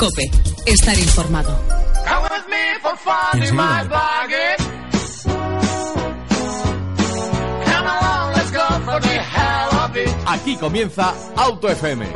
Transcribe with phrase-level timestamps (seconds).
[0.00, 0.30] Cope,
[0.64, 1.54] estar informado.
[10.26, 12.06] Aquí comienza Auto FM.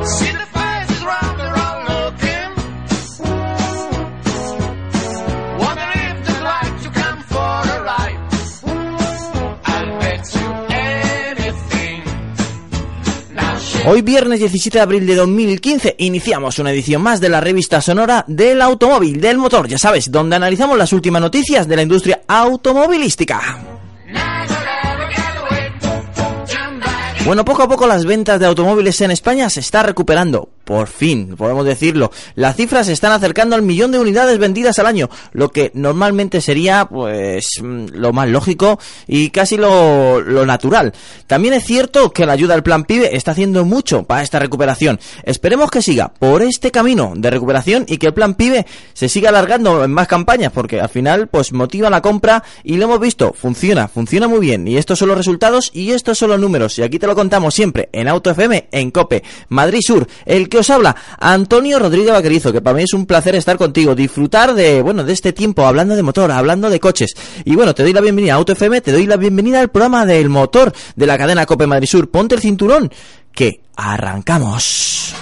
[13.86, 18.24] Hoy viernes 17 de abril de 2015 iniciamos una edición más de la revista sonora
[18.26, 23.58] del automóvil, del motor, ya sabes, donde analizamos las últimas noticias de la industria automovilística.
[27.26, 30.53] Bueno, poco a poco las ventas de automóviles en España se están recuperando.
[30.64, 32.10] Por fin, podemos decirlo.
[32.34, 36.40] Las cifras se están acercando al millón de unidades vendidas al año, lo que normalmente
[36.40, 40.94] sería, pues, mm, lo más lógico y casi lo, lo natural.
[41.26, 44.98] También es cierto que la ayuda del Plan PIBE está haciendo mucho para esta recuperación.
[45.24, 49.28] Esperemos que siga por este camino de recuperación y que el Plan PIBE se siga
[49.28, 53.34] alargando en más campañas, porque al final, pues, motiva la compra y lo hemos visto.
[53.34, 54.66] Funciona, funciona muy bien.
[54.66, 56.78] Y estos son los resultados y estos son los números.
[56.78, 60.70] Y aquí te lo contamos siempre en Auto FM, en COPE, Madrid Sur, el os
[60.70, 65.04] habla, Antonio Rodríguez Vaquerizo, que para mí es un placer estar contigo, disfrutar de, bueno,
[65.04, 67.14] de este tiempo hablando de motor, hablando de coches.
[67.44, 70.06] Y bueno, te doy la bienvenida a Auto FM, te doy la bienvenida al programa
[70.06, 72.10] del motor de la cadena COPE Madrid Sur.
[72.10, 72.90] Ponte el cinturón,
[73.32, 75.14] que arrancamos.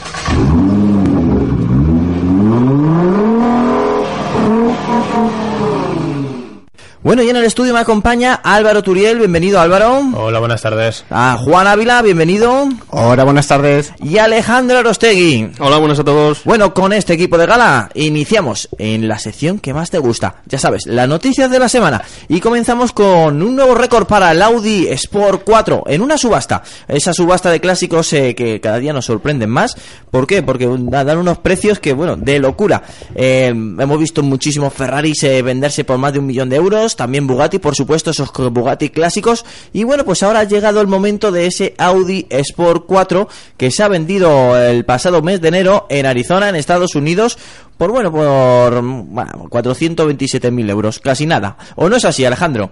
[7.04, 10.02] Bueno, y en el estudio me acompaña Álvaro Turiel, bienvenido Álvaro.
[10.14, 11.04] Hola, buenas tardes.
[11.10, 12.68] A Juan Ávila, bienvenido.
[12.90, 13.92] Hola, buenas tardes.
[14.00, 15.50] Y Alejandro Arostegui.
[15.58, 16.44] Hola, buenas a todos.
[16.44, 20.36] Bueno, con este equipo de gala iniciamos en la sección que más te gusta.
[20.46, 22.04] Ya sabes, las noticias de la semana.
[22.28, 26.62] Y comenzamos con un nuevo récord para el Audi Sport 4 en una subasta.
[26.86, 29.76] Esa subasta de clásicos eh, que cada día nos sorprenden más.
[30.12, 30.44] ¿Por qué?
[30.44, 32.84] Porque dan unos precios que, bueno, de locura.
[33.16, 36.91] Eh, hemos visto muchísimos Ferraris eh, venderse por más de un millón de euros.
[36.96, 39.44] También Bugatti, por supuesto, esos Bugatti clásicos.
[39.72, 43.82] Y bueno, pues ahora ha llegado el momento de ese Audi Sport 4 que se
[43.82, 47.38] ha vendido el pasado mes de enero en Arizona, en Estados Unidos,
[47.76, 51.56] por bueno, por bueno, 427.000 euros, casi nada.
[51.76, 52.70] ¿O no es así, Alejandro?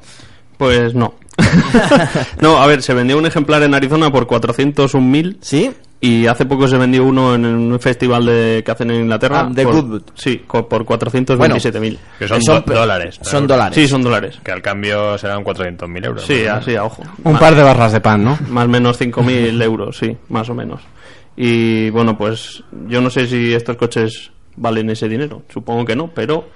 [0.56, 1.14] Pues no.
[2.40, 5.38] no, a ver, se vendió un ejemplar en Arizona por 401.000.
[5.40, 5.72] ¿Sí?
[6.02, 9.40] Y hace poco se vendió uno en un festival de, que hacen en Inglaterra.
[9.40, 10.02] Ah, de por, Goodwood.
[10.14, 11.98] Sí, por 427.000.
[12.18, 13.18] Que son, dólares.
[13.22, 13.74] Son dólares.
[13.74, 14.38] Sí, son dólares.
[14.42, 16.24] Que al cambio serán 400.000 euros.
[16.24, 17.02] Sí, así a ojo.
[17.22, 18.38] Un Más- par de barras de pan, ¿no?
[18.48, 20.80] Más o menos 5.000 euros, sí, más o menos.
[21.36, 25.42] Y bueno, pues yo no sé si estos coches valen ese dinero.
[25.52, 26.48] Supongo que no, pero...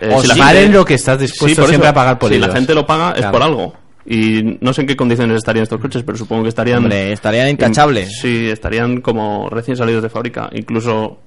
[0.00, 1.92] eh, O si la gente- lo que estás dispuesto por siempre eso.
[1.92, 2.48] a pagar por Si ellos.
[2.48, 3.74] la gente lo paga es por algo.
[4.06, 6.78] Y no sé en qué condiciones estarían estos coches, pero supongo que estarían...
[6.78, 8.20] Hombre, estarían intachables.
[8.20, 10.48] Sí, estarían como recién salidos de fábrica.
[10.52, 11.18] Incluso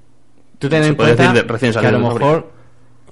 [0.58, 2.50] Tú ten en cuenta decir de- recién que a lo mejor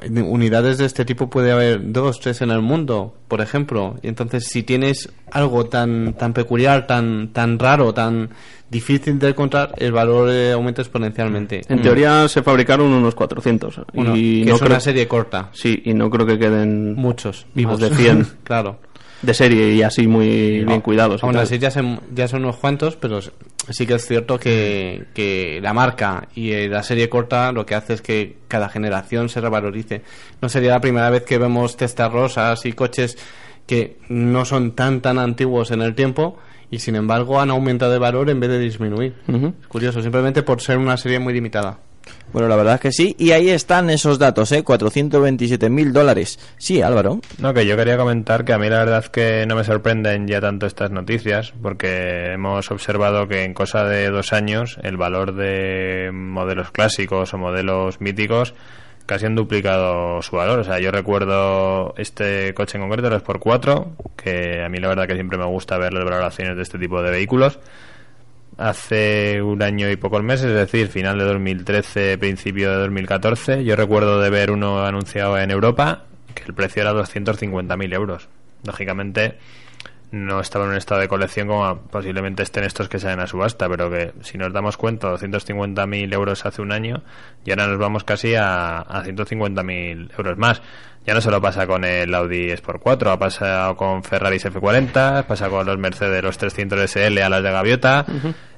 [0.06, 3.96] unidades de este tipo puede haber dos, tres en el mundo, por ejemplo.
[4.02, 8.30] Y entonces si tienes algo tan tan peculiar, tan tan raro, tan
[8.70, 11.62] difícil de encontrar, el valor eh, aumenta exponencialmente.
[11.68, 13.80] En teoría se fabricaron unos 400.
[13.94, 15.48] Bueno, y que no es creo, una serie corta.
[15.52, 17.80] Sí, y no creo que queden Muchos vivos.
[17.80, 18.78] de 100 claro.
[19.22, 21.24] de serie y así muy bien cuidados.
[21.24, 23.20] Aún así ya, se- ya son unos cuantos, pero
[23.70, 27.74] sí que es cierto que, que la marca y eh, la serie corta lo que
[27.74, 30.02] hace es que cada generación se revalorice.
[30.40, 33.18] No sería la primera vez que vemos testas rosas y coches
[33.66, 36.38] que no son tan tan antiguos en el tiempo
[36.70, 39.14] y sin embargo han aumentado de valor en vez de disminuir.
[39.26, 41.78] Es curioso, simplemente por ser una serie muy limitada.
[42.32, 43.16] Bueno, la verdad es que sí.
[43.18, 44.64] Y ahí están esos datos, ¿eh?
[44.64, 46.38] 427.000 dólares.
[46.58, 47.20] Sí, Álvaro.
[47.38, 50.40] No, que yo quería comentar que a mí la verdad que no me sorprenden ya
[50.40, 56.10] tanto estas noticias, porque hemos observado que en cosa de dos años el valor de
[56.12, 58.54] modelos clásicos o modelos míticos
[59.08, 60.58] casi han duplicado su valor.
[60.58, 64.88] O sea, yo recuerdo este coche en concreto, el Sport 4, que a mí la
[64.88, 67.58] verdad que siempre me gusta ver las valoraciones de este tipo de vehículos.
[68.58, 73.76] Hace un año y pocos meses, es decir, final de 2013, principio de 2014, yo
[73.76, 78.28] recuerdo de ver uno anunciado en Europa que el precio era 250.000 euros.
[78.64, 79.38] Lógicamente,
[80.10, 83.68] no estaba en un estado de colección como posiblemente estén estos que salen a subasta,
[83.68, 87.02] pero que si nos damos cuenta, 250.000 euros hace un año
[87.44, 90.62] y ahora nos vamos casi a, a 150.000 euros más.
[91.08, 95.48] Ya no solo pasa con el Audi Sport 4, ha pasado con Ferraris F40, pasa
[95.48, 98.04] con los Mercedes los 300 SL a las de Gaviota,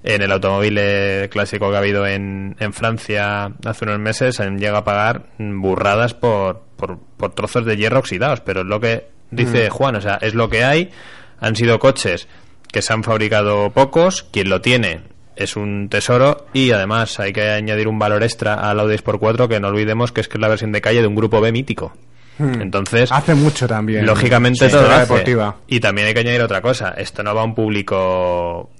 [0.02, 4.42] en el automóvil eh, clásico que ha habido en, en Francia hace unos meses se
[4.42, 8.80] han llegado a pagar burradas por, por, por trozos de hierro oxidados, pero es lo
[8.80, 10.90] que dice Juan, o sea, es lo que hay,
[11.38, 12.26] han sido coches
[12.72, 15.02] que se han fabricado pocos, quien lo tiene
[15.36, 16.46] es un tesoro.
[16.52, 20.10] Y además hay que añadir un valor extra al Audi Sport 4 que no olvidemos
[20.10, 21.92] que es que es la versión de calle de un grupo B mítico.
[22.40, 22.62] Hmm.
[22.62, 24.06] Entonces, Hace mucho también.
[24.06, 25.00] lógicamente Sí, todo hace.
[25.00, 25.56] deportiva.
[25.66, 28.70] Y también hay que añadir otra cosa, esto no va a un público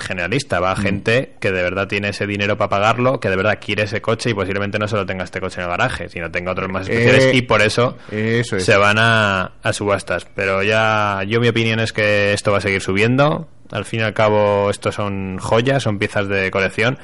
[0.00, 0.62] generalista, Hmm.
[0.64, 3.84] va a gente que de verdad tiene ese dinero para pagarlo, que de verdad quiere
[3.84, 6.68] ese coche y posiblemente no solo tenga este coche en el garaje, sino tenga otros
[6.70, 8.64] más especiales Eh, y por eso Eso es.
[8.64, 10.26] se van a, a subastas.
[10.34, 13.48] Pero ya, yo mi opinión es que esto va a seguir subiendo.
[13.70, 16.98] Al fin y al cabo, esto son joyas, son piezas de colección.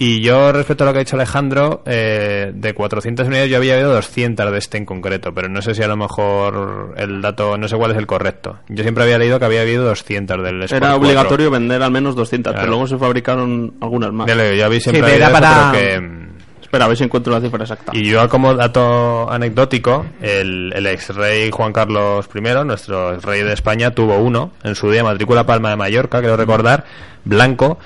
[0.00, 3.74] Y yo, respecto a lo que ha dicho Alejandro, eh, de 400 unidades yo había
[3.74, 7.58] oído 200 de este en concreto, pero no sé si a lo mejor el dato,
[7.58, 8.58] no sé cuál es el correcto.
[8.68, 11.04] Yo siempre había leído que había habido 200 del Sport Era 4.
[11.08, 12.62] obligatorio vender al menos 200, Claro.
[12.62, 14.28] pero luego se fabricaron algunas más.
[14.28, 16.28] Ya le digo, yo había siempre Sí, había era oído eso, para- pero que,
[16.62, 17.92] Espera, a ver si encuentro la cifra exacta.
[17.94, 23.42] Y yo como dato anecdótico, el, el ex rey Juan Carlos I, nuestro ex rey
[23.42, 26.84] de España, tuvo uno en su día, matrícula Palma de Mallorca, creo recordar,
[27.24, 27.78] blanco,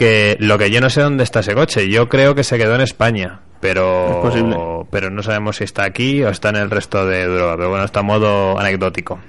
[0.00, 2.74] que lo que yo no sé dónde está ese coche, yo creo que se quedó
[2.74, 4.56] en España, pero, Es posible.
[4.90, 7.84] pero no sabemos si está aquí o está en el resto de Europa, pero bueno,
[7.84, 9.20] está a modo anecdótico.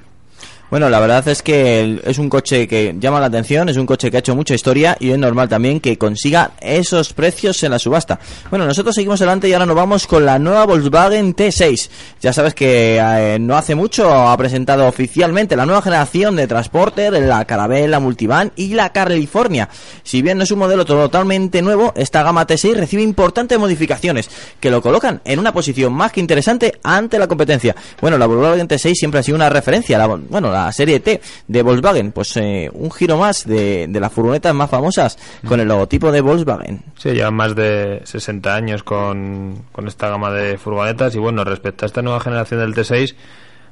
[0.72, 4.10] Bueno, la verdad es que es un coche que llama la atención, es un coche
[4.10, 7.78] que ha hecho mucha historia y es normal también que consiga esos precios en la
[7.78, 8.22] subasta.
[8.50, 11.90] Bueno, nosotros seguimos adelante y ahora nos vamos con la nueva Volkswagen T6.
[12.22, 17.22] Ya sabes que eh, no hace mucho ha presentado oficialmente la nueva generación de Transporter,
[17.22, 19.68] la Caravelle, la Multivan y la California.
[20.04, 24.30] Si bien no es un modelo totalmente nuevo, esta gama T6 recibe importantes modificaciones
[24.62, 27.76] que lo colocan en una posición más que interesante ante la competencia.
[28.00, 31.62] Bueno, la Volkswagen T6 siempre ha sido una referencia, la, bueno, la serie T de
[31.62, 35.18] Volkswagen, pues eh, un giro más de, de las furgonetas más famosas
[35.48, 36.84] con el logotipo de Volkswagen.
[36.98, 41.86] Sí, llevan más de 60 años con, con esta gama de furgonetas y bueno, respecto
[41.86, 43.16] a esta nueva generación del T6,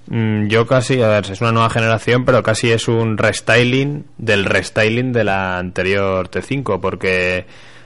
[0.07, 4.45] mm, yo casi, a ver, es una nueva generación, pero casi es un restyling del
[4.45, 7.45] restyling de la anterior T5, porque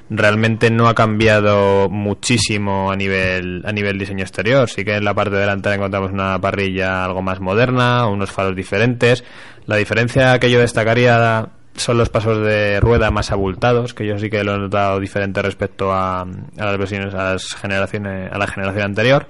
[0.09, 4.69] realmente no ha cambiado muchísimo a nivel a nivel diseño exterior.
[4.69, 9.23] Sí que en la parte delantera encontramos una parrilla algo más moderna, unos faros diferentes.
[9.65, 14.29] La diferencia que yo destacaría son los pasos de rueda más abultados, que yo sí
[14.29, 16.25] que lo he notado diferente respecto a, a
[16.57, 19.27] las versiones, a las generaciones, a la generación anterior.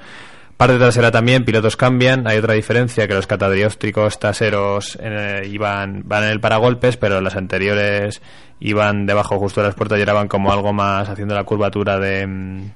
[0.64, 2.26] Parte trasera también, pilotos cambian.
[2.26, 7.36] Hay otra diferencia que los catadióstricos traseros eh, iban, van en el paragolpes, pero las
[7.36, 8.22] anteriores
[8.62, 12.26] iban debajo justo de las puertas y van como algo más haciendo la curvatura de,
[12.26, 12.72] mm,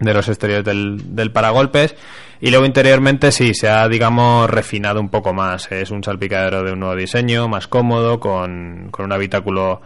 [0.00, 1.94] de los exteriores del, del paragolpes.
[2.40, 5.70] Y luego interiormente sí, se ha, digamos, refinado un poco más.
[5.70, 9.80] Es un salpicadero de un nuevo diseño, más cómodo, con, con un habitáculo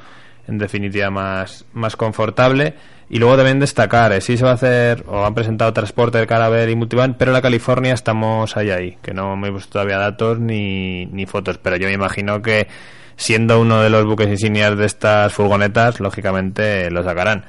[0.50, 2.74] en definitiva más, más confortable.
[3.08, 6.70] Y luego también destacar, eh, sí se va a hacer, o han presentado Transporter, Caravel
[6.70, 10.38] y Multivan, pero la California estamos ahí ahí, que no me he puesto todavía datos
[10.38, 12.68] ni, ni fotos, pero yo me imagino que
[13.16, 17.44] siendo uno de los buques insignias de estas furgonetas, lógicamente lo sacarán.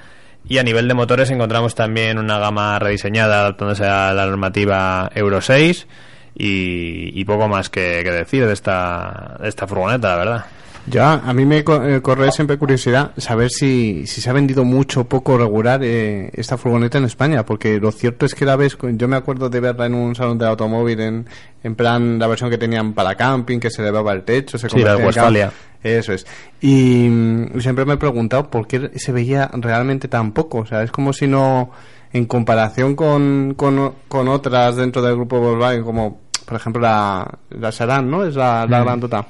[0.48, 5.42] Y a nivel de motores encontramos también una gama rediseñada adaptándose a la normativa Euro
[5.42, 5.88] 6
[6.36, 10.46] y, y poco más que, que decir de esta, de esta furgoneta, la verdad.
[10.88, 15.02] Ya, a mí me eh, corre siempre curiosidad saber si, si se ha vendido mucho
[15.02, 18.78] o poco regular eh, esta furgoneta en España, porque lo cierto es que la ves,
[18.82, 21.26] yo me acuerdo de verla en un salón de automóvil en,
[21.64, 24.80] en plan la versión que tenían para camping, que se elevaba el techo, se Sí,
[24.80, 25.52] la de Westfalia.
[25.84, 26.26] Eso es.
[26.62, 30.84] Y mm, siempre me he preguntado por qué se veía realmente tan poco, o sea,
[30.84, 31.72] es como si no,
[32.14, 37.72] en comparación con, con, con otras dentro del grupo Volkswagen, como por ejemplo la, la
[37.72, 38.26] Sedan, ¿no?
[38.26, 38.84] Es la, la Mm.
[38.84, 39.26] gran tota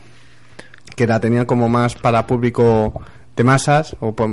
[0.96, 3.02] que la tenían como más para público
[3.36, 4.30] de masas, o por,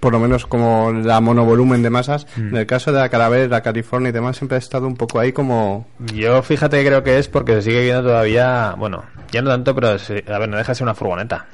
[0.00, 2.26] por lo menos como la monovolumen de masas.
[2.36, 2.48] Mm.
[2.48, 5.20] En el caso de la Caravelle, la California y demás, siempre ha estado un poco
[5.20, 5.86] ahí como...
[6.14, 9.74] Yo fíjate que creo que es porque se sigue viendo todavía, bueno, ya no tanto,
[9.74, 11.46] pero se- a ver, no deja de ser una furgoneta.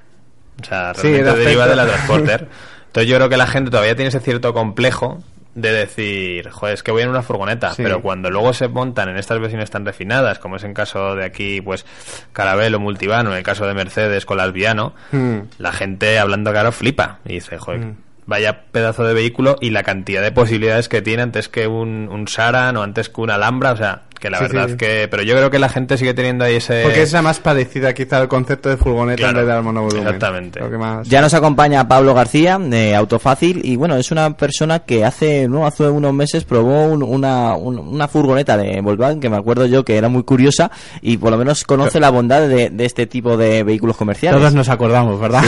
[0.63, 2.49] O sea, realmente de deriva de la Transporter.
[2.87, 5.19] Entonces yo creo que la gente todavía tiene ese cierto complejo
[5.55, 7.83] de decir, joder, es que voy en una furgoneta, Sí.
[7.83, 11.25] pero cuando luego se montan en estas versiones tan refinadas, como es en caso de
[11.25, 11.87] aquí, pues,
[12.33, 15.39] Caravelle o Multivan, o en el caso de Mercedes con la Albiano, Hmm.
[15.59, 17.93] la gente hablando claro flipa y dice, joder,
[18.27, 22.27] vaya pedazo de vehículo y la cantidad de posibilidades que tiene antes que un, un
[22.27, 24.77] Saran o antes que una Alhambra, o sea, que la Sí, verdad sí.
[24.79, 25.07] que...
[25.11, 26.83] Pero yo creo que la gente sigue teniendo ahí ese...
[26.83, 30.03] Porque es la más parecida quizá al concepto de furgoneta Claro, en vez del monovolumen.
[30.07, 30.61] exactamente.
[30.61, 31.07] Lo que más...
[31.09, 35.67] Ya nos acompaña Pablo García de Autofácil y bueno, es una persona que hace no
[35.67, 39.85] hace unos meses probó un- una, un- una furgoneta de Volkswagen que me acuerdo yo
[39.85, 40.71] que era muy curiosa
[41.03, 44.41] y por lo menos conoce la bondad de, de este tipo de vehículos comerciales.
[44.41, 45.43] Todos nos acordamos, ¿verdad?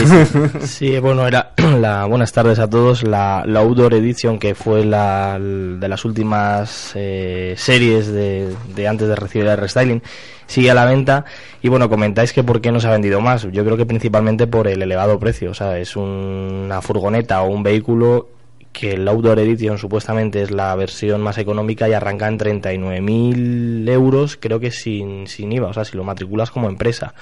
[0.65, 3.03] Sí, bueno, era la buenas tardes a todos.
[3.03, 9.07] La, la Outdoor Edition, que fue la de las últimas eh, series de, de antes
[9.07, 10.01] de recibir el restyling,
[10.45, 11.25] sigue a la venta.
[11.61, 13.43] Y bueno, comentáis que por qué no se ha vendido más.
[13.51, 15.51] Yo creo que principalmente por el elevado precio.
[15.51, 18.29] O sea, es una furgoneta o un vehículo
[18.71, 24.37] que el Outdoor Edition supuestamente es la versión más económica y arranca en 39.000 euros,
[24.39, 27.15] creo que sin, sin IVA, o sea, si lo matriculas como empresa.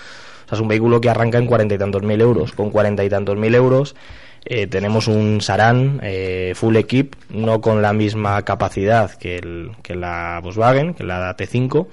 [0.46, 2.52] O sea, es un vehículo que arranca en cuarenta y tantos mil euros.
[2.52, 3.96] Con cuarenta y tantos mil euros
[4.46, 9.96] eh, tenemos un Saran eh, full equip, no con la misma capacidad que, el, que
[9.96, 11.88] la Volkswagen, que la T5,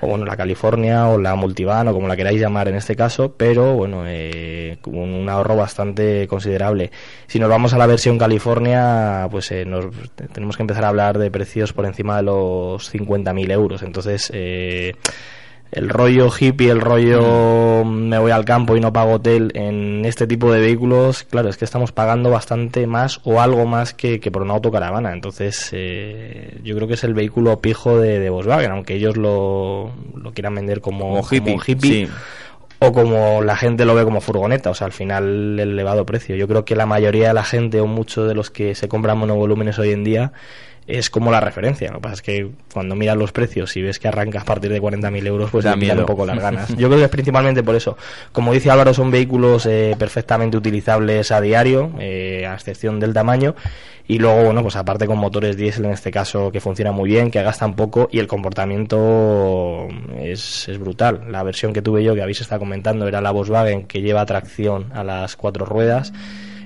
[0.00, 3.34] o bueno, la California o la Multivan o como la queráis llamar en este caso,
[3.36, 6.90] pero bueno, eh, un ahorro bastante considerable.
[7.26, 9.86] Si nos vamos a la versión California, pues eh, nos,
[10.32, 13.82] tenemos que empezar a hablar de precios por encima de los 50.000 euros.
[13.82, 14.94] Entonces, eh,
[15.76, 20.26] el rollo hippie, el rollo me voy al campo y no pago hotel en este
[20.26, 24.30] tipo de vehículos, claro, es que estamos pagando bastante más o algo más que, que
[24.30, 25.12] por una autocaravana.
[25.12, 29.92] Entonces, eh, yo creo que es el vehículo pijo de, de Volkswagen, aunque ellos lo,
[30.14, 32.12] lo quieran vender como, Como hippie, como hippie sí.
[32.78, 36.36] o como la gente lo ve como furgoneta, o sea, al final el elevado precio.
[36.36, 39.18] Yo creo que la mayoría de la gente o muchos de los que se compran
[39.18, 40.32] monovolúmenes hoy en día
[40.86, 41.88] es como la referencia.
[41.88, 44.70] Lo que pasa es que cuando miras los precios y ves que arranca a partir
[44.70, 46.00] de 40.000 euros, pues Da miedo.
[46.00, 46.68] un poco las ganas.
[46.76, 47.96] Yo creo que es principalmente por eso.
[48.32, 53.54] Como dice Álvaro, son vehículos eh, perfectamente utilizables a diario, eh, a excepción del tamaño.
[54.08, 57.28] Y luego, bueno, pues aparte con motores diésel en este caso que funcionan muy bien,
[57.32, 59.88] que gastan poco y el comportamiento
[60.20, 61.22] es, es brutal.
[61.28, 64.92] La versión que tuve yo, que habéis estado comentando, era la Volkswagen que lleva tracción
[64.94, 66.12] a las cuatro ruedas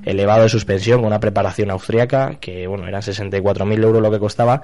[0.05, 4.63] elevado de suspensión con una preparación austríaca que bueno eran 64.000 euros lo que costaba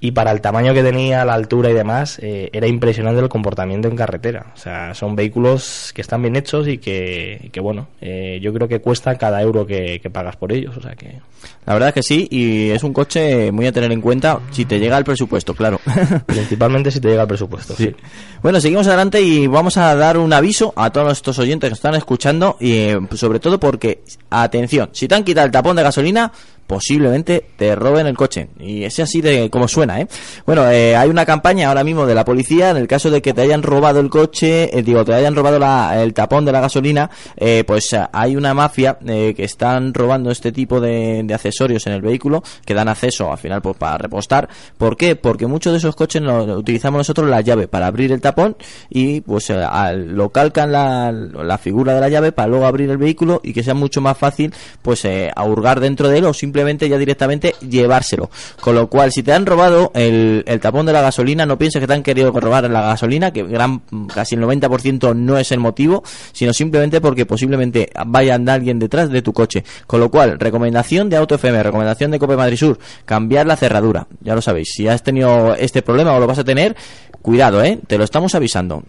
[0.00, 3.88] y para el tamaño que tenía, la altura y demás, eh, era impresionante el comportamiento
[3.88, 4.52] en carretera.
[4.54, 8.52] O sea, son vehículos que están bien hechos y que, y que bueno, eh, yo
[8.52, 10.76] creo que cuesta cada euro que, que pagas por ellos.
[10.76, 11.18] O sea que.
[11.66, 14.64] La verdad es que sí, y es un coche muy a tener en cuenta si
[14.64, 15.80] te llega el presupuesto, claro.
[16.26, 17.74] Principalmente si te llega el presupuesto.
[17.74, 17.94] Sí.
[18.40, 21.96] Bueno, seguimos adelante y vamos a dar un aviso a todos estos oyentes que están
[21.96, 26.32] escuchando y eh, sobre todo porque, atención, si te han quitado el tapón de gasolina,
[26.68, 28.50] posiblemente te roben el coche.
[28.60, 30.06] Y es así de como suena, ¿eh?
[30.46, 33.32] Bueno, eh, hay una campaña ahora mismo de la policía en el caso de que
[33.32, 36.60] te hayan robado el coche, eh, digo, te hayan robado la- el tapón de la
[36.60, 41.94] gasolina, eh, pues eh, hay una mafia que están robando este tipo de, accesorios en
[41.94, 44.48] el vehículo que dan acceso al final pues, para repostar.
[44.76, 45.16] ¿Por qué?
[45.16, 48.56] Porque muchos de esos coches lo utilizamos nosotros la llave para abrir el tapón
[48.90, 52.98] y pues al- lo calcan la, la figura de la llave para luego abrir el
[52.98, 56.34] vehículo y que sea mucho más fácil pues eh, a hurgar dentro de él o
[56.34, 56.57] simplemente
[56.88, 58.30] ya directamente llevárselo.
[58.60, 61.80] Con lo cual, si te han robado el, el tapón de la gasolina, no pienses
[61.80, 65.60] que te han querido robar la gasolina, que gran casi el 90% no es el
[65.60, 69.64] motivo, sino simplemente porque posiblemente vaya a andar alguien detrás de tu coche.
[69.86, 74.06] Con lo cual, recomendación de Auto FM, recomendación de Cope Madrid Sur, cambiar la cerradura.
[74.20, 76.76] Ya lo sabéis, si has tenido este problema o lo vas a tener,
[77.22, 77.78] cuidado, ¿eh?
[77.86, 78.82] Te lo estamos avisando.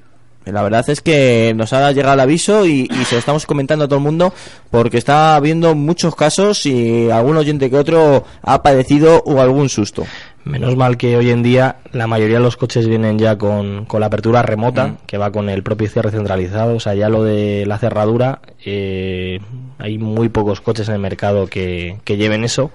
[0.46, 3.86] La verdad es que nos ha llegado el aviso y, y se lo estamos comentando
[3.86, 4.34] a todo el mundo
[4.72, 10.06] porque está habiendo muchos casos y algún oyente que otro ha padecido o algún susto.
[10.46, 14.00] Menos mal que hoy en día la mayoría de los coches vienen ya con, con
[14.00, 16.76] la apertura remota, que va con el propio cierre centralizado.
[16.76, 19.40] O sea, ya lo de la cerradura, eh,
[19.78, 22.72] hay muy pocos coches en el mercado que, que lleven eso.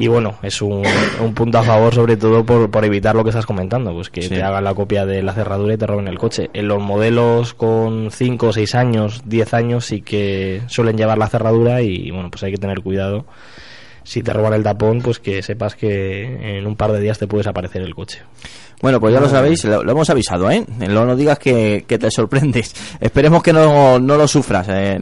[0.00, 0.84] Y bueno, es un,
[1.20, 4.22] un punto a favor sobre todo por, por evitar lo que estás comentando, pues que
[4.22, 4.28] Sí.
[4.28, 6.50] te hagan la copia de la cerradura y te roben el coche.
[6.52, 11.82] En los modelos con 5, 6 años, 10 años sí que suelen llevar la cerradura
[11.82, 13.24] y bueno, pues hay que tener cuidado.
[14.04, 17.26] Si te roban el tapón, pues que sepas que en un par de días te
[17.26, 18.20] puedes aparecer el coche.
[18.80, 20.64] Bueno, pues ya lo sabéis, lo, lo hemos avisado, ¿eh?
[20.88, 22.72] No, no digas que, que te sorprendes.
[23.00, 24.66] Esperemos que no, no lo sufras.
[24.70, 24.98] eh,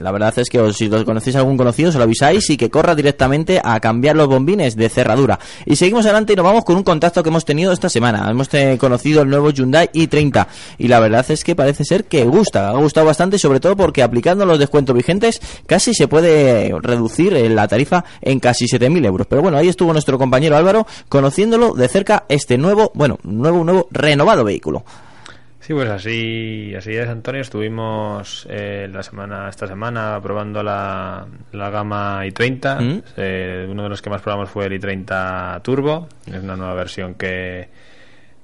[0.00, 2.56] la verdad es que os- si lo conocéis a algún conocido, se lo avisáis y
[2.56, 5.38] que corra directamente a cambiar los bombines de cerradura.
[5.64, 8.28] Y seguimos adelante y nos vamos con un contacto que hemos tenido esta semana.
[8.28, 10.46] Hemos conocido el nuevo Hyundai i30
[10.78, 14.02] y la verdad es que parece ser que gusta, ha gustado bastante, sobre todo porque
[14.02, 19.26] aplicando los descuentos vigentes casi se puede reducir eh, la tarifa en casi 7.000 euros.
[19.30, 23.88] Pero bueno, ahí estuvo nuestro compañero Álvaro conociéndolo de cerca este nuevo, bueno, nuevo, nuevo,
[23.90, 24.84] renovado vehículo.
[25.60, 27.42] Sí, pues así, así es, Antonio.
[27.42, 32.80] Estuvimos eh, la semana, esta semana probando la, la gama i30.
[32.80, 33.02] ¿Mm?
[33.18, 36.08] Eh, uno de los que más probamos fue el i30 Turbo.
[36.26, 37.68] Es una nueva versión que,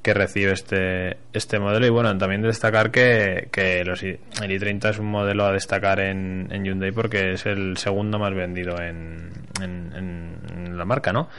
[0.02, 1.86] que recibe este, este modelo.
[1.86, 6.48] Y bueno, también destacar que, que los el i30 es un modelo a destacar en,
[6.50, 9.30] en Hyundai porque es el segundo más vendido en,
[9.62, 10.36] en, en-
[10.66, 11.30] en la marca, ¿no?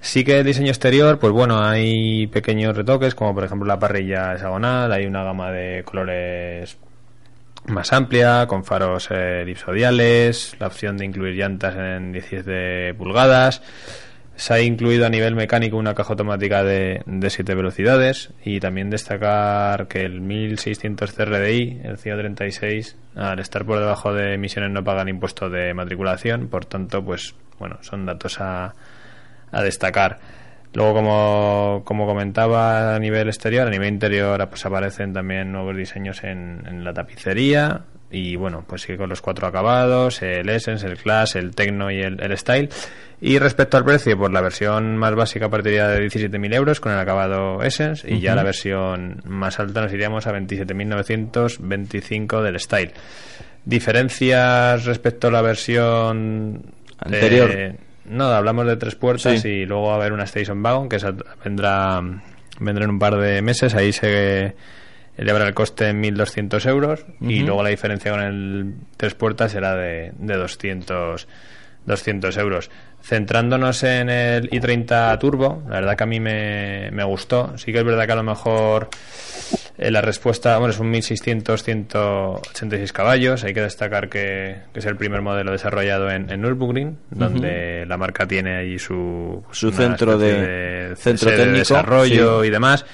[0.00, 4.32] Sí que el diseño exterior, pues bueno, hay pequeños retoques, como por ejemplo la parrilla
[4.34, 6.78] hexagonal, hay una gama de colores
[7.66, 13.60] más amplia, con faros eh, elipsodiales, la opción de incluir llantas en 17 pulgadas.
[14.36, 18.88] Se ha incluido a nivel mecánico una caja automática de, de 7 velocidades y también
[18.88, 25.08] destacar que el 1600 CRDI, el 136, al estar por debajo de emisiones no pagan
[25.08, 28.74] impuesto de matriculación, por tanto, pues bueno, son datos a,
[29.52, 30.18] a destacar.
[30.74, 36.22] Luego, como, como comentaba a nivel exterior, a nivel interior pues aparecen también nuevos diseños
[36.24, 40.96] en, en la tapicería y bueno, pues sigue con los cuatro acabados, el Essence, el
[40.98, 42.68] Class, el Tecno y el, el Style.
[43.20, 46.98] Y respecto al precio, pues la versión más básica partiría de 17.000 euros con el
[46.98, 52.92] acabado Essence y ya la versión más alta nos iríamos a 27.925 del Style.
[53.64, 56.62] Diferencias respecto a la versión
[56.98, 57.48] Anterior.
[57.54, 59.48] de- no, hablamos de tres puertas Sí.
[59.48, 62.00] y luego va a haber una Station Wagon que esa vendrá,
[62.60, 63.74] vendrá en un par de meses.
[63.74, 64.54] Ahí se
[65.16, 69.74] elevará el coste en 1.200 euros y luego la diferencia con el tres puertas será
[69.74, 71.26] de, de 200,
[71.86, 72.70] 200 euros.
[73.08, 77.56] Centrándonos en el i30 Turbo, la verdad que a mí me, me gustó.
[77.56, 78.90] Sí que es verdad que a lo mejor
[79.78, 83.44] eh, la respuesta, bueno, es un 1600, 186 caballos.
[83.44, 87.96] Hay que destacar que, que es el primer modelo desarrollado en, en Nürburgring, donde la
[87.96, 92.48] marca tiene ahí su, Su centro de- centro de técnico, desarrollo sí.
[92.48, 92.84] y demás.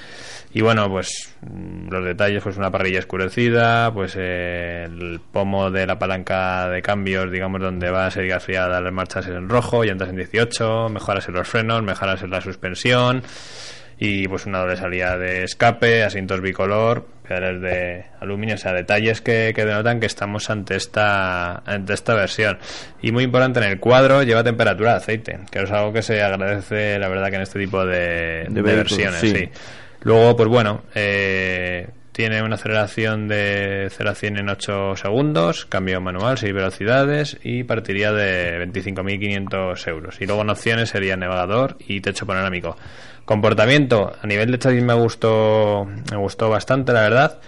[0.55, 5.85] Y bueno, pues mm, los detalles, pues una parrilla escurecida, pues eh, el pomo de
[5.85, 10.07] la palanca de cambios, digamos, donde va a ser friada las marchas en rojo, llantas
[10.07, 13.21] en 18, mejoras en los frenos, mejoras en la suspensión
[13.99, 19.19] y pues una doble salida de escape, asientos bicolor, pedales de aluminio, o sea, detalles
[19.19, 22.59] que, que denotan que estamos ante esta, ante esta versión.
[23.01, 26.21] Y muy importante, en el cuadro lleva temperatura de aceite, que es algo que se
[26.21, 29.35] agradece, la verdad, que en este tipo de, versiones, sí.
[29.35, 29.49] sí.
[30.05, 35.99] Luego, pues bueno, eh, tiene una aceleración de 0 a 100 en 8 segundos, cambio
[35.99, 40.21] manual, 6 velocidades y partiría de 25.500 euros.
[40.21, 42.77] Y luego en opciones sería navegador y techo panorámico.
[43.25, 47.39] Comportamiento, a nivel de chasis me gustó, me gustó bastante, la verdad.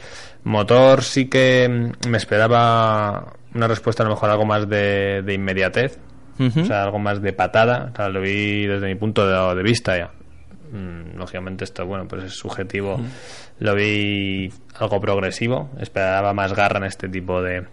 [0.43, 5.33] Motor sí que mm, me esperaba una respuesta a lo mejor algo más de, de
[5.35, 5.99] inmediatez,
[6.39, 7.91] o sea, algo más de patada.
[7.93, 10.09] O sea, lo vi desde mi punto de, de vista ya.
[10.71, 12.99] Mm, lógicamente esto, bueno, pues es subjetivo.
[13.59, 15.69] Lo vi algo progresivo.
[15.79, 17.63] Esperaba más garra en este tipo de,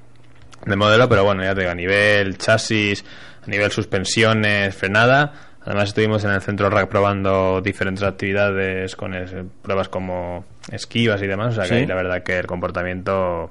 [0.66, 3.04] de modelo, pero bueno, ya te digo, a nivel chasis,
[3.44, 5.32] a nivel suspensiones, frenada.
[5.66, 11.26] Además estuvimos en el centro rack probando diferentes actividades con es- pruebas como esquivas y
[11.26, 11.74] demás, o sea que Sí.
[11.76, 13.50] ahí la verdad que el comportamiento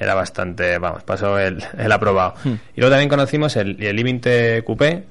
[0.00, 2.34] era bastante, vamos, pasó el, el aprobado.
[2.44, 5.04] Y luego también conocimos el, el i20 Coupé,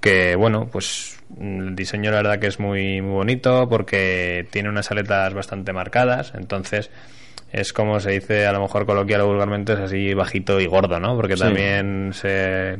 [0.00, 4.90] que bueno, pues el diseño la verdad que es muy, muy bonito porque tiene unas
[4.90, 6.90] aletas bastante marcadas, entonces
[7.52, 10.98] es como se dice a lo mejor coloquial o vulgarmente es así bajito y gordo,
[11.00, 11.14] ¿no?
[11.16, 11.42] Porque Sí.
[11.42, 12.78] también se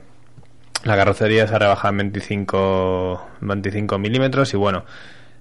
[0.85, 4.85] la carrocería se rebaja en 25, 25 milímetros y bueno,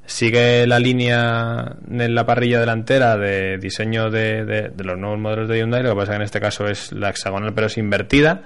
[0.06, 5.48] sigue la línea en la parrilla delantera de diseño de, de- de los nuevos modelos
[5.50, 8.44] de Hyundai, lo que pasa que en este caso es la hexagonal pero es invertida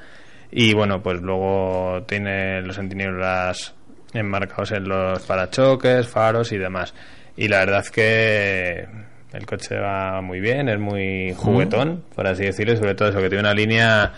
[0.51, 3.73] y bueno, pues luego tiene los sentinelas
[4.17, 6.93] enmarcados en los parachoques, faros y demás.
[7.38, 8.86] Y la verdad que
[9.34, 13.19] el coche va muy bien, es muy juguetón, por así decirlo, y sobre todo eso,
[13.19, 14.13] que tiene una línea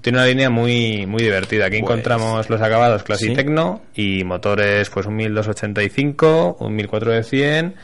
[0.00, 1.66] tiene una línea muy muy divertida.
[1.66, 3.34] Aquí Pues, encontramos los acabados Classic sí.
[3.34, 7.74] Tecno y motores pues un 1285, un 1400 de 100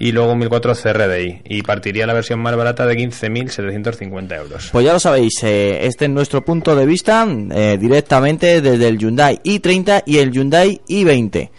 [0.00, 4.70] y luego un 1400 CRDI y partiría la versión más barata de 15.750 euros.
[4.72, 8.98] Pues ya lo sabéis, eh, este es nuestro punto de vista eh, directamente desde el
[8.98, 11.50] Hyundai i30 y el Hyundai i20.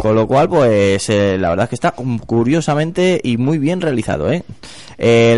[0.00, 1.92] Con lo cual, pues eh, la verdad es que está
[2.26, 4.32] curiosamente y muy bien realizado.
[4.32, 4.42] ¿eh?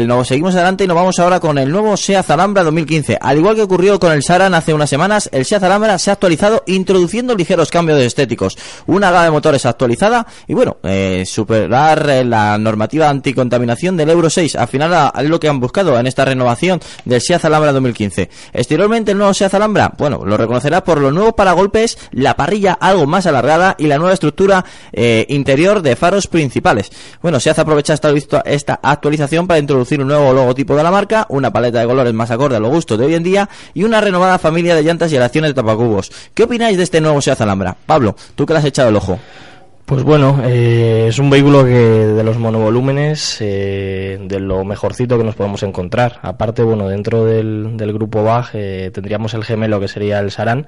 [0.07, 3.19] Nos seguimos adelante y nos vamos ahora con el nuevo SEAT Alhambra 2015.
[3.21, 6.15] Al igual que ocurrió con el Saran hace unas semanas, el SEAT Alhambra se ha
[6.15, 8.59] actualizado introduciendo ligeros cambios estéticos.
[8.87, 14.31] Una gama de motores actualizada y bueno, eh, superar eh, la normativa anticontaminación del Euro
[14.31, 14.57] 6.
[14.57, 18.31] Al final es lo que han buscado en esta renovación del SEAT Alhambra 2015.
[18.53, 23.07] Exteriormente el nuevo SEAT Alhambra, bueno, lo reconocerás por los nuevos paragolpes, la parrilla algo
[23.07, 24.52] más alargada y la nueva estructura
[24.93, 26.91] eh, interior de faros principales.
[27.23, 28.11] Bueno, SEAT aprovecha esta,
[28.45, 32.31] esta actualización para introducir un nuevo logotipo de la marca, una paleta de colores más
[32.31, 35.17] acorde a los gustos de hoy en día y una renovada familia de llantas y
[35.17, 36.11] aleaciones de tapacubos.
[36.35, 37.77] ¿Qué opináis de este nuevo SEAT Alhambra?
[37.87, 39.19] Pablo, tú que le has echado el ojo.
[39.85, 45.25] Pues bueno, eh, es un vehículo que de los monovolúmenes, eh, de lo mejorcito que
[45.25, 46.19] nos podemos encontrar.
[46.23, 50.67] Aparte, bueno, dentro del, del grupo BAG eh, tendríamos el gemelo que sería el Saran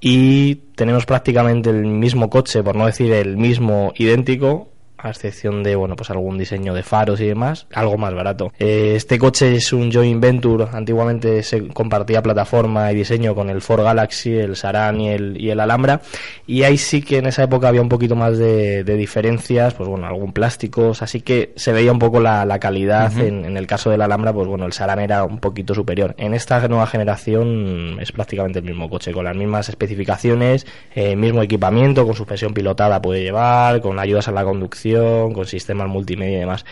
[0.00, 5.76] y tenemos prácticamente el mismo coche, por no decir el mismo idéntico, a excepción de
[5.76, 8.52] bueno pues algún diseño de faros y demás, algo más barato.
[8.58, 13.60] Eh, este coche es un joint venture, antiguamente se compartía plataforma y diseño con el
[13.60, 16.00] Ford Galaxy, el Saran y el, y el Alhambra,
[16.46, 19.88] y ahí sí que en esa época había un poquito más de, de diferencias, pues
[19.88, 23.66] bueno, algún plásticos, así que se veía un poco la, la calidad, en, en el
[23.66, 26.14] caso del Alhambra, pues bueno, el Saran era un poquito superior.
[26.18, 31.42] En esta nueva generación es prácticamente el mismo coche, con las mismas especificaciones, eh, mismo
[31.42, 36.40] equipamiento, con suspensión pilotada puede llevar, con ayudas a la conducción, con sistemas multimedia y
[36.40, 36.64] demás.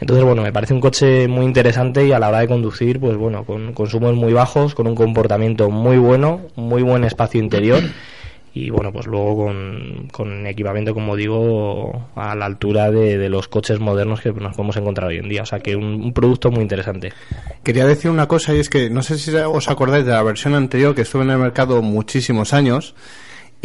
[0.00, 3.16] Entonces, bueno, me parece un coche muy interesante y a la hora de conducir, pues
[3.16, 7.82] bueno, con consumos muy bajos, con un comportamiento muy bueno, muy buen espacio interior
[8.56, 13.48] y bueno, pues luego con, con equipamiento, como digo, a la altura de, de los
[13.48, 15.42] coches modernos que nos podemos encontrar hoy en día.
[15.42, 17.12] O sea que un, un producto muy interesante.
[17.64, 20.54] Quería decir una cosa y es que no sé si os acordáis de la versión
[20.54, 22.94] anterior que estuvo en el mercado muchísimos años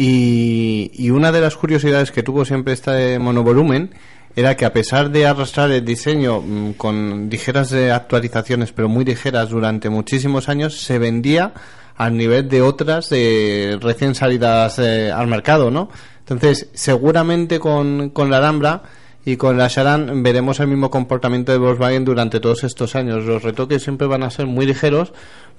[0.02, 3.90] y, y una de las curiosidades que tuvo siempre este monovolumen
[4.34, 9.04] era que a pesar de arrastrar el diseño mm, con ligeras eh, actualizaciones, pero muy
[9.04, 11.52] ligeras durante muchísimos años, se vendía
[11.96, 15.90] al nivel de otras de recién salidas eh, al mercado, ¿no?
[16.20, 18.82] Entonces, seguramente con, con la Alhambra
[19.24, 23.24] y con la Sharan veremos el mismo comportamiento de Volkswagen durante todos estos años.
[23.24, 25.12] Los retoques siempre van a ser muy ligeros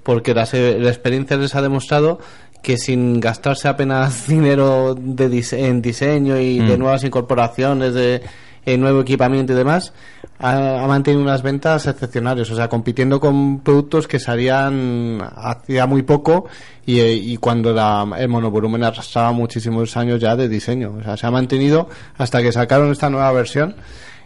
[0.03, 2.19] porque la, se- la experiencia les ha demostrado
[2.63, 6.79] que sin gastarse apenas dinero de dise- en diseño y de Mm.
[6.79, 8.21] nuevas incorporaciones, de
[8.65, 9.93] eh, nuevo equipamiento y demás,
[10.41, 16.45] ha, mantenido unas ventas excepcionales, o sea, compitiendo con productos que salían hacía muy poco
[16.85, 20.95] y, eh, y cuando la- el monovolumen arrastraba muchísimos años ya de diseño.
[20.99, 23.75] O sea, se ha mantenido hasta que sacaron esta nueva versión,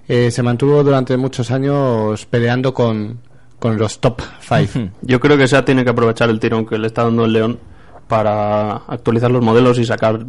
[0.08, 3.20] eh, se mantuvo durante muchos años peleando con,
[3.60, 4.92] con los top 5.
[5.02, 7.60] Yo creo que SEAT tiene que aprovechar el tirón que le está dando el León
[8.08, 10.24] para actualizar los modelos y sacar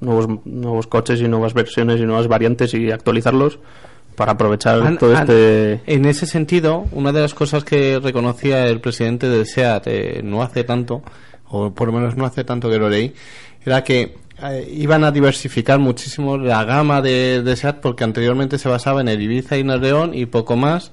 [0.00, 3.60] nuevos, nuevos coches y nuevas versiones y nuevas variantes y actualizarlos
[4.14, 5.80] para aprovechar todo este...
[5.86, 10.42] En ese sentido, una de las cosas que reconocía el presidente del SEAT eh, no
[10.42, 11.02] hace tanto,
[11.48, 13.14] o por lo menos no hace tanto que lo leí,
[13.64, 18.68] era que eh, iban a diversificar muchísimo la gama de, de SEAT porque anteriormente se
[18.68, 20.92] basaba en el Ibiza y en el León y poco más.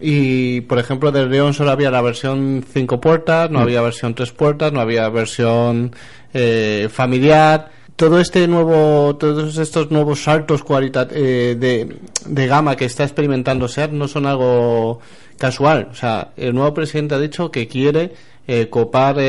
[0.00, 4.32] Y, por ejemplo, del León solo había la versión 5 puertas, no había versión 3
[4.32, 5.94] puertas, no había versión
[6.32, 7.77] eh, familiar.
[7.98, 10.62] Todo este nuevo, todos estos nuevos saltos
[11.10, 15.00] eh, de, de gama que está experimentando SEAT no son algo
[15.36, 15.88] casual.
[15.90, 18.12] O sea, el nuevo presidente ha dicho que quiere
[18.46, 19.24] eh, copar eh,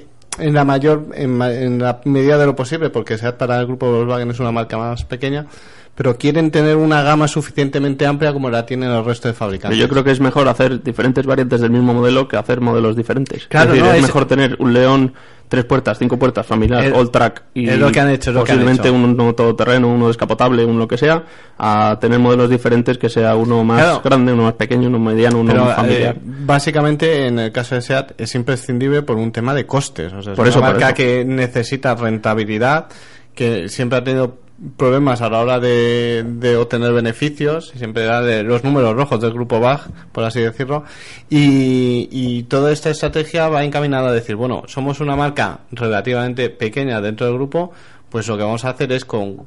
[0.00, 0.06] eh,
[0.40, 3.88] en la mayor, en, en la medida de lo posible, porque SEAT para el grupo
[3.88, 5.46] Volkswagen es una marca más pequeña,
[5.94, 9.78] pero quieren tener una gama suficientemente amplia como la tienen el resto de fabricantes.
[9.78, 13.46] Yo creo que es mejor hacer diferentes variantes del mismo modelo que hacer modelos diferentes.
[13.46, 15.14] Claro, es decir, no, es es- mejor tener un León
[15.48, 18.34] tres puertas, cinco puertas, familiar, Es- all track y es lo que han hecho, es
[18.36, 18.94] lo que han posiblemente hecho.
[18.96, 21.24] uno todoterreno, uno descapotable, uno lo que sea,
[21.58, 24.00] a tener modelos diferentes que sea uno más Claro.
[24.04, 26.16] grande, uno más pequeño, uno mediano, uno Pero más familiar.
[26.16, 30.12] eh, básicamente en el caso de SEAT es imprescindible por un tema de costes.
[30.12, 30.94] O sea, es Por una eso, por marca eso.
[30.96, 32.86] que necesita rentabilidad,
[33.34, 34.38] que siempre ha tenido
[34.76, 39.32] problemas a la hora de, de obtener beneficios, siempre era de los números rojos del
[39.32, 40.84] grupo BAG, por así decirlo,
[41.30, 47.00] y, y toda esta estrategia va encaminada a decir, bueno, somos una marca relativamente pequeña
[47.00, 47.72] dentro del grupo,
[48.08, 49.46] pues lo que vamos a hacer es con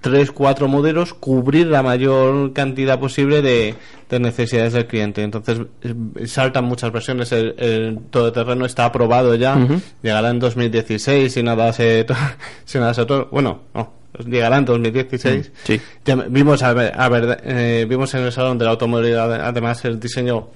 [0.00, 3.76] tres, cuatro modelos, cubrir la mayor cantidad posible de,
[4.10, 5.22] de necesidades del cliente.
[5.22, 7.30] Entonces, eh, saltan muchas versiones.
[7.30, 9.56] El, el todoterreno está aprobado ya.
[9.56, 9.80] Ujú.
[10.02, 12.04] Llegará en 2016 si nada se,
[12.64, 14.01] si nada se Bueno, no.
[14.26, 15.52] Llegará en 2016.
[15.64, 15.80] Sí.
[16.04, 19.84] Ya vimos, a ver, a ver, eh, vimos en el salón de la automovilidad, además,
[19.84, 20.48] el diseño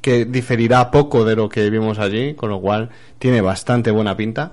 [0.00, 4.52] que diferirá poco de lo que vimos allí, con lo cual tiene bastante buena pinta.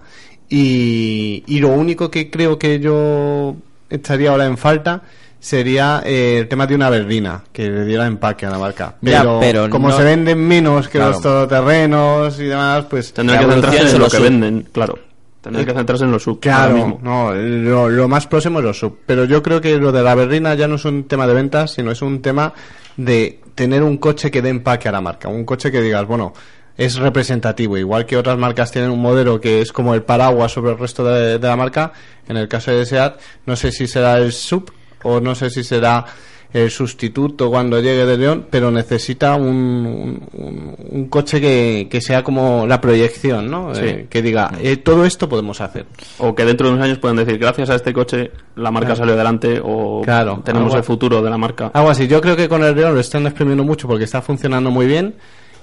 [0.49, 3.55] Y, y lo único que creo que yo
[3.89, 5.03] echaría ahora en falta
[5.39, 8.95] sería eh, el tema de una berlina que le diera empaque a la marca.
[9.01, 11.11] Ya, Pero, como no- se venden menos que Claro.
[11.13, 14.99] los todoterrenos y demás, pues Tendrán que centrarse en lo que venden, claro.
[15.41, 16.39] Tendrán que centrarse en los sub.
[16.39, 16.99] Claro, mismo.
[17.01, 18.99] no, lo, lo más próximo es los sub.
[19.05, 21.71] Pero yo creo que lo de la berlina ya no es un tema de ventas,
[21.71, 22.53] sino es un tema
[22.97, 25.29] de tener un coche que dé empaque a la marca.
[25.29, 26.33] Un coche que digas, bueno,
[26.77, 27.77] es representativo.
[27.77, 31.05] Igual que otras marcas tienen un modelo que es como el paraguas sobre el resto
[31.05, 31.93] de, de la marca,
[32.27, 34.71] en el caso de SEAT, no sé si será el sub
[35.03, 36.05] o no sé si será
[36.51, 42.65] el sustituto cuando llegue de León, pero necesita un, un- coche que, que sea como
[42.65, 43.75] la proyección, ¿no?
[43.75, 43.81] Sí.
[43.83, 45.85] Eh, que diga, eh, todo esto podemos hacer.
[46.17, 48.97] O que dentro de unos años puedan decir, gracias a este coche la marca Claro.
[48.99, 51.69] salió adelante o Claro, tenemos el futuro de la marca.
[51.73, 52.07] Algo así.
[52.07, 55.15] Yo creo que con el León lo están exprimiendo mucho porque está funcionando muy bien.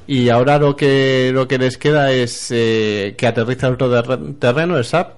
[0.09, 3.77] Y ahora lo que lo que les queda es eh, que aterriza el
[4.39, 5.15] terreno, el SAP,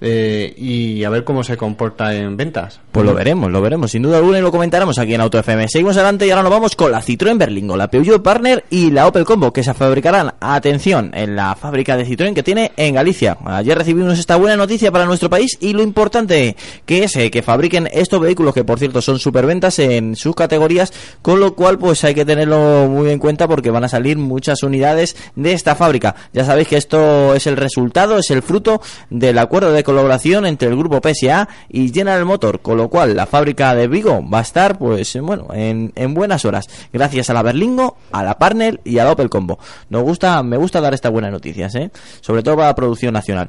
[0.00, 2.80] eh, y a ver cómo se comporta en ventas.
[2.92, 5.68] Pues lo veremos, lo veremos, sin duda alguna, y lo comentaremos aquí en Auto FM.
[5.68, 9.06] Seguimos adelante y ahora nos vamos con la Citroën Berlingo, la Peugeot Partner y la
[9.06, 13.38] Opel Combo, que se fabricarán, atención, en la fábrica de Citroën que tiene en Galicia.
[13.44, 17.42] Ayer recibimos esta buena noticia para nuestro país y lo importante que es eh, que
[17.42, 22.04] fabriquen estos vehículos, que por cierto son superventas en sus categorías, con lo cual pues
[22.04, 26.14] hay que tenerlo muy en cuenta porque van a salir muchas unidades de esta fábrica.
[26.32, 28.80] Ya sabéis que esto es el resultado, es el fruto
[29.10, 33.26] del acuerdo de colaboración entre el grupo PSA y General Motor, con lo cual la
[33.26, 37.42] fábrica de Vigo va a estar pues bueno en, en buenas horas, gracias a la
[37.42, 39.58] Berlingo, a la Partner y a la Opel Combo.
[39.90, 41.90] Nos gusta, me gusta dar estas buenas noticias, ¿eh?
[42.20, 43.48] sobre todo para la producción nacional.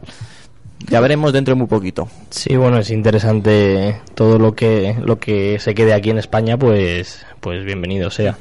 [0.89, 2.07] Ya veremos dentro de muy poquito.
[2.29, 7.25] Sí, bueno, es interesante todo lo que lo que se quede aquí en España, pues
[7.39, 8.37] pues bienvenido sea.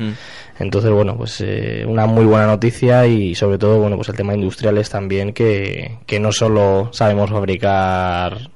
[0.58, 4.34] Entonces, bueno, pues eh, una muy buena noticia y sobre todo, bueno, pues el tema
[4.34, 8.50] industrial es también que, que no solo sabemos fabricar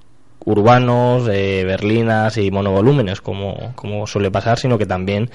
[0.44, 5.30] urbanos, eh, berlinas y monovolúmenes como, como suele pasar, sino que también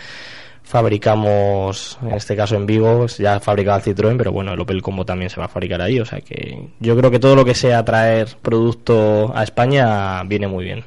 [0.63, 5.06] fabricamos, en este caso en Vigo, ya fabricaba el Citroën, pero bueno, el Opel Combo
[5.06, 7.54] también se va a fabricar ahí, o sea que yo creo que todo lo que
[7.54, 10.86] sea traer producto a España viene muy bien.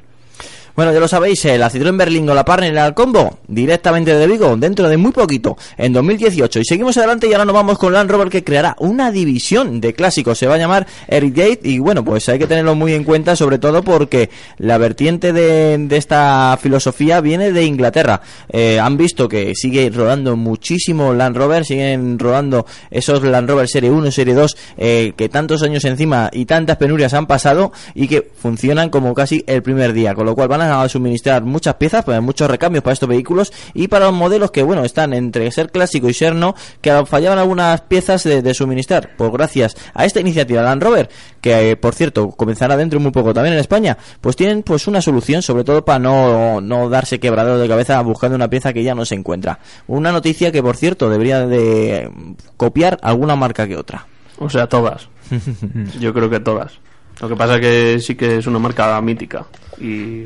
[0.77, 4.27] Bueno, ya lo sabéis, eh, la Citroën Berlingo, la Partner y la Combo, directamente de
[4.27, 6.59] Vigo, dentro de muy poquito, en 2018.
[6.59, 9.95] Y seguimos adelante y ahora nos vamos con Land Rover que creará una división de
[9.95, 13.35] clásicos, se va a llamar Heritage y bueno, pues hay que tenerlo muy en cuenta,
[13.35, 18.21] sobre todo porque la vertiente de, de esta filosofía viene de Inglaterra.
[18.47, 23.89] Eh, han visto que sigue rodando muchísimo Land Rover, siguen rodando esos Land Rover Serie
[23.89, 28.29] 1, Serie 2, eh, que tantos años encima y tantas penurias han pasado y que
[28.39, 32.03] funcionan como casi el primer día, con lo cual van a a suministrar muchas piezas,
[32.03, 35.71] pues, muchos recambios para estos vehículos y para los modelos que, bueno, están entre ser
[35.71, 39.11] clásico y ser no, que fallaban algunas piezas de, de suministrar.
[39.17, 41.09] Pues gracias a esta iniciativa Land Rover,
[41.41, 44.87] que eh, por cierto comenzará dentro de muy poco también en España, pues tienen pues
[44.87, 48.83] una solución, sobre todo para no, no darse quebradero de cabeza buscando una pieza que
[48.83, 49.59] ya no se encuentra.
[49.87, 52.11] Una noticia que, por cierto, debería de
[52.57, 54.07] copiar alguna marca que otra.
[54.39, 55.09] O sea, todas.
[55.99, 56.79] Yo creo que todas.
[57.21, 59.45] Lo que pasa que sí que es una marca mítica.
[59.79, 60.23] Y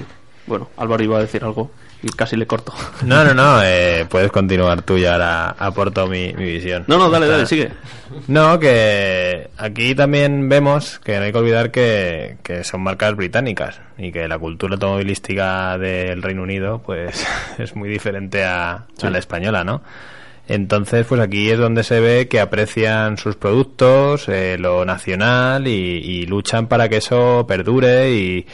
[0.47, 1.71] bueno, Álvaro iba a decir algo
[2.03, 2.73] y casi le corto.
[3.05, 6.83] No, no, no, eh, puedes continuar tú y ahora aporto mi, mi visión.
[6.87, 7.69] No, no, dale, Está- dale, sigue.
[8.27, 13.79] No, que aquí también vemos que no hay que olvidar que, que son marcas británicas
[13.97, 17.25] y que la cultura automovilística del Reino Unido pues
[17.57, 19.81] es muy diferente a, a la española, ¿no?
[20.47, 25.71] Entonces, pues aquí es donde se ve que aprecian sus productos, eh, lo nacional y,
[25.71, 28.45] y luchan para que eso perdure y,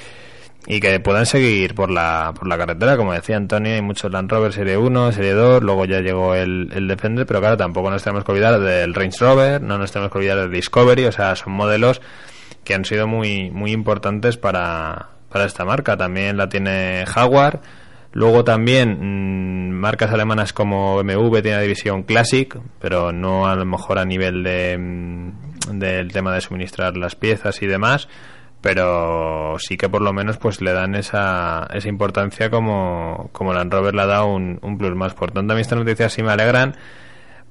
[0.70, 2.98] y que puedan seguir por la, por la carretera.
[2.98, 6.70] Como decía Antonio, hay muchos Land Rover Serie 1, Serie 2, luego ya llegó el,
[6.74, 10.12] el Defender, pero claro, tampoco nos tenemos que olvidar del Range Rover, no nos tenemos
[10.12, 12.02] que olvidar del Discovery, o sea, son modelos
[12.66, 15.96] que han sido muy, muy importantes para, para esta marca.
[15.96, 17.62] También la tiene Jaguar.
[18.12, 23.64] Luego también mm, marcas alemanas como BMW tiene la división Classic, pero no a lo
[23.64, 28.10] mejor a nivel de, mm, del tema de suministrar las piezas y demás
[28.62, 33.72] pero sí que por lo menos pues le dan esa, esa importancia como, como Land
[33.72, 35.14] Rover le ha dado un, un plus más.
[35.14, 36.76] Por tanto, a mí estas noticias sí me alegran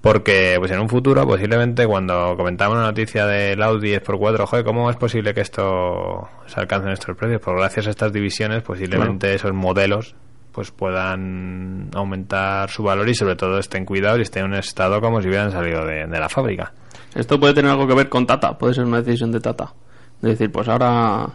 [0.01, 4.89] porque pues en un futuro posiblemente cuando comentamos la noticia del Audi 10x4, joder, ¿cómo
[4.91, 7.41] es posible que esto se alcance en estos precios?
[7.43, 10.15] Pues gracias a estas divisiones posiblemente esos modelos
[10.53, 15.01] pues puedan aumentar su valor y sobre todo estén cuidados y estén en un estado
[15.01, 16.73] como si hubieran salido de, de la fábrica.
[17.15, 19.75] Esto puede tener algo que ver con Tata, puede ser una decisión de Tata.
[20.23, 21.29] De decir, pues ahora,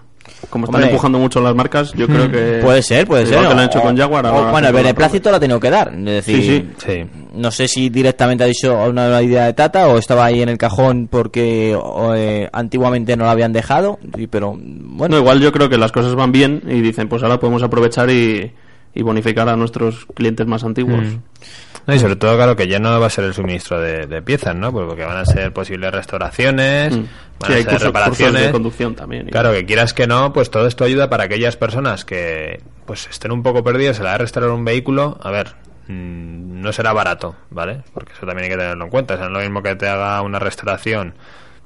[0.50, 0.90] como están Hombre.
[0.92, 2.60] empujando mucho las marcas, yo creo que.
[2.64, 3.38] Puede ser, puede ser.
[3.38, 4.26] que lo han hecho O- con Jaguar.
[4.26, 5.94] o- bueno, el beneplácito lo ha tenido que dar.
[5.94, 7.06] Es decir, Sí, Sí.
[7.36, 10.50] no sé si directamente ha dicho una nueva idea de Tata o estaba ahí en
[10.50, 14.00] el cajón porque o, eh, antiguamente no lo habían dejado.
[14.30, 17.62] pero bueno, igual yo creo que las cosas van bien y dicen, pues ahora podemos
[17.64, 18.52] aprovechar y,
[18.94, 21.02] y bonificar a nuestros clientes más antiguos.
[21.04, 21.18] Mm.
[21.88, 24.22] No, y sobre todo, claro, que ya no va a ser el suministro de, de
[24.22, 24.72] piezas, ¿no?
[24.72, 27.02] Pues Porque van a ser posibles restauraciones, Mm.
[27.40, 28.42] van Sí, a hay ser cursos, cursos reparaciones.
[28.44, 29.28] de conducción también.
[29.28, 33.08] y- Claro, que quieras que no, pues todo esto ayuda para aquellas personas que pues
[33.10, 35.18] estén un poco perdidas a la de restaurar un vehículo.
[35.24, 35.56] A ver,
[35.88, 37.82] mm, no será barato, ¿vale?
[37.94, 39.16] Porque eso también hay que tenerlo en cuenta.
[39.16, 41.16] O sea, no es lo mismo que te haga una restauración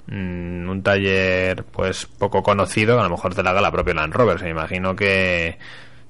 [0.07, 4.13] mm, un taller pues poco conocido, a lo mejor te la haga la propia Land
[4.13, 4.37] Rover.
[4.39, 5.57] Se me imagino que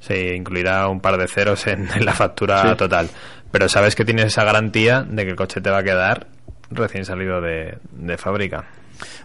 [0.01, 2.75] se incluirá un par de ceros en, en la factura Sí.
[2.75, 3.09] total.
[3.55, 6.27] Pero sabes que tienes esa garantía de que el coche te va a quedar
[6.71, 7.77] recién salido de,
[8.17, 8.65] fábrica.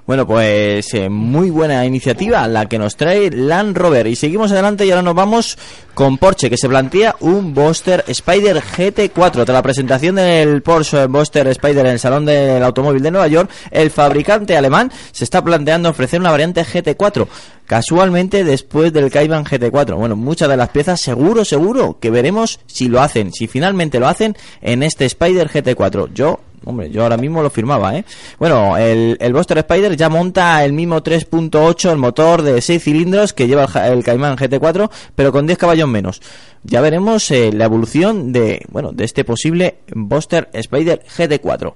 [0.06, 4.06] Bueno, pues eh, muy buena iniciativa la que nos trae Land Rover.
[4.06, 5.56] Y seguimos adelante y ahora nos vamos
[5.94, 9.30] con Porsche, que se plantea un Boxster Spider GT4.
[9.32, 13.50] Tras la presentación del Porsche Boxster Spider en el Salón del Automóvil de Nueva York,
[13.70, 17.26] el fabricante alemán se está planteando ofrecer una variante GT4.
[17.66, 19.94] Casualmente después del Cayman GT4.
[19.94, 24.08] Bueno, muchas de las piezas seguro, seguro que veremos si lo hacen, si finalmente lo
[24.08, 26.12] hacen en este Spider GT4.
[26.12, 28.04] Yo Hombre, yo ahora mismo lo firmaba, ¿eh?
[28.38, 33.32] Bueno, el, el Buster Spider ya monta el mismo 3.8, el motor de 6 cilindros
[33.32, 36.20] que lleva el, el Cayman GT4, pero con 10 caballos menos.
[36.62, 41.72] Ya veremos eh, la evolución de, bueno, de este posible Buster Spider GT4.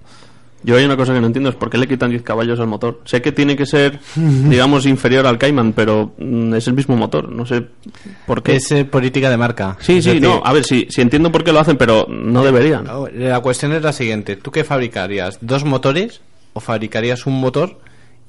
[0.65, 2.67] Yo hay una cosa que no entiendo, es por qué le quitan 10 caballos al
[2.67, 3.01] motor.
[3.05, 7.31] Sé que tiene que ser, digamos, inferior al Cayman, pero mm, es el mismo motor.
[7.31, 7.67] No sé
[8.27, 8.57] por qué.
[8.57, 9.77] Es eh, política de marca.
[9.81, 10.41] Sí, Es sí, decir, no.
[10.45, 12.87] A ver, sí, sí entiendo por qué lo hacen, pero no deberían.
[13.15, 14.37] La cuestión es la siguiente.
[14.37, 15.39] ¿Tú qué fabricarías?
[15.41, 16.21] ¿Dos motores?
[16.55, 17.79] ¿O fabricarías un motor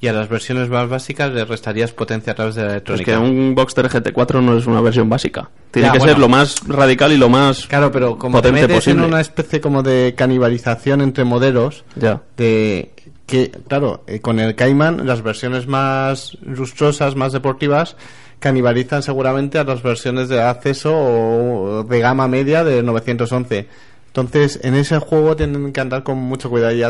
[0.01, 3.11] y a las versiones más básicas le restarías potencia a través de la Es electrónica?
[3.13, 5.49] que un Boxster GT4 no es una versión básica.
[5.71, 6.13] Tiene Ya, que bueno.
[6.13, 9.03] ser lo más radical y lo más Claro, pero como te potente metes posible.
[9.03, 12.21] en una especie como de canibalización entre modelos, Ya.
[12.37, 12.91] de
[13.25, 17.95] que, claro, eh, con el Cayman las versiones más lustrosas, más deportivas,
[18.39, 23.67] canibalizan seguramente a las versiones de acceso o de gama media de 911.
[24.15, 26.71] Entonces, en ese juego tienen que andar con mucho cuidado.
[26.73, 26.81] Y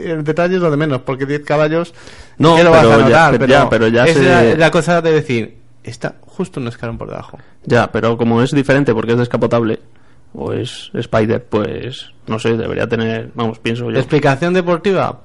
[0.00, 1.94] el detalle es lo de menos, porque 10 caballos
[2.36, 5.00] No, ¿qué lo vas a ya- pero ya- pero ya es se- la, la cosa
[5.00, 7.38] de decir, está justo un escalón por debajo.
[7.64, 9.78] Ya, pero como es diferente porque es descapotable
[10.34, 13.96] o es Spider, pues no sé, debería tener, vamos, pienso yo.
[13.96, 15.20] ¿Explicación deportiva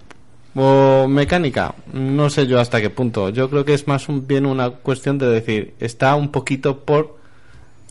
[0.54, 1.74] o mecánica?
[1.94, 3.30] No sé yo hasta qué punto.
[3.30, 7.18] Yo creo que es más un- bien una cuestión de decir, está un poquito por...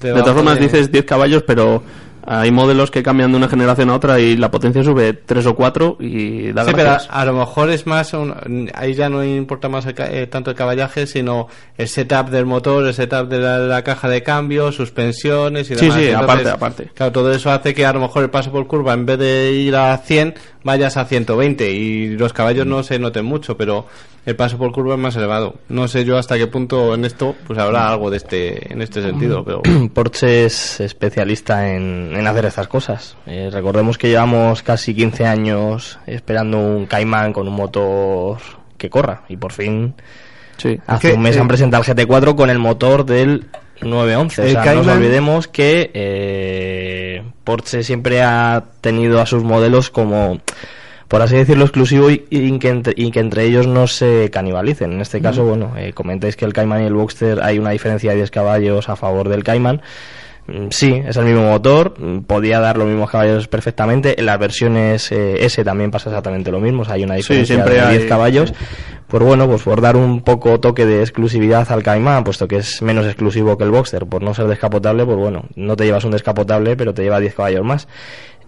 [0.00, 1.82] De todas formas dices 10 caballos, pero
[2.30, 5.54] hay modelos que cambian de una generación a otra y la potencia sube 3 o
[5.56, 8.12] 4 y da Sí, pero a, a lo mejor es más...
[8.12, 12.28] un- ahí ya no importa más el ca- eh, tanto el caballaje, sino el setup
[12.28, 15.98] del motor, el setup de la, la caja de cambio, suspensiones y Sí, demás.
[15.98, 16.90] sí, Entonces, aparte, aparte.
[16.94, 19.52] Claro, todo eso hace que a lo mejor el paso por curva, en vez de
[19.52, 23.86] ir a 100, vayas a 120 y los caballos no se noten mucho, pero
[24.26, 25.54] el paso por curva es más elevado.
[25.70, 29.00] No sé yo hasta qué punto en esto pues habrá algo de este en este
[29.00, 29.62] sentido, pero
[29.94, 33.16] Porsche es especialista en, en hacer estas cosas.
[33.26, 38.38] Eh, recordemos que llevamos casi 15 años esperando un Cayman con un motor
[38.76, 39.94] que corra y por fin
[40.56, 40.80] Sí.
[40.86, 43.46] hace que, un mes eh, han presentado el GT4 con el motor del
[43.80, 44.42] 911.
[44.42, 50.40] O El no nos olvidemos que eh, Porsche siempre ha tenido a sus modelos como
[51.08, 54.92] por así decirlo, exclusivo y, y que, entre, y que entre ellos no se canibalicen.
[54.92, 58.10] En este caso, bueno, eh, comentáis que el Cayman y el Boxster hay una diferencia
[58.10, 59.80] de 10 caballos a favor del Cayman.
[60.48, 64.18] Mm, Sí, es el mismo motor, mm, podía dar los mismos caballos perfectamente.
[64.18, 67.54] En las versiones eh, S también pasa exactamente lo mismo, o sea, hay una diferencia
[67.56, 68.54] siempre de 10 hay- caballos.
[69.06, 72.82] Pues bueno, pues por dar un poco toque de exclusividad al Cayman, puesto que es
[72.82, 76.10] menos exclusivo que el Boxster, por no ser descapotable, pues bueno, no te llevas un
[76.10, 77.88] descapotable, pero te lleva 10 caballos más.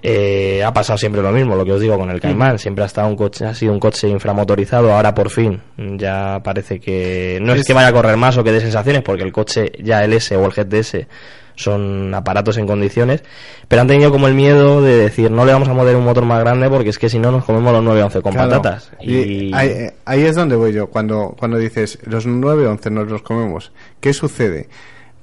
[0.03, 2.87] Eh, ha pasado siempre lo mismo, lo que os digo con el Cayman, siempre ha
[2.87, 5.61] estado un coche, ha sido un coche inframotorizado, ahora por fin
[5.99, 9.03] ya parece que no es, Es- que vaya a correr más o que dé sensaciones,
[9.03, 11.07] porque el coche ya el S o el GTS
[11.55, 13.23] son aparatos en condiciones,
[13.69, 16.25] pero han tenido como el miedo de decir no le vamos a mover un motor
[16.25, 18.51] más grande porque es que si no nos comemos los 911 con Claro.
[18.51, 18.91] patatas.
[19.01, 23.73] Y ahí, ahí es donde voy yo, cuando, cuando dices los 9-11 nos los comemos.
[24.01, 24.69] ¿Qué sucede?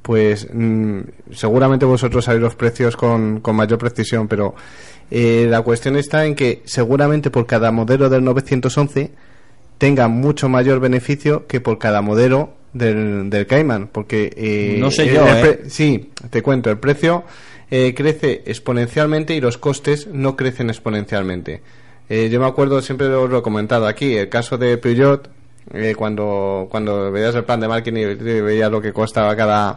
[0.02, 1.00] Pues mm,
[1.32, 4.56] seguramente vosotros sabéis los precios con, con mayor precisión, pero
[5.12, 9.12] eh, la cuestión está en que seguramente por cada modelo del 911
[9.78, 14.32] tenga mucho mayor beneficio que por cada modelo del, del Cayman, porque...
[14.36, 15.62] eh, No sé yo, ¿eh?
[15.68, 17.24] Sí, te cuento, el precio
[17.72, 21.62] eh, crece exponencialmente y los costes no crecen exponencialmente.
[22.10, 25.30] Eh, yo me acuerdo, siempre os lo he comentado aquí, el caso de Peugeot,
[25.74, 29.76] eh, cuando, cuando veías el plan de marketing y veías lo que costaba cada,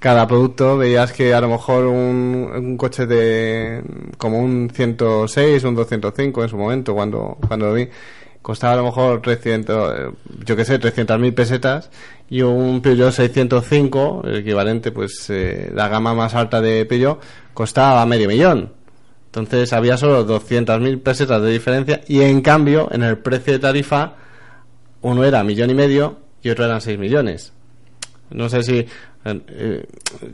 [0.00, 3.80] cada producto, veías que a lo mejor un, un coche de
[4.18, 7.88] como un 106, un 205 en su momento, cuando, cuando lo vi,
[8.44, 10.10] costaba a lo mejor 300, eh,
[10.44, 11.88] yo qué sé, 300.000 pesetas
[12.28, 17.22] y un Peugeot 605, el equivalente, pues eh, la gama más alta de Peugeot,
[17.54, 18.70] costaba medio millón.
[19.28, 24.16] Entonces había solo 200.000 pesetas de diferencia y en cambio en el precio de tarifa
[25.00, 27.54] uno era millón y medio y otro eran 6 millones.
[28.28, 28.86] No sé si
[29.26, 29.84] eh,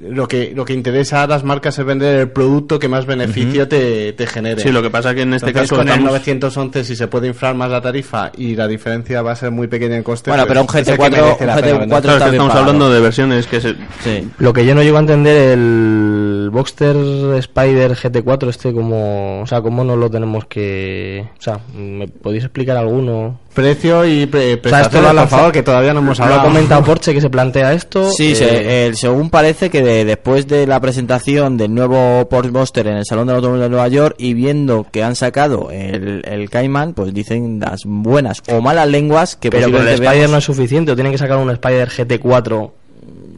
[0.02, 3.68] lo que lo que interesa a las marcas es vender el producto que más beneficio
[3.68, 4.60] te, te genere.
[4.62, 7.06] Sí, lo que pasa que en este Entonces, caso con el estamos- 911 si se
[7.06, 10.30] puede inflar más la tarifa y la diferencia va a ser muy pequeña en coste.
[10.30, 11.88] Bueno, pero un pues, es el que GT4 merece la un pena GT4 vender.
[11.88, 12.58] Claro, es está que estamos pagado.
[12.60, 13.74] hablando de versiones que se...
[14.02, 14.28] Sí.
[14.38, 16.96] Lo que yo no llego a entender el Boxster
[17.38, 22.44] Spider GT4 este como, o sea, cómo no lo tenemos que, o sea, ¿me podéis
[22.44, 23.38] explicar alguno?
[23.54, 26.28] Precio y pre esto prestaciones, lo ha por favor, que todavía no hemos Lo ha
[26.28, 26.44] hablado.
[26.48, 28.08] comentado Porsche que se plantea esto.
[28.12, 32.50] Sí, eh, se- eh, según parece que de- después de la presentación del nuevo Porsche
[32.52, 36.22] Buster en el Salón del Automóvil de Nueva York y viendo que han sacado el,
[36.26, 40.30] el Cayman, pues dicen las buenas o malas lenguas que pero con el Spider veamos-
[40.30, 40.92] no es suficiente.
[40.92, 42.70] o Tienen que sacar un Spider GT4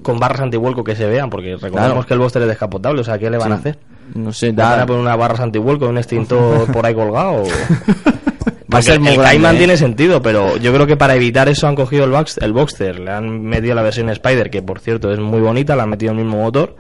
[0.03, 2.07] con barras antivuelco que se vean, porque recordemos Claro.
[2.07, 3.01] que el Buster es descapotable.
[3.01, 3.61] O sea, ¿qué le van a Sí.
[3.61, 3.79] hacer?
[4.15, 7.45] no sé, ¿Le van a poner unas barras antivuelco un extintor por ahí colgado?
[7.45, 7.47] o-
[8.73, 9.59] Va a Porque ser muy el grande, Cayman ¿eh?
[9.59, 12.99] tiene sentido, pero yo creo que para evitar eso han cogido el, Box, el Boxster,
[13.01, 16.13] le han metido la versión Spider, que por cierto es muy bonita, le han metido
[16.13, 16.77] el mismo motor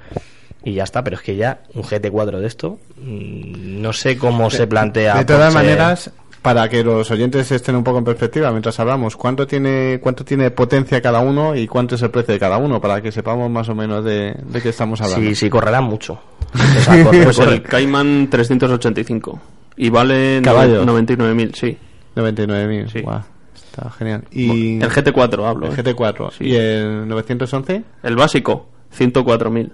[0.65, 4.49] y ya está, pero es que ya un GT4 de esto, mm, no sé cómo
[4.51, 5.17] se plantea.
[5.17, 9.17] De todas Porsche- maneras, para que los oyentes estén un poco en perspectiva mientras hablamos,
[9.17, 12.81] ¿cuánto tiene cuánto tiene potencia cada uno y cuánto es el precio de cada uno?
[12.81, 15.25] Para que sepamos más o menos de, de qué estamos hablando.
[15.29, 16.19] Sí, sí, correrán mucho.
[16.55, 19.41] O sea, corre- Pues el Cayman 385.
[19.77, 20.87] Y vale Caballos.
[20.87, 21.77] 99.000, sí.
[22.17, 22.93] 99.000.
[22.93, 23.01] Sí.
[23.01, 23.21] Guau,
[23.55, 24.25] está genial.
[24.31, 25.67] Y El GT4 hablo.
[25.67, 25.83] el ¿eh?
[25.83, 26.45] GT4 Sí.
[26.45, 28.67] y el 911 El básico,
[28.97, 29.71] 104.000.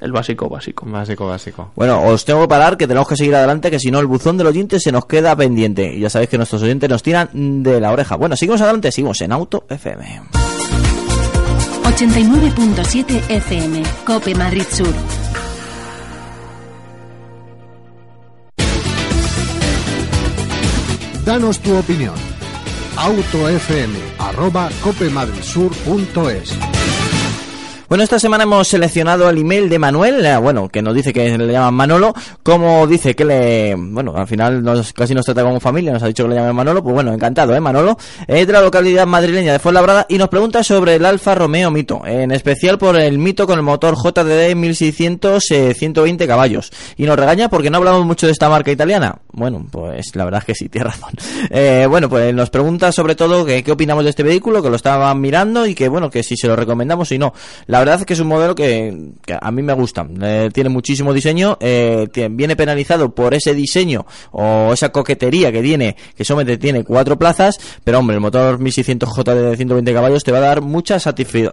[0.00, 0.84] El básico, básico.
[0.86, 1.70] básico básico.
[1.76, 4.36] Bueno, os tengo que parar, que tenemos que seguir adelante, que si no el buzón
[4.36, 5.94] del oyente se nos queda pendiente.
[5.94, 7.28] Y ya sabéis que nuestros oyentes nos tiran
[7.62, 8.16] de la oreja.
[8.16, 10.22] Bueno, seguimos adelante, seguimos en Auto FM.
[11.84, 14.92] 89.7 FM, Cope Madrid Sur.
[21.24, 22.14] Danos tu opinión.
[22.96, 26.58] autofm arroba copemadridsur.es
[27.92, 31.36] Bueno, esta semana hemos seleccionado el email de Manuel, eh, bueno, que nos dice que
[31.36, 35.60] le llaman Manolo, como dice que le, bueno, al final nos, casi nos trata como
[35.60, 37.98] familia, nos ha dicho que le llaman Manolo, pues bueno, encantado, ¿eh, Manolo?
[38.26, 42.00] Es de la localidad madrileña de Fuenlabrada y nos pregunta sobre el Alfa Romeo Mito,
[42.06, 46.72] en especial por el Mito con el motor JDD 1600, eh, 120 caballos.
[46.96, 49.18] Y nos regaña porque no hablamos mucho de esta marca italiana.
[49.32, 51.10] Bueno, pues la verdad es que sí, tiene razón.
[51.54, 54.76] Eh, bueno, pues nos pregunta sobre todo que, qué opinamos de este vehículo, que lo
[54.76, 57.34] estaban mirando y que bueno, que si se lo recomendamos y no.
[57.82, 60.06] Verdad es que es un modelo que, a mí me gusta.
[60.22, 65.62] Eh, tiene muchísimo diseño, eh, tiene- viene penalizado por ese diseño o esa coquetería que
[65.62, 70.32] tiene, que solamente tiene cuatro plazas, pero hombre, el motor 1600J de 120 caballos te
[70.32, 71.02] va a dar muchas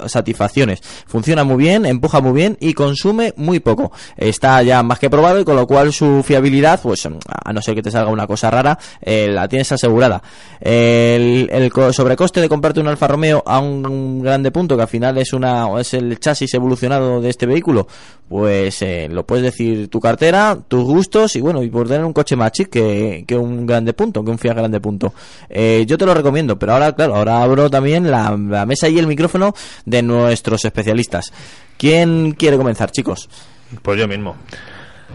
[0.07, 0.81] satisfacciones.
[1.07, 3.91] Funciona muy bien, empuja muy bien y consume muy poco.
[4.17, 7.75] Está ya más que probado y con lo cual su fiabilidad, pues a no ser
[7.75, 10.21] que te salga una cosa rara, eh, la tienes asegurada.
[10.59, 14.81] El, el co- sobrecoste de comprarte un Alfa Romeo a un, un grande punto, que
[14.83, 17.87] al final es una es el chasis evolucionado de este vehículo,
[18.27, 22.13] pues eh, lo puedes decir tu cartera, tus gustos y bueno, y por tener un
[22.13, 25.13] coche más chic que, que un grande punto, que un Fiat grande punto.
[25.49, 28.97] Eh, yo te lo recomiendo, pero ahora, claro, ahora abro también la, la mesa y
[28.97, 29.53] el micrófono
[29.85, 31.31] de nuestros especialistas.
[31.77, 33.29] ¿Quién quiere comenzar, chicos?
[33.81, 34.35] Pues yo mismo.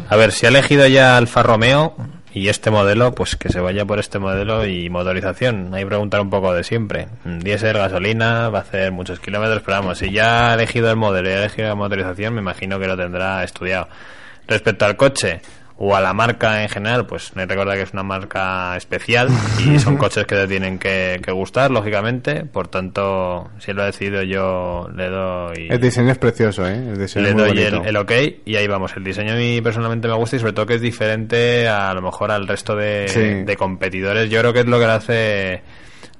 [0.09, 1.95] A ver, si ha elegido ya Alfa Romeo
[2.35, 5.72] y este modelo, pues que se vaya por este modelo y motorización.
[5.72, 7.07] Hay que preguntar un poco de siempre.
[7.22, 10.97] Mm, Diésel, gasolina, va a hacer muchos kilómetros, pero vamos, si ya ha elegido el
[10.97, 13.89] modelo y ha elegido la motorización, me imagino que lo tendrá estudiado.
[14.49, 15.41] Respecto al coche
[15.77, 19.29] o a la marca en general, pues me recuerda que es una marca especial
[19.66, 22.45] y son coches que te tienen que, que gustar, lógicamente.
[22.45, 26.77] Por tanto, si lo he decidido yo, le doy El diseño es precioso, ¿eh?
[26.77, 28.12] El diseño le es muy doy el, el ok
[28.45, 28.93] y ahí vamos.
[28.97, 32.03] El diseño a mí personalmente me gusta y sobre todo que es diferente a, lo
[32.03, 33.20] mejor al resto de, Sí.
[33.45, 34.31] de competidores.
[34.31, 35.62] Yo creo que es lo que le hace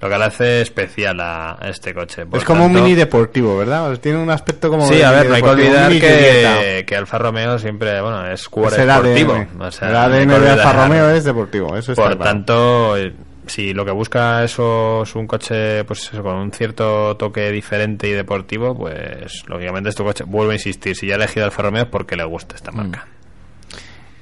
[0.05, 2.27] lo que le hace especial a, este coche.
[2.27, 3.99] Por es como un mini deportivo, ¿verdad?
[3.99, 7.59] Tiene un aspecto como Sí, a ver, no hay que olvidar que, que Alfa Romeo
[7.59, 9.33] siempre, bueno, es cuore deportivo.
[9.33, 9.63] ADN.
[9.63, 10.73] O sea, el ADN de Alfa.
[10.75, 13.15] Romeo es deportivo, eso Por tanto, eh,
[13.47, 18.07] si lo que busca eso es un coche pues eso, con un cierto toque diferente
[18.07, 20.25] y deportivo, pues lógicamente es tu coche.
[20.27, 23.07] Vuelvo a insistir, si ya ha elegido Alfa Romeo es porque le gusta esta marca.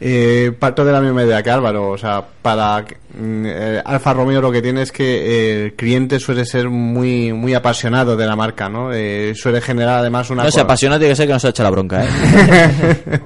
[0.04, 4.40] Eh, parto de la misma idea que Álvaro, o sea, para mm, eh, Alfa Romeo
[4.40, 8.34] lo que tiene es que eh, el cliente suele ser muy muy apasionado de la
[8.34, 8.92] marca, ¿no?
[8.92, 11.62] Eh, suele generar además una No se apasiona, tiene que ser que nos ha hecho
[11.62, 12.08] la bronca, ¿eh?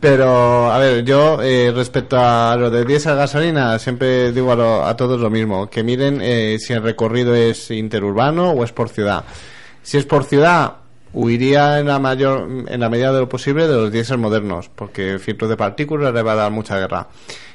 [0.00, 4.84] Pero, a ver, yo eh, respecto a lo de diésel gasolina, siempre digo a, lo-
[4.86, 8.88] a todos lo mismo, que miren eh, si el recorrido es interurbano o es por
[8.88, 9.24] ciudad.
[9.82, 10.74] Si es por ciudad,
[11.14, 15.12] huiría en la mayor, en la medida de lo posible de los diésel modernos, porque
[15.12, 17.08] el filtro de partículas le va a dar mucha guerra.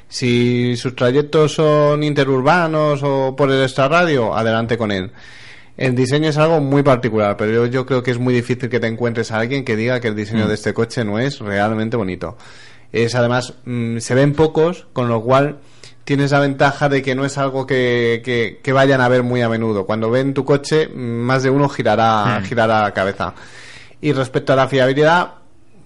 [0.08, 5.12] Si sus trayectos son interurbanos o por el extrarradio, adelante con él.
[5.76, 8.80] El diseño es algo muy particular, pero yo, yo creo que es muy difícil que
[8.80, 11.96] te encuentres a alguien que diga que el diseño de este coche no es realmente
[11.96, 12.36] bonito.
[12.92, 15.58] Es además, mm, se ven pocos, con lo cual
[16.04, 19.42] tienes la ventaja de que no es algo que, que, que vayan a ver muy
[19.42, 19.86] a menudo.
[19.86, 23.34] Cuando ven tu coche, más de uno girará, girará la cabeza.
[24.00, 25.34] Y respecto a la fiabilidad,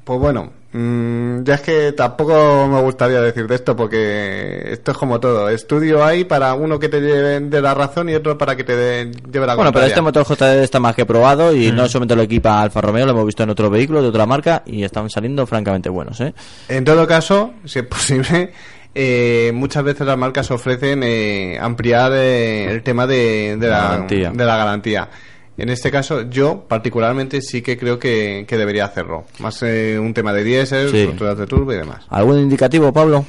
[0.04, 4.98] Pues bueno, mm, ya es que tampoco me gustaría decir de esto porque esto es
[4.98, 5.48] como todo.
[5.48, 9.10] Estudio hay para uno que te de la razón y otro para que te de-
[9.32, 12.22] lleve la Bueno, pero este motor JD está más que probado y no solamente lo
[12.22, 15.46] equipa Alfa Romeo, lo hemos visto en otros vehículos de otra marca y están saliendo
[15.46, 16.34] francamente buenos, ¿eh?
[16.68, 18.52] En todo caso, si es posible,
[18.94, 24.30] eh, muchas veces las marcas ofrecen eh, ampliar eh, el tema de, de la, Garantía.
[24.30, 25.08] de la garantía.
[25.56, 29.24] En este caso, yo particularmente sí que creo que, que debería hacerlo.
[29.38, 30.98] Más eh, un tema de diésel, Sí.
[30.98, 32.04] estructuras de turbo y demás.
[32.10, 33.24] ¿Algún indicativo, Pablo?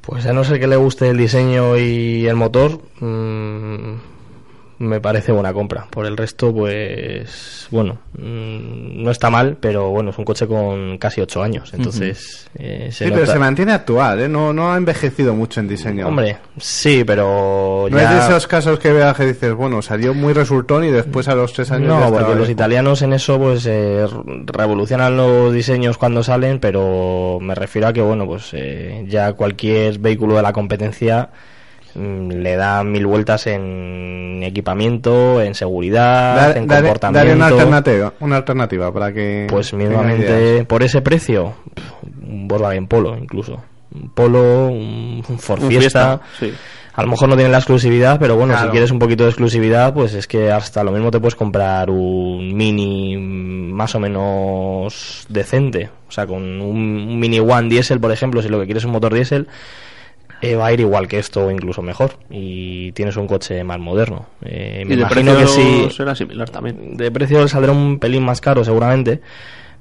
[0.00, 3.94] Pues a no ser que le guste el diseño y el motor, mm,
[4.78, 5.86] me parece buena compra.
[5.90, 10.98] Por el resto, pues bueno, mm, no está mal, pero bueno, es un coche con
[10.98, 14.28] casi 8 años, entonces eh, se Sí, pero se mantiene actual, ¿eh?
[14.28, 16.06] No, no ha envejecido mucho en diseño.
[16.08, 20.14] Hombre, sí, pero No ya- es de esos casos que veas que dices, bueno, salió
[20.14, 23.38] muy resultón y después a los tres años ya No, porque los italianos en eso
[23.38, 24.06] pues eh,
[24.46, 29.98] revolucionan los diseños cuando salen, pero me refiero a que bueno, pues eh, ya cualquier
[29.98, 31.30] vehículo de la competencia
[31.96, 37.18] le da mil vueltas en equipamiento, en seguridad, Dar- en comportamiento.
[37.18, 40.66] daré una alternativa, una alternativa para que Pues ideas.
[40.66, 41.54] por ese precio,
[42.26, 43.62] un Volkswagen Polo incluso.
[43.94, 46.18] Un Polo, un, un Ford Un Fiesta.
[46.38, 46.60] Fiesta, sí.
[46.96, 48.68] A lo mejor no tienen la exclusividad, pero bueno, Claro.
[48.68, 51.90] si quieres un poquito de exclusividad, pues es que hasta lo mismo te puedes comprar
[51.90, 55.90] un Mini mm, más o menos decente.
[56.08, 56.60] O sea, con un,
[57.08, 59.48] un Mini One diésel, por ejemplo, si lo que quieres es un motor diésel,
[60.52, 62.12] eh, va a ir igual que esto o incluso mejor.
[62.30, 64.26] Y tienes un coche más moderno.
[64.44, 65.96] Eh, me Y de imagino precio que sí.
[65.96, 66.96] será similar también.
[66.96, 69.20] De precio saldrá un pelín más caro seguramente,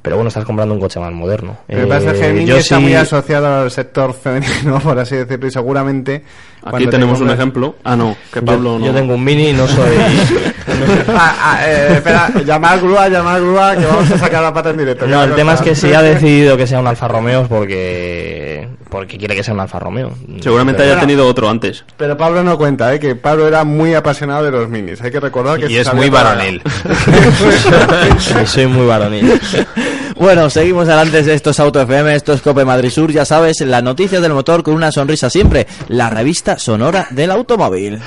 [0.01, 1.57] pero bueno, estás comprando un coche más moderno.
[1.68, 4.14] Lo que pasa es que Eh, el Mini yo está sí- muy asociado al sector
[4.14, 6.24] femenino, por así decirlo, y seguramente...
[6.66, 7.76] Aquí tenemos un ejemplo.
[7.84, 8.86] Ah, no, que yo- Pablo no.
[8.86, 9.95] yo tengo un Mini y no soy...
[11.16, 14.78] Ah, ah, eh, espera, llamar grúa, llamar grúa, que vamos a sacar la pata en
[14.78, 15.05] directo.
[15.07, 18.68] No, el tema es que si ha decidido que sea un Alfa Romeo es porque
[18.89, 20.11] porque quiere que sea un Alfa Romeo.
[20.41, 21.84] Seguramente Pero- haya tenido otro antes.
[21.97, 22.99] Pero Pablo no cuenta, ¿eh?
[22.99, 25.01] que Pablo era muy apasionado de los minis.
[25.01, 26.61] Hay que recordar que Y es muy varonil.
[28.45, 29.39] Soy muy varonil.
[30.16, 33.82] Bueno, seguimos adelante de estos Auto FM, esto es Cope Madrid Sur, ya sabes, la
[33.82, 37.99] noticia del motor con una sonrisa siempre, la revista sonora del automóvil.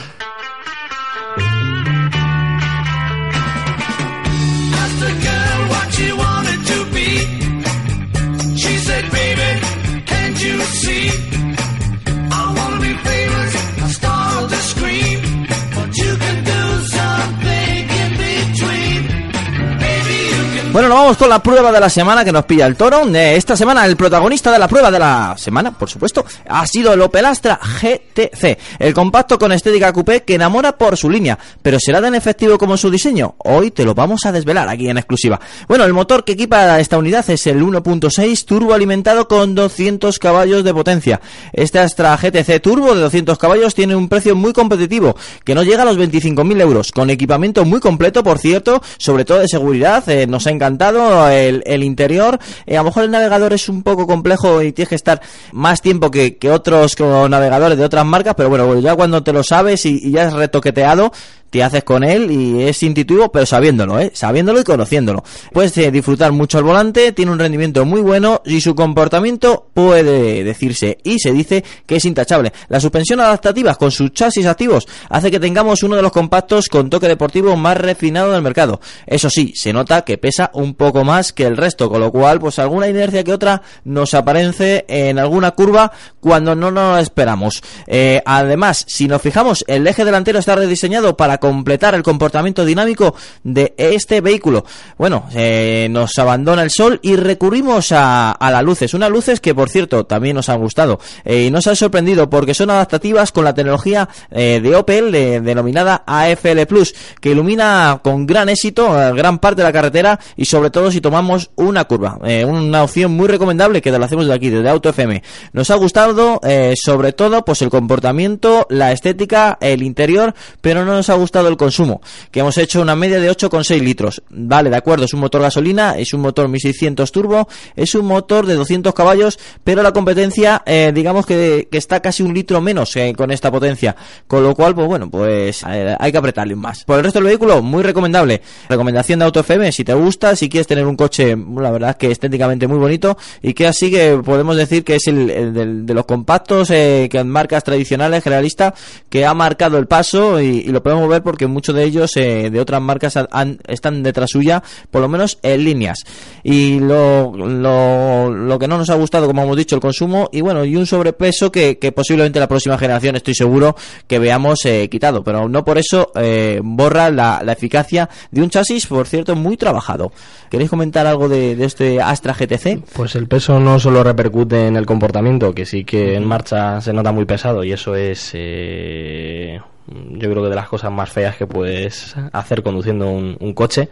[20.76, 23.08] Bueno, nos vamos con la prueba de la semana que nos pilla el toro.
[23.14, 27.00] Esta semana el protagonista de la prueba de la semana, por supuesto, ha sido el
[27.00, 32.02] Opel Astra GTC, el compacto con estética coupé que enamora por su línea, pero será
[32.02, 33.36] tan efectivo como su diseño.
[33.38, 35.40] Hoy te lo vamos a desvelar aquí en exclusiva.
[35.66, 40.62] Bueno, el motor que equipa esta unidad es el 1.6 turbo alimentado con 200 caballos
[40.62, 41.22] de potencia.
[41.54, 45.84] Este Astra GTC turbo de 200 caballos tiene un precio muy competitivo, que no llega
[45.84, 50.06] a los 25.000 euros, con equipamiento muy completo, por cierto, sobre todo de seguridad.
[50.10, 52.38] eh, nos ha el, el interior.
[52.66, 55.20] Eh, a lo mejor el navegador es un poco complejo y tienes que estar
[55.52, 59.42] más tiempo que, que otros navegadores de otras marcas, pero bueno, ya cuando te lo
[59.42, 61.12] sabes y, y ya es retoqueteado,
[61.60, 64.10] haces con él y es intuitivo, pero sabiéndolo, ¿eh?
[64.14, 65.22] Sabiéndolo y conociéndolo.
[65.52, 70.44] Puedes eh, disfrutar mucho el volante, tiene un rendimiento muy bueno y su comportamiento puede
[70.44, 72.52] decirse y se dice que es intachable.
[72.68, 76.90] La suspensión adaptativa con sus chasis activos hace que tengamos uno de los compactos con
[76.90, 78.80] toque deportivo más refinado del mercado.
[79.06, 82.40] Eso sí, se nota que pesa un poco más que el resto, con lo cual,
[82.40, 87.62] pues alguna inercia que otra nos aparece en alguna curva cuando no nos esperamos.
[87.86, 93.14] Eh, además, si nos fijamos, el eje delantero está rediseñado para completar el comportamiento dinámico
[93.44, 94.64] de este vehículo.
[94.98, 98.94] Bueno, eh, nos abandona el sol y recurrimos a, las luces.
[98.94, 102.52] Unas luces que, por cierto, también nos han gustado eh, y nos han sorprendido porque
[102.52, 108.26] son adaptativas con la tecnología eh, de Opel de- denominada AFL Plus, que ilumina con
[108.26, 112.18] gran éxito gran parte de la carretera y sobre todo si tomamos una curva.
[112.46, 115.22] Una opción muy recomendable que te la hacemos de aquí, desde Auto FM.
[115.52, 116.40] Nos ha gustado
[116.74, 121.56] sobre todo pues el comportamiento, la estética, el interior, pero no nos ha gustado el
[121.56, 122.00] consumo,
[122.30, 124.22] que hemos hecho una media de 8,6 litros.
[124.30, 128.46] Vale, de acuerdo, es un motor gasolina, es un motor 1600 turbo, es un motor
[128.46, 133.12] de 200 caballos, pero la competencia, eh, digamos que, está casi un litro menos eh,
[133.14, 133.94] con esta potencia,
[134.26, 136.84] con lo cual, pues bueno, pues eh, hay que apretarle más.
[136.84, 138.40] Por el resto del vehículo, muy recomendable.
[138.68, 141.96] Recomendación de Auto FM, si te gusta, si quieres tener un coche, la verdad es
[141.96, 146.06] que estéticamente muy bonito y que así que podemos decir que es el, de los
[146.06, 148.74] compactos que marcas tradicionales, generalistas,
[149.10, 152.10] que ha marcado el paso y, y lo podemos ver ver porque muchos de ellos
[152.16, 156.04] eh, de otras marcas han- están detrás suya, por lo menos en líneas.
[156.42, 160.40] Y lo, lo, lo que no nos ha gustado, como hemos dicho, el consumo y
[160.40, 164.88] bueno, y un sobrepeso que, que posiblemente la próxima generación estoy seguro que veamos eh,
[164.88, 169.34] quitado, pero no por eso eh, borra la, la eficacia de un chasis, por cierto,
[169.36, 170.12] muy trabajado.
[170.50, 172.84] ¿Queréis comentar algo de, de este Astra GTC?
[172.94, 176.92] Pues el peso no solo repercute en el comportamiento, que sí que en marcha se
[176.92, 181.36] nota muy pesado y eso es, eh, yo creo que de las cosas más feas
[181.36, 183.88] que puedes hacer conduciendo un, coche,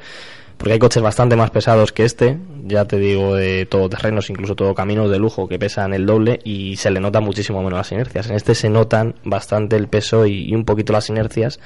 [0.56, 4.74] porque hay coches bastante más pesados que este, ya te digo, de todoterrenos, incluso todo
[4.74, 8.28] caminos de lujo que pesan el doble y se le nota muchísimo menos las inercias.
[8.28, 11.60] En este se notan bastante el peso y un poquito las inercias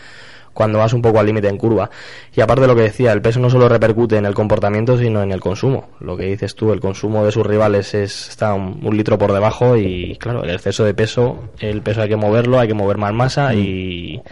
[0.53, 1.91] cuando vas un poco al límite en curva.
[2.35, 5.23] Y aparte de lo que decía, el peso no solo repercute en el comportamiento, sino
[5.23, 5.91] en el consumo.
[6.01, 9.33] Lo que dices tú, el consumo de sus rivales es, está un, un litro por
[9.33, 12.99] debajo y claro, el exceso de peso, el peso hay que moverlo, hay que mover
[12.99, 14.23] más masa y,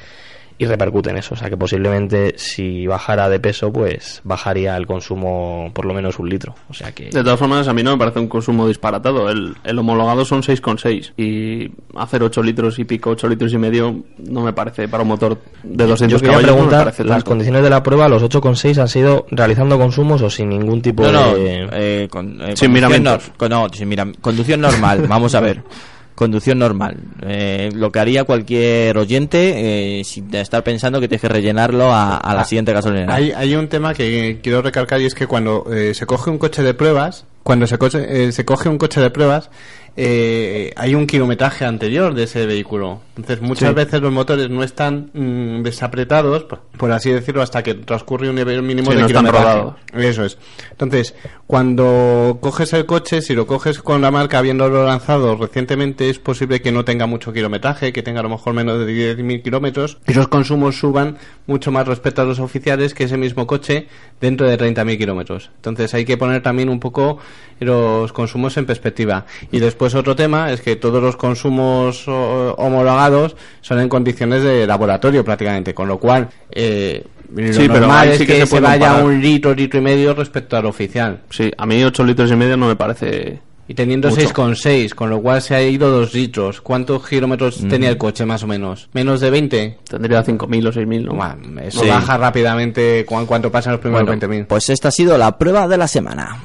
[0.59, 1.35] y repercute en eso.
[1.35, 6.19] O sea que posiblemente si bajara de peso, pues bajaría el consumo por lo menos
[6.19, 6.55] un litro.
[6.71, 7.05] O sea que...
[7.11, 9.29] De todas formas, a mí no me parece un consumo disparatado.
[9.31, 14.03] El, el homologado son 6,6 y hacer 8 litros y pico, 8 litros y medio,
[14.19, 16.57] no me parece para un motor de 200 Yo caballos.
[16.57, 17.31] no me parece las tanto.
[17.31, 21.13] condiciones de la prueba, los 8,6 han sido realizando consumos o sin ningún tipo No,
[21.13, 21.69] no, de...
[21.73, 25.63] eh, con, eh, Sin con- no, sin miram- conducción normal, vamos a ver.
[26.17, 26.97] Conducción normal.
[27.25, 32.17] Eh, lo que haría cualquier oyente eh, sin estar pensando que tienes que rellenarlo a,
[32.17, 33.14] a la siguiente gasolinera.
[33.14, 36.39] Hay, hay un tema que quiero recalcar y es que cuando eh, se coge un
[36.39, 39.51] coche de pruebas, cuando se, coche- eh, se coge un coche de pruebas,
[39.99, 43.01] eh, hay un kilometraje anterior de ese vehículo.
[43.16, 43.74] Entonces muchas Sí.
[43.74, 48.36] veces los motores no están mm, desapretados, por, por así decirlo, hasta que transcurre un
[48.36, 49.62] nivel mínimo Sí, de no kilometraje.
[49.94, 50.36] Eso es.
[50.70, 51.14] Entonces,
[51.47, 56.61] cuando coges el coche, si lo coges con la marca habiéndolo lanzado recientemente, es posible
[56.61, 60.12] que no tenga mucho kilometraje, que tenga a lo mejor menos de 10.000 kilómetros, y
[60.12, 61.16] los consumos suban
[61.47, 63.86] mucho más respecto a los oficiales que ese mismo coche
[64.20, 65.51] dentro de 30.000 kilómetros.
[65.57, 67.18] Entonces hay que poner también un poco
[67.61, 69.24] los consumos en perspectiva.
[69.51, 75.24] Y después otro tema es que todos los consumos homologados son en condiciones de laboratorio
[75.24, 76.28] prácticamente, con lo cual...
[76.51, 79.53] Eh, lo Sí, pero normal ahí es sí que, que se se, vaya un litro,
[79.53, 81.22] litro y medio respecto al oficial.
[81.30, 83.41] Sí, a mí 8 litros y medio no me parece...
[83.68, 84.20] Y teniendo Mucho.
[84.22, 86.61] 6,6, con lo cual se ha ido 2 litros.
[86.61, 88.89] ¿Cuántos kilómetros tenía el coche más o menos?
[88.93, 89.78] ¿Menos de 20?
[89.91, 91.14] Tendría 5.000 o 6.000, ¿no?
[91.14, 91.89] Bueno, eso Sí.
[91.89, 94.47] baja rápidamente cu- cuanto pasan los primeros Bueno, 20.000.
[94.47, 96.45] pues esta ha sido la prueba de la semana.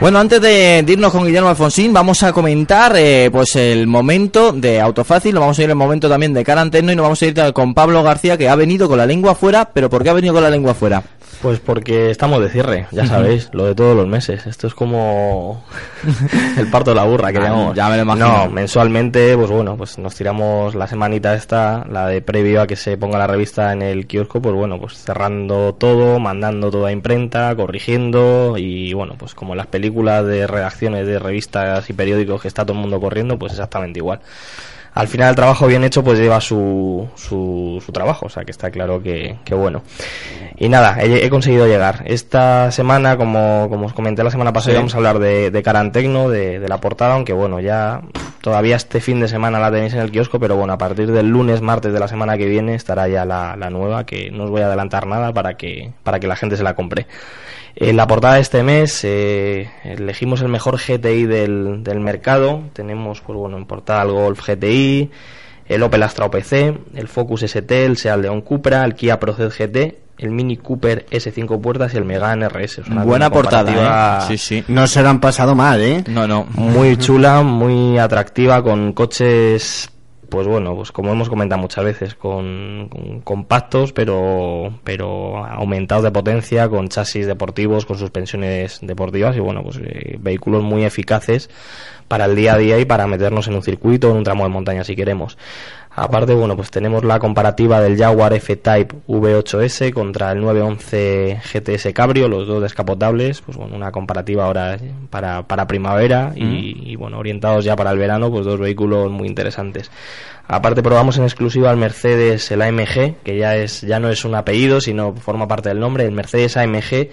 [0.00, 4.80] Bueno, antes de, irnos con Guillermo Alfonsín, vamos a comentar eh, pues el momento de
[4.80, 7.52] Autofácil, lo vamos a ir el momento también de Caranteno y nos vamos a ir
[7.52, 10.32] con Pablo García que ha venido con la lengua fuera, pero ¿por qué ha venido
[10.32, 11.02] con la lengua fuera?
[11.42, 14.46] Pues porque estamos de cierre, ya sabéis, lo de todos los meses.
[14.46, 15.64] Esto es como
[16.58, 17.74] el parto de la burra que llamamos.
[17.74, 18.28] ya me lo imagino.
[18.28, 22.76] No, mensualmente, pues bueno, pues nos tiramos la semanita esta, la de previo a que
[22.76, 26.92] se ponga la revista en el kiosco, pues bueno, pues cerrando todo, mandando todo a
[26.92, 32.48] imprenta, corrigiendo y bueno, pues como las películas de redacciones de revistas y periódicos que
[32.48, 34.20] está todo el mundo corriendo, pues exactamente igual
[34.94, 38.50] al final el trabajo bien hecho pues lleva su, su, su trabajo, o sea que
[38.50, 39.82] está claro que, que bueno.
[40.56, 42.02] Y nada, he, he conseguido llegar.
[42.04, 44.76] Esta semana, como, como os comenté la semana pasada, Sí.
[44.78, 48.02] vamos a hablar de, de Carantecno, de, de la portada, aunque bueno, ya
[48.42, 51.28] todavía este fin de semana la tenéis en el kiosco, pero bueno, a partir del
[51.28, 54.50] lunes, martes de la semana que viene estará ya la, la nueva, que no os
[54.50, 57.06] voy a adelantar nada para que, para que la gente se la compre.
[57.76, 62.62] En la portada de este mes eh, elegimos el mejor GTI del, del mercado.
[62.72, 65.10] Tenemos, pues bueno, en portada el Golf GTI,
[65.66, 66.52] el Opel Astra OPC,
[66.94, 71.60] el Focus ST, el Seat León Cupra, el Kia Proced GT, el Mini Cooper S5
[71.60, 72.72] puertas y el Megane RS.
[72.72, 74.26] Sea, una Buena portada, ¿eh?
[74.28, 74.64] Sí, sí.
[74.68, 76.04] No se lo han pasado mal, ¿eh?
[76.08, 76.44] No, no.
[76.54, 79.90] Muy chula, muy atractiva, con coches
[80.30, 82.88] pues bueno, pues como hemos comentado muchas veces, con,
[83.24, 89.78] compactos, pero, pero aumentados de potencia, con chasis deportivos, con suspensiones deportivas y bueno, pues
[89.82, 91.50] eh, vehículos muy eficaces
[92.08, 94.50] para el día a día y para meternos en un circuito, en un tramo de
[94.50, 95.36] montaña si queremos.
[96.02, 102.26] Aparte, bueno, pues tenemos la comparativa del Jaguar F-Type V8S contra el 911 GTS Cabrio,
[102.26, 104.78] los dos descapotables, pues bueno, una comparativa ahora
[105.10, 109.28] para, para primavera y, y, bueno, orientados ya para el verano, pues dos vehículos muy
[109.28, 109.90] interesantes.
[110.48, 114.34] Aparte probamos en exclusiva el Mercedes, el AMG, que ya es ya no es un
[114.34, 117.10] apellido, sino forma parte del nombre, el Mercedes AMG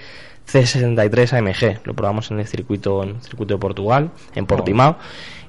[0.47, 1.85] C63 AMG.
[1.85, 4.97] Lo probamos en el circuito, en el circuito de Portugal, en Portimao.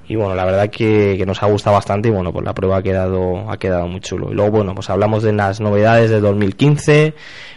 [0.09, 2.77] Y bueno, la verdad que, que nos ha gustado bastante y bueno, pues la prueba
[2.77, 4.31] ha quedado, ha quedado muy chulo.
[4.31, 7.13] Y luego, bueno, pues hablamos de las novedades de 2015,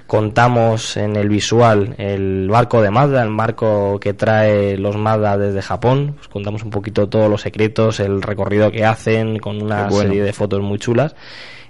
[0.06, 5.62] contamos en el visual el barco de Mazda, el barco que trae los Mazda desde
[5.62, 10.10] Japón, pues contamos un poquito todos los secretos, el recorrido que hacen con una bueno.
[10.10, 11.16] serie de fotos muy chulas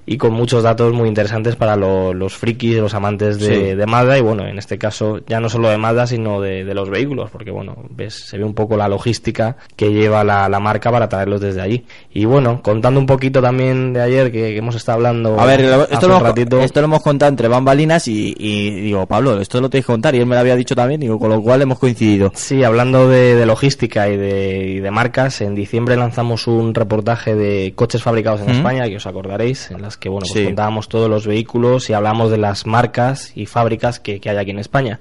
[0.04, 3.74] y con muchos datos muy interesantes para lo- los frikis, los amantes de, Sí.
[3.76, 6.74] de Mazda y bueno, en este caso ya no solo de Mazda sino de, de
[6.74, 10.58] los vehículos, porque bueno, ves, se ve un poco la logística que lleva la, la
[10.60, 11.84] marca para traerlos desde allí.
[12.12, 15.60] Y bueno, contando un poquito también de ayer que, que hemos estado hablando A ver,
[15.60, 16.60] lo- esto un lo, hemos, ratito.
[16.60, 20.14] esto lo hemos contado entre bambalinas y, y digo, Pablo, esto lo tenéis que contar
[20.14, 22.32] y él me lo había dicho también, digo, con lo cual hemos coincidido.
[22.34, 27.34] Sí, hablando de, de logística y de, y de marcas, en diciembre lanzamos un reportaje
[27.36, 28.50] de coches fabricados en ¿Mm?
[28.56, 30.44] España, que os acordaréis, en las que bueno, pues Sí.
[30.44, 34.50] contábamos todos los vehículos y hablamos de las marcas y fábricas que, que hay aquí
[34.50, 35.00] en España.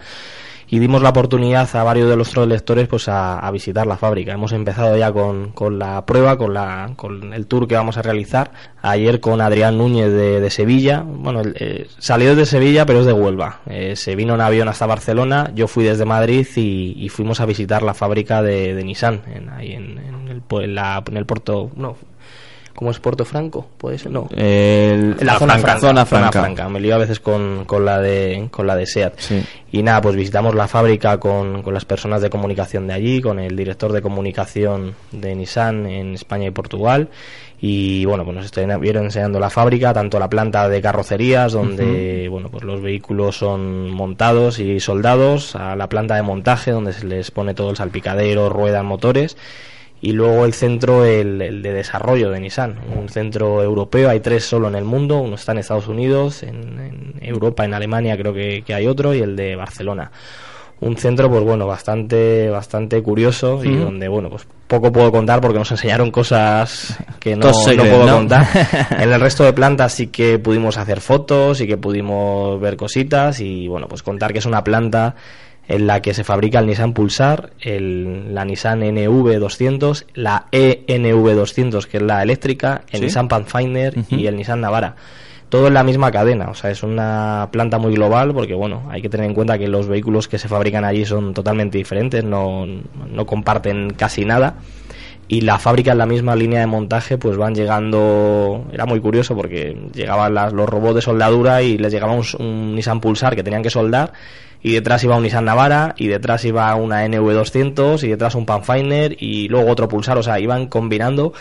[0.74, 4.32] Y dimos la oportunidad a varios de nuestros lectores pues a, a visitar la fábrica.
[4.32, 8.02] Hemos empezado ya con, con la prueba, con, la, con el tour que vamos a
[8.02, 8.52] realizar.
[8.82, 11.04] Ayer con Adrián Núñez de, de Sevilla.
[11.06, 13.60] Bueno, eh, salió de Sevilla, pero es de Huelva.
[13.66, 15.52] Eh, se vino en avión hasta Barcelona.
[15.54, 19.50] Yo fui desde Madrid y, y fuimos a visitar la fábrica de, de Nissan, en,
[19.50, 21.70] ahí en, en el, en la- en el puerto.
[21.76, 21.98] No,
[22.76, 23.68] ¿Cómo es Puerto Franco?
[23.78, 24.12] ¿Puede ser?
[24.12, 24.28] No.
[24.36, 26.70] El- la zona franca, Zona franca.
[26.70, 29.14] Me lío a veces con, con la de con la de Seat.
[29.18, 29.44] Sí.
[29.72, 33.40] Y nada, pues visitamos la fábrica con, con las personas de comunicación de allí, con
[33.40, 37.10] el director de comunicación de Nissan en España y Portugal.
[37.64, 42.50] Y bueno, pues nos estuvieron enseñando la fábrica, tanto la planta de carrocerías, donde bueno,
[42.50, 47.30] pues los vehículos son montados y soldados, a la planta de montaje, donde se les
[47.30, 49.38] pone todo el salpicadero, ruedas, motores
[50.02, 54.44] y luego el centro el, el de desarrollo de Nissan, un centro europeo, hay tres
[54.44, 58.34] solo en el mundo, uno está en Estados Unidos, en, en Europa, en Alemania creo
[58.34, 60.12] que, que hay otro y el de Barcelona.
[60.80, 65.60] Un centro pues bueno, bastante bastante curioso y donde bueno, pues poco puedo contar porque
[65.60, 68.16] nos enseñaron cosas que no, no puedo ¿no?
[68.16, 68.48] contar.
[69.00, 73.40] en el resto de plantas sí que pudimos hacer fotos y que pudimos ver cositas
[73.42, 75.14] y bueno, pues contar que es una planta
[75.72, 81.86] en la que se fabrica el Nissan Pulsar, el, la Nissan NV200, la E ENV200,
[81.86, 83.06] que es la eléctrica, el Sí.
[83.06, 84.96] Nissan Pathfinder y el Nissan Navara.
[85.50, 89.02] Todo en la misma cadena, o sea, es una planta muy global porque, bueno, hay
[89.02, 92.66] que tener en cuenta que los vehículos que se fabrican allí son totalmente diferentes, no,
[92.66, 94.56] no comparten casi nada
[95.28, 99.36] y la fábrica en la misma línea de montaje pues van llegando era muy curioso
[99.36, 103.44] porque llegaban las- los robots de soldadura y les llegaba un, un Nissan Pulsar que
[103.44, 104.12] tenían que soldar
[104.64, 109.16] y detrás iba un Nissan Navara y detrás iba una NV200 y detrás un Pathfinder
[109.20, 111.34] y luego otro Pulsar, o sea, iban combinando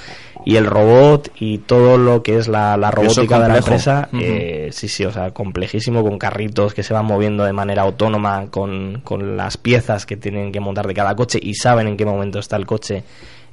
[0.45, 4.71] y el robot y todo lo que es la, la robótica de la empresa, eh,
[4.73, 9.03] sí, sí, o sea, complejísimo con carritos que se van moviendo de manera autónoma con,
[9.05, 12.39] con las piezas que tienen que montar de cada coche y saben en qué momento
[12.39, 13.05] está el coche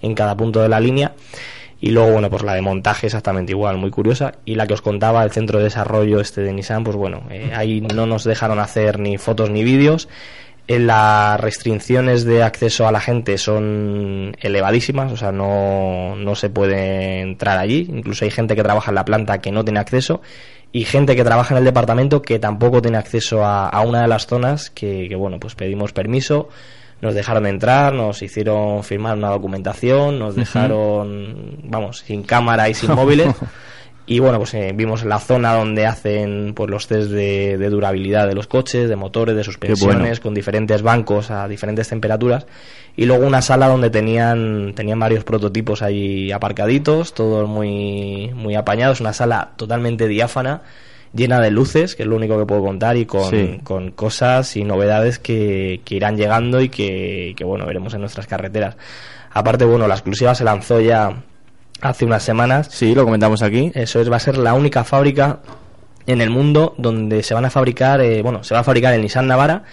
[0.01, 1.13] en cada punto de la línea.
[1.79, 4.33] Y luego, bueno, pues la de montaje exactamente igual, muy curiosa.
[4.45, 7.51] Y la que os contaba, el centro de desarrollo este de Nissan, pues bueno, eh,
[7.55, 10.09] ahí no nos dejaron hacer ni fotos ni vídeos.
[10.67, 16.49] Eh, las restricciones de acceso a la gente son elevadísimas, o sea, no, no se
[16.49, 17.87] puede entrar allí.
[17.89, 20.21] Incluso hay gente que trabaja en la planta que no tiene acceso
[20.71, 24.27] y gente que trabaja en el departamento que tampoco tiene acceso a, una de las
[24.27, 26.49] zonas que, bueno, pues pedimos permiso,
[27.01, 32.93] nos dejaron entrar, nos hicieron firmar una documentación, nos dejaron, vamos, sin cámara y sin
[32.93, 33.33] móviles.
[34.09, 38.25] Y bueno, pues eh, vimos la zona donde hacen pues los test de, de durabilidad
[38.25, 40.21] de los coches, de motores, de suspensiones, bueno.
[40.23, 42.45] con diferentes bancos a diferentes temperaturas.
[42.95, 49.01] Y luego una sala donde tenían, tenían varios prototipos ahí aparcaditos, todos muy, muy apañados,
[49.01, 50.61] una sala totalmente diáfana,
[51.13, 53.59] llena de luces, que es lo único que puedo contar, y con, Sí.
[53.63, 58.27] con cosas y novedades que, que irán llegando y que, que, bueno, veremos en nuestras
[58.27, 58.75] carreteras.
[59.31, 61.23] Aparte, bueno, la exclusiva se lanzó ya
[61.81, 62.67] hace unas semanas.
[62.71, 63.71] Sí, lo comentamos aquí.
[63.75, 65.39] Eso es, va a ser la única fábrica
[66.07, 69.01] en el mundo donde se van a fabricar, eh, bueno, se va a fabricar el
[69.01, 69.63] Nissan Navara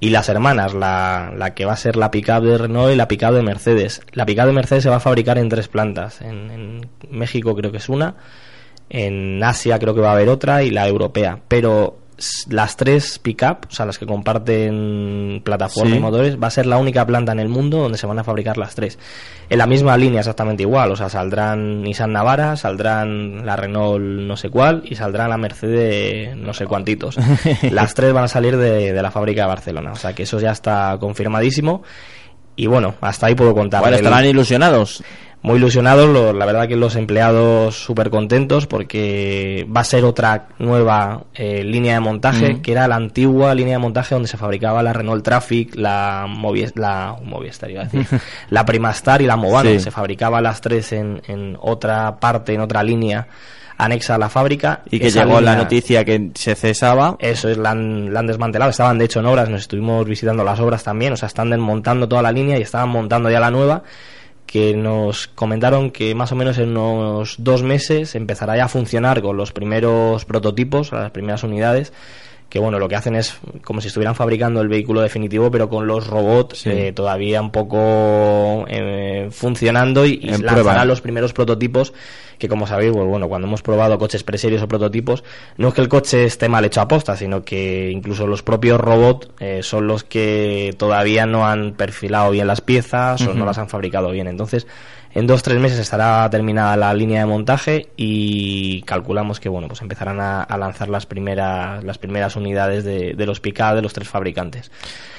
[0.00, 3.08] y las hermanas, la, la que va a ser la pickup de Renault y la
[3.08, 4.02] pickup de Mercedes.
[4.12, 6.20] La pickup de Mercedes se va a fabricar en tres plantas.
[6.20, 6.80] En, en
[7.10, 8.14] México creo que es una,
[8.90, 11.38] en Asia creo que va a haber otra y la europea.
[11.48, 11.96] Pero
[12.48, 15.96] las tres pickup, o sea, las que comparten plataforma Sí.
[15.98, 18.24] y motores, va a ser la única planta en el mundo donde se van a
[18.24, 18.98] fabricar las tres.
[19.48, 24.36] En la misma línea exactamente igual, o sea, saldrán Nissan Navara, saldrán la Renault no
[24.36, 27.16] sé cuál y saldrá la Mercedes no sé cuantitos.
[27.70, 30.40] las tres van a salir de, de la fábrica de Barcelona, o sea que eso
[30.40, 31.82] ya está confirmadísimo.
[32.58, 33.80] Y bueno, hasta ahí puedo contar.
[33.82, 35.02] Bueno, El- estarán ilusionados.
[35.40, 40.48] muy ilusionados, lo- la verdad que los empleados súper contentos porque va a ser otra
[40.58, 44.82] nueva eh, línea de montaje, que era la antigua línea de montaje donde se fabricaba
[44.82, 48.04] la Renault Traffic, la Movi- la Movistar, iba a decir,
[48.50, 49.70] la Primastar y la Movano.
[49.70, 49.78] Sí.
[49.78, 53.28] Se fabricaba las tres en, en otra parte, en otra línea
[53.78, 54.82] anexa a la fábrica.
[54.90, 57.16] Y que llegó la noticia que se cesaba.
[57.20, 58.70] eso es, la han, la han desmantelado.
[58.70, 61.12] Estaban de hecho en obras, nos estuvimos visitando las obras también.
[61.12, 63.84] O sea, están desmontando toda la línea y estaban montando ya la nueva.
[64.46, 69.22] Que nos comentaron que más o menos en unos dos meses empezará ya a funcionar
[69.22, 71.92] con los primeros prototipos, las primeras unidades.
[72.48, 75.86] Que bueno, lo que hacen es como si estuvieran fabricando el vehículo definitivo, pero con
[75.86, 76.70] los robots Sí.
[76.70, 80.84] eh, todavía un poco eh, funcionando y, y lanzarán prueba.
[80.86, 81.92] los primeros prototipos
[82.38, 85.24] que como sabéis pues bueno cuando hemos probado coches preserios o prototipos
[85.56, 88.80] no es que el coche esté mal hecho a posta sino que incluso los propios
[88.80, 93.58] robots eh, son los que todavía no han perfilado bien las piezas o no las
[93.58, 94.68] han fabricado bien entonces
[95.18, 99.82] en dos tres meses estará terminada la línea de montaje y calculamos que bueno pues
[99.82, 103.92] empezarán a, a lanzar las primeras las primeras unidades de, de los Picard de los
[103.92, 104.70] tres fabricantes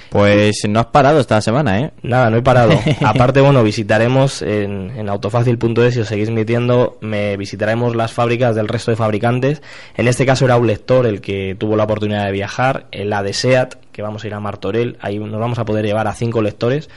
[0.09, 1.91] Pues no has parado esta semana, ¿eh?
[2.01, 2.73] Nada, no he parado.
[3.05, 8.67] Aparte, bueno, visitaremos en, en autofácil.es, si os seguís metiendo, me visitaremos las fábricas del
[8.67, 9.61] resto de fabricantes.
[9.95, 13.21] En este caso era un lector el que tuvo la oportunidad de viajar, en la
[13.21, 16.13] de SEAT, que vamos a ir a Martorell, ahí nos vamos a poder llevar a
[16.13, 16.89] cinco lectores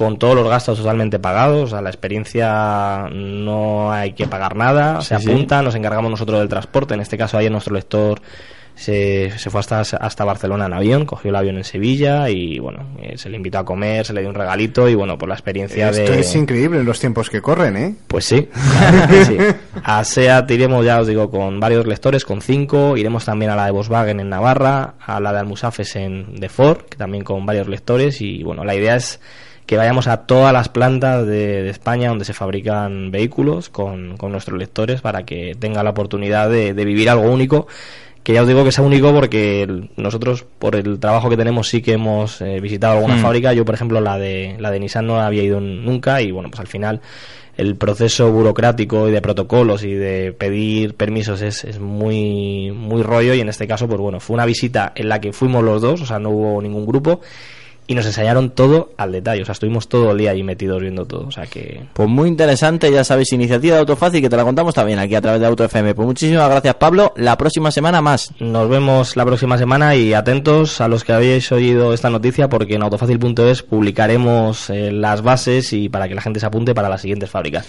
[0.00, 5.02] con todos los gastos totalmente pagados, o sea, la experiencia no hay que pagar nada,
[5.02, 5.30] se sí.
[5.30, 8.22] apunta, nos encargamos nosotros del transporte, en este caso ayer nuestro lector
[8.74, 12.96] se, se fue hasta, hasta Barcelona en avión, cogió el avión en Sevilla y bueno,
[13.02, 15.34] eh, se le invitó a comer, se le dio un regalito y bueno, por la
[15.34, 16.20] experiencia Esto de...
[16.20, 17.94] es increíble en los tiempos que corren, ¿eh?
[18.06, 18.48] Pues sí,
[19.26, 19.36] sí.
[19.84, 22.96] A SEAT iremos, ya os digo, con varios lectores, con cinco.
[22.96, 26.84] Iremos también a la de Volkswagen en Navarra, a la de Almusafes en de Ford,
[26.88, 28.22] que también con varios lectores.
[28.22, 29.20] Y bueno, la idea es
[29.66, 34.32] que vayamos a todas las plantas de, de España donde se fabrican vehículos con, con
[34.32, 37.66] nuestros lectores para que tenga la oportunidad de, de vivir algo único.
[38.22, 41.80] Que ya os digo que sea único porque nosotros, por el trabajo que tenemos, sí
[41.80, 43.20] que hemos eh, visitado alguna Mm.
[43.22, 43.52] fábrica.
[43.54, 46.60] Yo, por ejemplo, la de, la de Nissan no había ido nunca y bueno, pues
[46.60, 47.00] al final
[47.56, 53.34] el proceso burocrático y de protocolos y de pedir permisos es, es muy muy rollo
[53.34, 56.00] y en este caso pues bueno fue una visita en la que fuimos los dos
[56.00, 57.20] o sea no hubo ningún grupo
[57.90, 61.06] y nos enseñaron todo al detalle o sea estuvimos todo el día ahí metidos viendo
[61.06, 64.44] todo o sea que Pues muy interesante, ya sabéis, iniciativa de Autofácil que te la
[64.44, 65.94] contamos también aquí a través de Auto FM.
[65.96, 67.12] Pues muchísimas gracias, Pablo.
[67.16, 68.30] La próxima semana más.
[68.38, 72.74] nos vemos la próxima semana y atentos a los que habéis oído esta noticia porque
[72.76, 77.00] en autofácil.es publicaremos eh, las bases y para que la gente se apunte para las
[77.00, 77.66] siguientes fábricas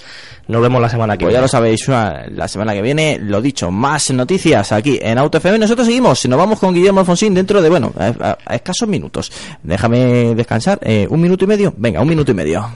[0.47, 3.41] nos vemos la semana que Pues ya lo sabéis, una- la semana que viene, lo
[3.41, 5.57] dicho, más noticias aquí en Auto FM.
[5.59, 9.31] Nosotros seguimos, nos vamos con Guillermo Alfonsín dentro de, bueno, a, a- a escasos minutos.
[9.63, 11.73] Déjame descansar, eh, un minuto y medio.
[11.77, 12.69] Venga, un minuto y medio.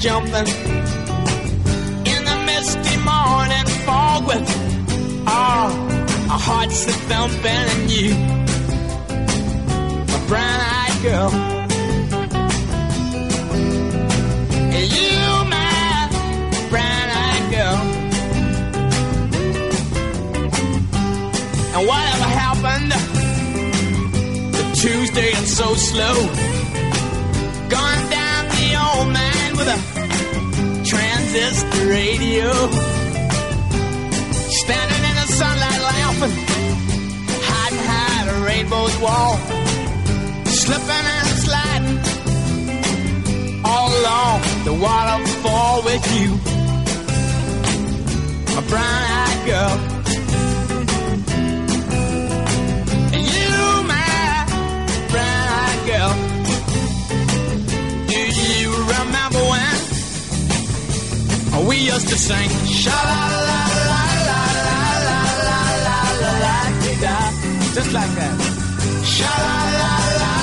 [0.00, 0.48] Jumping
[2.06, 4.48] in the misty morning fog with
[5.26, 8.14] oh, our hearts a thumping and you,
[10.08, 11.30] my brown-eyed girl.
[14.72, 16.08] You, my
[16.70, 17.78] brown-eyed girl.
[21.74, 22.92] And whatever happened
[24.54, 26.49] to Tuesday and so slow?
[31.60, 32.50] Transistor radio.
[34.50, 36.34] Standing in the sunlight laughing,
[37.42, 39.36] hiding behind a rainbow's wall.
[40.46, 41.98] Slipping and sliding
[43.64, 46.34] all along the waterfall with you,
[48.58, 49.79] a brown-eyed girl.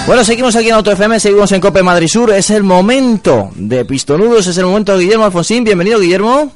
[0.06, 2.32] Bueno, seguimos aquí en Auto FM, seguimos en Cope Madrid Sur.
[2.32, 5.66] Es el momento de Pistonudos, es el momento de Guillermo Alfonsín.
[5.66, 6.50] Bienvenido, Guillermo.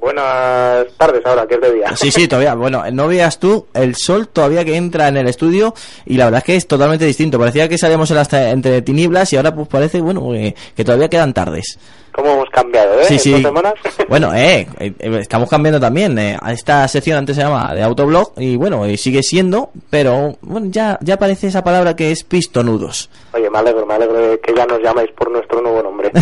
[0.00, 1.94] Buenas tardes ahora, que es de día.
[1.94, 2.54] Sí, sí, todavía.
[2.54, 5.74] Bueno, no veas tú el sol todavía que entra en el estudio
[6.06, 7.38] y la verdad es que es totalmente distinto.
[7.38, 10.30] Parecía que salíamos en las entre tinieblas y ahora pues parece, bueno,
[10.74, 11.78] que todavía quedan tardes.
[12.18, 13.04] ¿Cómo hemos cambiado, eh?
[13.04, 13.32] Sí, sí.
[14.08, 16.18] Bueno, eh, eh, eh, estamos cambiando también.
[16.18, 20.66] eh, esta sección antes se llama de autoblog y bueno, y sigue siendo, pero bueno,
[20.70, 23.08] ya, ya aparece esa palabra que es pistonudos.
[23.34, 26.10] Oye, me alegro, me alegro de que ya nos llamáis por nuestro nuevo nombre.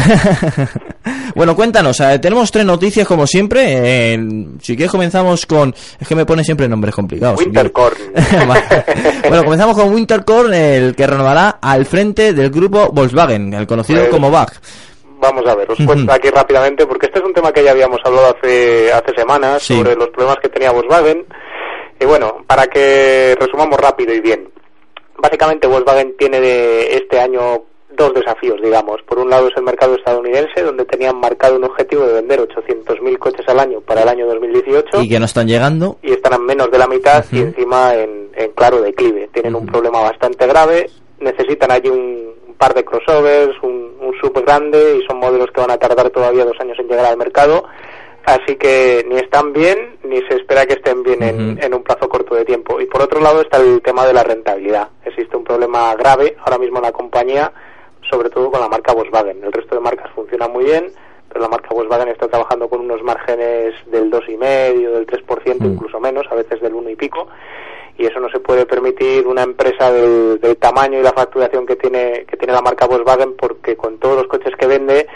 [1.36, 3.62] Bueno, cuéntanos, eh, tenemos tres noticias como siempre.
[4.14, 5.72] eh, si quieres comenzamos con...
[6.00, 7.38] Es que me pone siempre nombres complicados.
[7.40, 7.96] Wintercorn.
[9.28, 14.10] Bueno, comenzamos con Wintercorn, el que renovará al frente del grupo Volkswagen, el conocido Pues-
[14.10, 14.52] como VAG.
[15.18, 17.98] Vamos a ver, os cuento aquí rápidamente, porque este es un tema que ya habíamos
[18.04, 19.76] hablado hace, hace semanas Sí.
[19.76, 21.24] sobre los problemas que tenía Volkswagen.
[21.98, 24.50] Y bueno, para que resumamos rápido y bien.
[25.18, 27.62] Básicamente Volkswagen tiene de este año
[27.96, 29.00] dos desafíos, digamos.
[29.08, 33.18] Por un lado es el mercado estadounidense, donde tenían marcado un objetivo de vender 800.000
[33.18, 35.96] coches al año para el año 2018 Y que no están llegando.
[36.02, 39.30] y están a menos de la mitad y encima en, en claro declive.
[39.32, 40.90] Tienen un problema bastante grave,
[41.20, 45.60] necesitan allí un, un par de crossovers, un, un sub grande y son modelos que
[45.60, 47.64] van a tardar todavía dos años en llegar al mercado.
[48.26, 52.08] Así que ni están bien ni se espera que estén bien en, en un plazo
[52.08, 52.80] corto de tiempo.
[52.80, 54.88] Y por otro lado está el tema de la rentabilidad.
[55.04, 57.52] Existe un problema grave ahora mismo en la compañía,
[58.10, 59.44] sobre todo con la marca Volkswagen.
[59.44, 60.90] El resto de marcas funcionan muy bien,
[61.28, 66.26] pero la marca Volkswagen está trabajando con unos márgenes del 2,5, del 3%, incluso menos,
[66.28, 67.28] a veces del 1 y pico.
[67.96, 71.76] Y eso no se puede permitir una empresa del, del tamaño y la facturación que
[71.76, 75.06] tiene, que tiene la marca Volkswagen, porque con todos los coches que vende,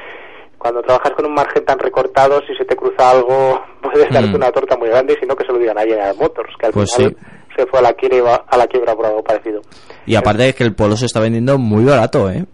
[0.59, 4.34] cuando trabajas con un margen tan recortado, si se te cruza algo, puedes darte Mm.
[4.34, 6.66] una torta muy grande, y si no que se lo digan a General Motors, que
[6.66, 7.16] al Pues final
[7.57, 9.62] se fue a la quiebra, a la quiebra por algo parecido.
[10.05, 12.45] Y aparte es que el Polo se está vendiendo muy barato, ¿eh?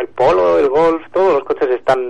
[0.00, 2.00] el Polo, el Golf, todos los coches están...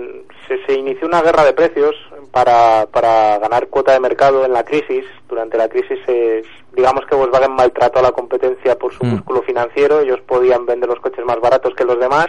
[0.47, 1.93] Se, se inició una guerra de precios
[2.31, 5.05] para, para ganar cuota de mercado en la crisis.
[5.27, 9.09] Durante la crisis, es, digamos que Volkswagen maltrató a la competencia por su Mm.
[9.15, 9.99] músculo financiero.
[9.99, 12.27] Ellos podían vender los coches más baratos que los demás.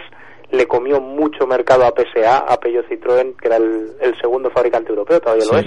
[0.51, 4.89] Le comió mucho mercado a PSA, a Peugeot Citroën, que era el, el segundo fabricante
[4.89, 5.65] europeo, todavía lo es.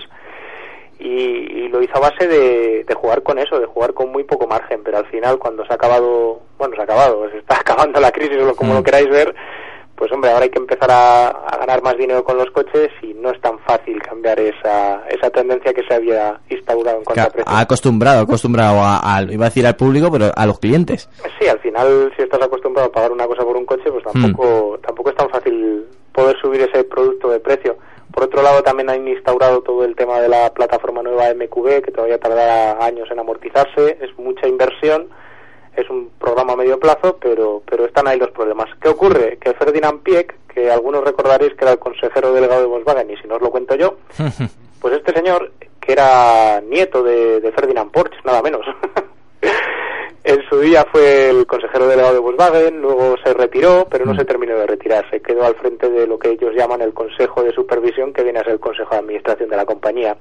[0.98, 4.24] Y, y lo hizo a base de, de jugar con eso, de jugar con muy
[4.24, 7.56] poco margen, pero al final cuando se ha acabado, bueno, se ha acabado, se está
[7.60, 8.76] acabando la crisis o como Mm.
[8.76, 9.34] lo queráis ver,
[9.96, 13.14] pues hombre, ahora hay que empezar a, a ganar más dinero con los coches y
[13.14, 17.24] no es tan fácil cambiar esa, esa tendencia que se había instaurado en cuanto a
[17.24, 17.54] ha precios.
[17.56, 21.08] ha acostumbrado, acostumbrado a, a- iba a decir al público, pero a los clientes.
[21.40, 24.78] Sí, al final si estás acostumbrado a pagar una cosa por un coche, pues tampoco,
[24.86, 27.76] tampoco es tan fácil poder subir ese producto de precio.
[28.12, 31.90] Por otro lado, también han instaurado todo el tema de la plataforma nueva MQB, que
[31.92, 35.08] todavía tardará años en amortizarse, es mucha inversión,
[35.76, 38.66] es un programa a medio plazo, pero, pero están ahí los problemas.
[38.80, 39.38] ¿Qué ocurre?
[39.38, 43.28] Que Ferdinand Pieck, que algunos recordaréis que era el consejero delegado de Volkswagen, y si
[43.28, 43.96] no os lo cuento yo,
[44.80, 48.64] pues este señor, que era nieto de, de Ferdinand Porsche, nada menos.
[50.24, 54.24] en su día fue el consejero delegado de Volkswagen, luego se retiró, pero no se
[54.24, 55.08] terminó de retirar.
[55.10, 58.40] Se quedó al frente de lo que ellos llaman el Consejo de Supervisión, que viene
[58.40, 60.16] a ser el Consejo de Administración de la compañía.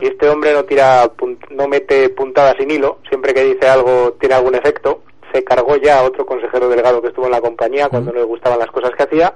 [0.00, 1.10] Y este hombre no tira,
[1.50, 2.98] no mete puntadas sin hilo.
[3.08, 5.02] Siempre que dice algo tiene algún efecto.
[5.32, 8.24] Se cargó ya a otro consejero delegado que estuvo en la compañía cuando no le
[8.24, 9.32] gustaban las cosas que hacía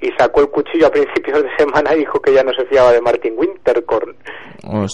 [0.00, 2.92] y sacó el cuchillo a principios de semana y dijo que ya no se fiaba
[2.92, 4.16] de Martin Winterkorn.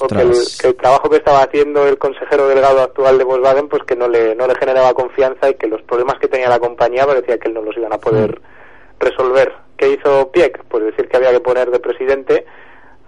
[0.09, 3.82] Que el, que el trabajo que estaba haciendo el consejero delegado actual de Volkswagen pues
[3.85, 7.07] que no le, no le generaba confianza y que los problemas que tenía la compañía
[7.07, 8.41] parecía que él no los iban a poder
[8.99, 9.53] resolver.
[9.76, 10.64] ¿Qué hizo Pieck?
[10.68, 12.47] Pues decir que había que poner de presidente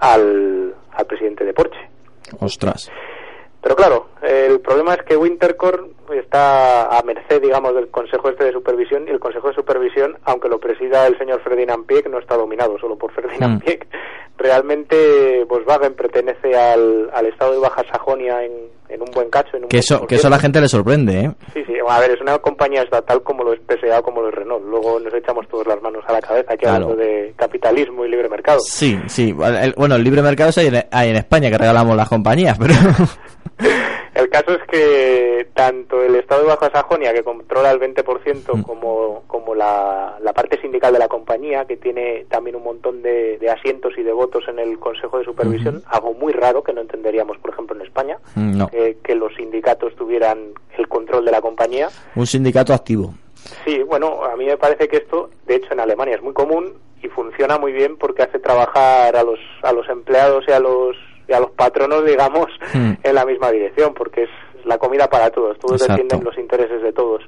[0.00, 1.88] al, al presidente de Porsche.
[2.40, 2.90] Ostras.
[3.62, 8.52] Pero claro, el problema es que Winterkorn está a merced, digamos, del Consejo este de
[8.52, 12.36] Supervisión y el Consejo de Supervisión, aunque lo presida el señor Ferdinand Pieck, no está
[12.36, 13.64] dominado solo por Ferdinand Mm.
[13.64, 13.88] Pieck.
[14.38, 18.52] Realmente Volkswagen pertenece al, al estado de Baja Sajonia en,
[18.88, 19.56] en un buen cacho.
[19.56, 21.30] En un Que eso, que eso a la gente le sorprende, ¿eh?
[21.54, 24.34] Sí, sí, a ver, es una compañía estatal como lo es PSA, como lo es
[24.34, 24.64] Renault.
[24.64, 26.84] Luego nos echamos todas las manos a la cabeza aquí Claro.
[26.86, 28.58] hablando de capitalismo y libre mercado.
[28.60, 29.32] Sí, sí.
[29.32, 32.74] Bueno, el libre mercado hay en, hay en España, que regalamos las compañías, pero...
[34.14, 39.24] El caso es que tanto el Estado de Baja Sajonia, que controla el 20%, como,
[39.26, 43.50] como la, la parte sindical de la compañía, que tiene también un montón de, de
[43.50, 47.36] asientos y de votos en el Consejo de Supervisión, algo muy raro que no entenderíamos,
[47.38, 48.68] por ejemplo, en España, no.
[48.76, 51.88] Que, que los sindicatos tuvieran el control de la compañía.
[52.14, 53.14] Un sindicato activo.
[53.64, 56.74] Sí, bueno, a mí me parece que esto, de hecho, en Alemania es muy común
[57.02, 60.96] y funciona muy bien porque hace trabajar a los, a los empleados y a los,
[61.28, 62.92] y a los patronos, digamos, Hmm.
[63.02, 64.30] en la misma dirección, porque es
[64.64, 65.92] la comida para todos, todos Exacto.
[66.02, 67.22] defienden los intereses de todos.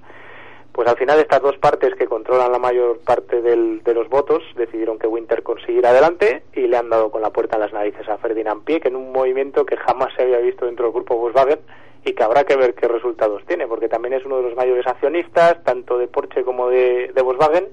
[0.79, 4.45] Pues al final estas dos partes que controlan la mayor parte del- de los votos
[4.55, 8.09] decidieron que Winter consiguiera adelante y le han dado con la puerta en las narices
[8.09, 11.59] a Ferdinand Pieck en un movimiento que jamás se había visto dentro del grupo Volkswagen
[12.05, 14.87] y que habrá que ver qué resultados tiene, porque también es uno de los mayores
[14.87, 17.65] accionistas, tanto de Porsche como de, de Volkswagen,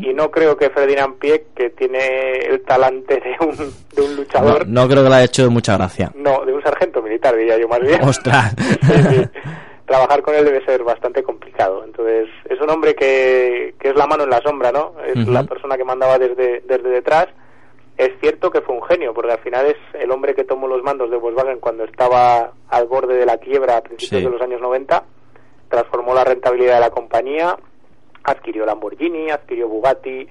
[0.00, 3.54] y no creo que Ferdinand Pieck, que tiene el talante de un,
[3.94, 6.10] de un No, luchador, no creo que le haya hecho mucha gracia.
[6.14, 8.00] no, de un sargento militar, diría yo más bien.
[8.02, 8.54] Ostras.
[8.82, 9.28] Sí, sí.
[9.86, 11.84] Trabajar con él debe ser bastante complicado.
[11.84, 14.94] Entonces, es un hombre que, que es la mano en la sombra, ¿no?
[15.04, 17.26] Es la persona que mandaba desde, desde detrás.
[17.98, 20.82] Es cierto que fue un genio, porque al final es el hombre que tomó los
[20.82, 24.24] mandos de Volkswagen cuando estaba al borde de la quiebra a principios Sí.
[24.26, 25.04] de los años 90,
[25.68, 27.56] transformó la rentabilidad de la compañía,
[28.24, 30.26] adquirió Lamborghini, adquirió Bugatti,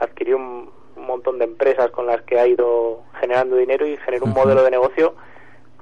[0.00, 4.24] adquirió un, un montón de empresas con las que ha ido generando dinero y generó
[4.24, 5.14] un modelo de negocio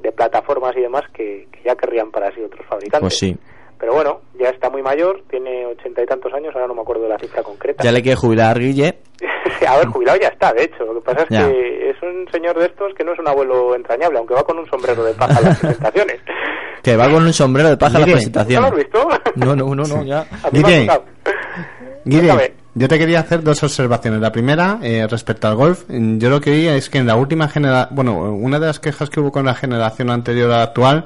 [0.04, 3.00] de plataformas y demás que, que ya querría para sí otros fabricantes.
[3.00, 3.36] Pues sí.
[3.78, 7.02] Pero bueno, ya está muy mayor, tiene ochenta y tantos años, ahora no me acuerdo
[7.02, 7.82] de la cifra concreta.
[7.82, 8.98] Ya le quiere jubilar Guille.
[9.68, 10.84] a ver, jubilado ya está, de hecho.
[10.84, 11.48] Lo que pasa es Ya.
[11.48, 14.58] que es un señor de estos que no es un abuelo entrañable, aunque va con
[14.58, 16.20] un sombrero de paja a las presentaciones.
[16.82, 18.62] Que va con un sombrero de paja a la Mire, presentación.
[18.62, 19.08] ¿No lo has visto?
[19.36, 20.24] No, no, no, no, ya.
[20.52, 20.88] Guille.
[22.04, 22.54] Guille.
[22.74, 24.20] Yo te quería hacer dos observaciones.
[24.20, 27.48] La primera, eh, respecto al golf, yo lo que vi es que en la última
[27.48, 31.04] generación, bueno, una de las quejas que hubo con la generación anterior a la actual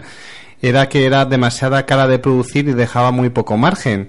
[0.63, 4.09] era que era demasiada cara de producir y dejaba muy poco margen.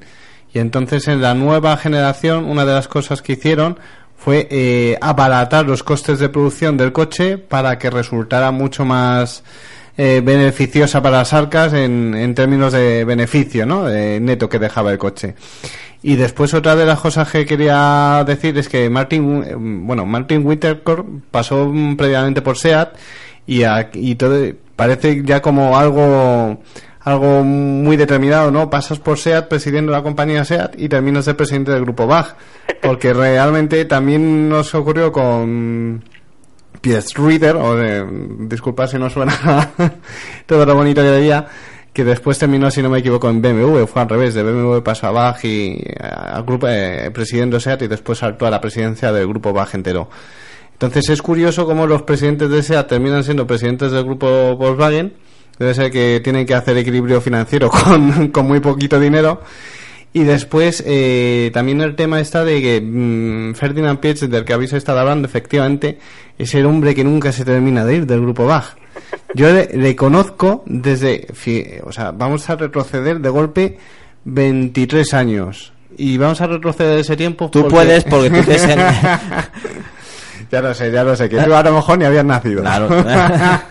[0.53, 3.77] Y entonces en la nueva generación, una de las cosas que hicieron
[4.17, 9.43] fue eh, abaratar los costes de producción del coche para que resultara mucho más
[9.97, 13.85] eh, beneficiosa para las arcas en, en términos de beneficio, ¿no?
[13.85, 15.35] De neto que dejaba el coche.
[16.01, 20.45] Y después otra de las cosas que quería decir es que Martin, eh, bueno, Martin
[20.45, 22.95] Winterkorn pasó previamente por SEAT
[23.45, 24.39] y, a- y todo
[24.75, 26.61] parece ya como algo
[27.01, 28.69] algo muy determinado, ¿no?
[28.69, 32.35] Pasas por SEAT presidiendo la compañía SEAT y terminas de presidente del grupo BAG,
[32.81, 36.03] porque realmente también nos ocurrió con
[36.81, 38.05] Piers Reader, o eh,
[38.41, 39.33] disculpa si no suena
[40.45, 41.47] todo lo bonito que decía,
[41.99, 45.07] que después terminó, si no me equivoco, en BMW, fue al revés, de BMW pasó
[45.07, 49.11] a BAG y eh, al grupo, eh, presidiendo SEAT y después saltó a la presidencia
[49.11, 50.09] del grupo BAG entero.
[50.71, 55.11] Entonces es curioso cómo los presidentes de SEAT terminan siendo presidentes del grupo Volkswagen,
[55.57, 57.69] debe ser que tienen que hacer equilibrio financiero
[58.31, 59.41] con, muy poquito dinero.
[60.13, 64.71] Y después, eh, también el tema está de que mm, Ferdinand Pietz, del que habéis
[64.71, 65.99] estado hablando, efectivamente,
[66.37, 68.78] es el hombre que nunca se termina de ir del grupo Bach.
[69.33, 71.27] Yo le, conozco desde,
[71.83, 73.77] o sea, vamos a retroceder de golpe
[74.25, 75.73] 23 años.
[75.97, 77.49] Y vamos a retroceder ese tiempo.
[77.51, 78.79] Tú puedes porque tú crees en-
[80.51, 82.61] ya lo sé, ya lo sé, que tú a lo mejor ni habías nacido.
[82.61, 82.87] Claro.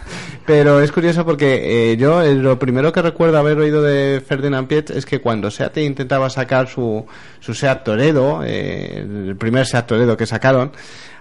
[0.49, 4.67] Pero es curioso porque eh, yo eh, lo primero que recuerdo haber oído de Ferdinand
[4.67, 7.05] Pietz es que cuando Seat intentaba sacar su,
[7.39, 10.73] su Seat Toledo, eh, el primer Seat Toledo que sacaron,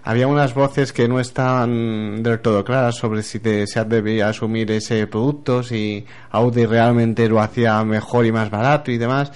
[0.04, 4.72] había unas voces que no estaban del todo claras sobre si de Seat debía asumir
[4.72, 9.32] ese producto, si Audi realmente lo hacía mejor y más barato y demás.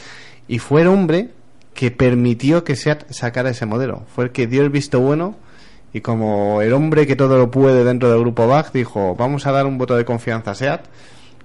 [0.47, 1.29] Y fue el hombre
[1.73, 4.03] que permitió que Seat sacara ese modelo.
[4.13, 5.35] Fue el que dio el visto bueno
[5.93, 9.51] y como el hombre que todo lo puede dentro del grupo BAG dijo, vamos a
[9.51, 10.85] dar un voto de confianza a SEAT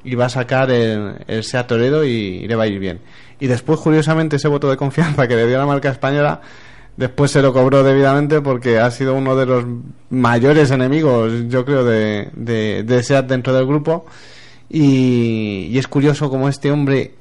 [0.04, 3.00] y va a sacar el, el SEAT Toledo y, y le va a ir bien.
[3.40, 6.40] Y después, curiosamente, ese voto de confianza que le dio la marca española,
[6.97, 9.64] después se lo cobró debidamente porque ha sido uno de los
[10.11, 14.07] mayores enemigos, yo creo, de, de, de SEAT dentro del grupo.
[14.68, 17.12] Y, y es curioso como este hombre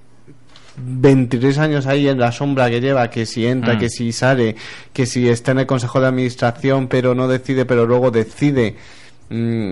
[0.78, 3.80] 23 años ahí en la sombra que lleva, que si entra, Mm.
[3.80, 4.56] que si sale,
[4.92, 8.76] que si está en el consejo de administración pero no decide, pero luego decide.
[9.30, 9.72] Mm,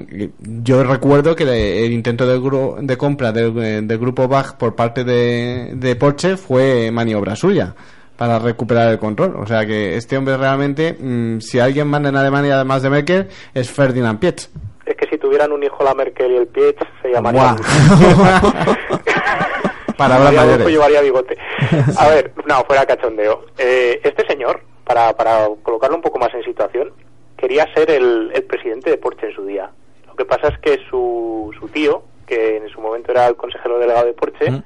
[0.64, 4.54] Yo recuerdo que le- el intento de, gru- de compra del, eh, del grupo Bach
[4.58, 7.76] por parte de, de Porsche fue maniobra suya
[8.24, 9.36] para recuperar el control.
[9.36, 13.28] O sea que este hombre realmente, mm, si alguien manda en Alemania además de Merkel,
[13.54, 14.50] es Ferdinand Pietz.
[14.86, 17.54] Es que si tuvieran un hijo la Merkel y el Pietz, se llamaría...
[19.98, 20.68] Palabras Llevaría mayores.
[20.70, 21.38] llevaría bigote.
[22.00, 23.44] A ver, no, fuera cachondeo.
[23.58, 26.94] Eh, este señor, para, para colocarlo un poco más en situación,
[27.36, 29.70] quería ser el, el presidente de Porsche en su día.
[30.08, 33.80] Lo que pasa es que su, su tío, que en su momento era el consejero
[33.80, 34.64] delegado de Porsche, Mm.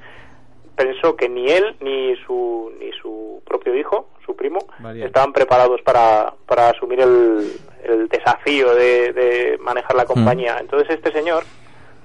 [0.78, 4.60] Pensó que ni él ni su, ni su propio hijo, su primo,
[5.04, 7.52] estaban preparados para, para asumir el,
[7.84, 10.58] el desafío de, de manejar la compañía.
[10.60, 11.44] Entonces este señor,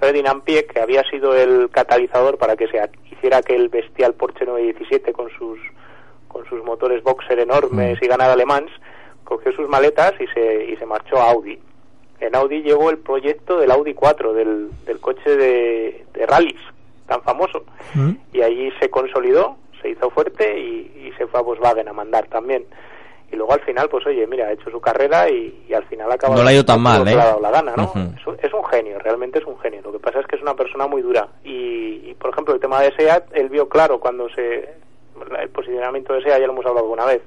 [0.01, 2.81] Ferdinand Pieck, que había sido el catalizador para que se
[3.13, 5.61] hiciera aquel bestial Porsche 917 con sus
[6.29, 8.71] con sus motores boxer enormes y ganara Le Mans,
[9.23, 11.59] cogió sus maletas y se, y se marchó a Audi.
[12.21, 16.61] En Audi llegó el proyecto del Audi 4, del, del coche de, de rallies,
[17.07, 17.65] tan famoso.
[18.33, 22.27] Y allí se consolidó, se hizo fuerte y, y se fue a Volkswagen a mandar
[22.29, 22.65] también.
[23.31, 26.11] Y luego al final, pues oye, mira, ha hecho su carrera y, y al final
[26.11, 27.15] ha acabado No le ha ido tan mal, ¿eh?
[27.15, 27.85] le ha dado la gana, ¿no?
[28.19, 29.81] Es, un, es un genio, realmente es un genio.
[29.83, 31.29] Lo que pasa es que es una persona muy dura.
[31.43, 34.75] Y, y, por ejemplo, el tema de SEAT, él vio claro cuando se...
[35.41, 37.23] El posicionamiento de SEAT ya lo hemos hablado alguna vez.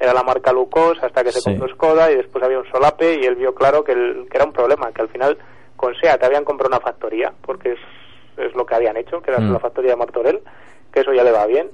[0.00, 1.50] era la marca Lucos hasta que se Sí.
[1.50, 4.46] compró Skoda y después había un solape y él vio claro que, el- que era
[4.46, 5.36] un problema, que al final
[5.76, 7.76] con SEAT habían comprado una factoría, porque
[8.36, 9.52] es, lo que habían hecho, que era Mm.
[9.52, 10.40] la factoría de Martorell,
[10.92, 11.68] que eso ya le va bien.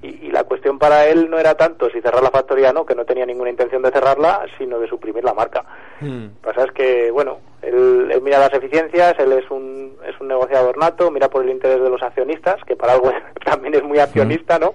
[0.00, 2.86] Y, y la cuestión para él no era tanto si cerrar la factoría o no,
[2.86, 5.64] que no tenía ninguna intención de cerrarla, sino de suprimir la marca.
[6.00, 10.14] Lo que pasa es que, bueno, él, él mira las eficiencias, él es un, es
[10.20, 13.10] un negociador nato, mira por el interés de los accionistas, que para algo
[13.44, 14.74] también es muy accionista, ¿no?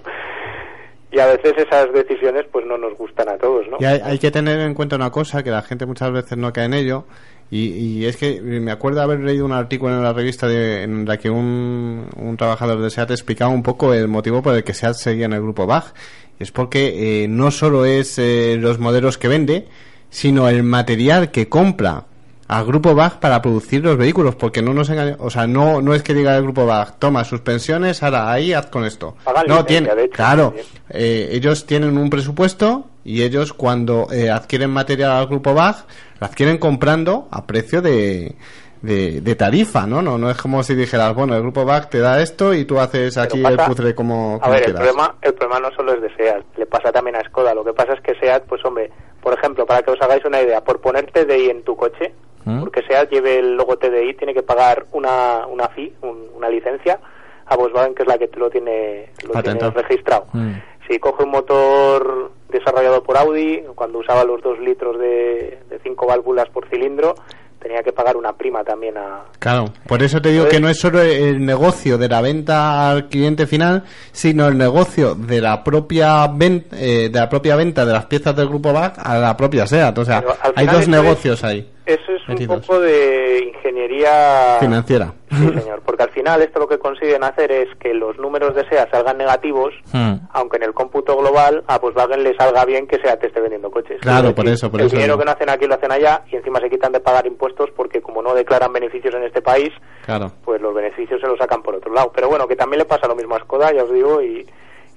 [1.10, 3.76] Y a veces esas decisiones pues no nos gustan a todos, ¿no?
[3.80, 6.52] Y hay, hay que tener en cuenta una cosa que la gente muchas veces no
[6.52, 7.04] cae en ello.
[7.50, 11.04] Y, y es que me acuerdo haber leído un artículo en la revista de, en
[11.06, 14.74] la que un, un trabajador de SEAT explicaba un poco el motivo por el que
[14.74, 15.92] SEAT seguía en el grupo BAG.
[16.40, 19.68] Es porque eh, no solo es eh, los modelos que vende,
[20.10, 22.06] sino el material que compra
[22.48, 25.94] al grupo BAG para producir los vehículos, porque no nos engañe- o sea, no, no
[25.94, 29.16] es que diga el grupo BAG, toma suspensiones, ahora ahí haz con esto.
[29.24, 30.54] Pagan no, tiene, claro,
[30.90, 35.76] eh, ellos tienen un presupuesto y ellos cuando eh, adquieren material al grupo BAG,
[36.20, 38.34] lo adquieren comprando a precio de,
[38.82, 40.02] de, de tarifa, ¿no?
[40.02, 40.16] ¿no?
[40.18, 43.16] No es como si dijeras, bueno, el grupo BAG te da esto y tú haces
[43.18, 46.44] aquí el puzzle como, A ver, el problema, el problema no solo es de SEAT,
[46.56, 47.54] le pasa también a Skoda.
[47.54, 48.90] Lo que pasa es que SEAT, pues hombre,
[49.22, 52.12] por ejemplo, para que os hagáis una idea, por poner TDI en tu coche,
[52.44, 52.60] ¿Mm?
[52.60, 56.98] porque SEAT lleve el logo TDI, tiene que pagar una, una fee, un- una licencia,
[57.46, 60.26] a Volkswagen, que es la que lo tiene, lo tiene registrado.
[60.32, 60.52] Mm.
[60.88, 66.06] Si coge un motor desarrollado por Audi, cuando usaba los dos litros de, de cinco
[66.06, 67.14] válvulas por cilindro,
[67.60, 70.78] tenía que pagar una prima también a, Claro, por eso te digo que no es
[70.78, 76.26] solo el negocio de la venta al cliente final, sino el negocio de la propia
[76.28, 79.96] venta, de la propia venta de las piezas del grupo BAC a la propia SEAT.
[79.98, 80.22] O sea,
[80.54, 81.70] hay dos es- negocios ahí.
[81.86, 85.12] Eso es un poco de ingeniería Financiera.
[85.30, 88.66] Sí, señor, porque al final esto lo que consiguen hacer es que los números de
[88.68, 90.14] SEA salgan negativos, Mm.
[90.32, 94.00] aunque en el cómputo global a Volkswagen le salga bien que SEAT esté vendiendo coches.
[94.00, 95.92] Claro, Es por decir, eso, por el eso dinero que no hacen aquí lo hacen
[95.92, 99.42] allá y encima se quitan de pagar impuestos porque como no declaran beneficios en este
[99.42, 99.70] país,
[100.06, 100.32] Claro.
[100.44, 102.12] pues los beneficios se los sacan por otro lado.
[102.14, 104.46] Pero bueno, que también le pasa lo mismo a Skoda, ya os digo, y,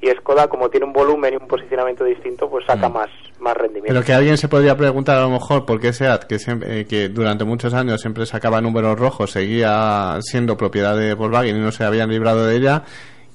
[0.02, 3.10] y Skoda como tiene un volumen y un posicionamiento distinto, pues saca más,
[3.40, 3.94] más rendimiento.
[3.94, 6.86] Pero que alguien se podría preguntar a lo mejor por qué SEAT, que, siempre, eh,
[6.86, 11.72] que durante muchos años siempre sacaba números rojos, seguía siendo propiedad de Volkswagen y no
[11.72, 12.84] se habían librado de ella.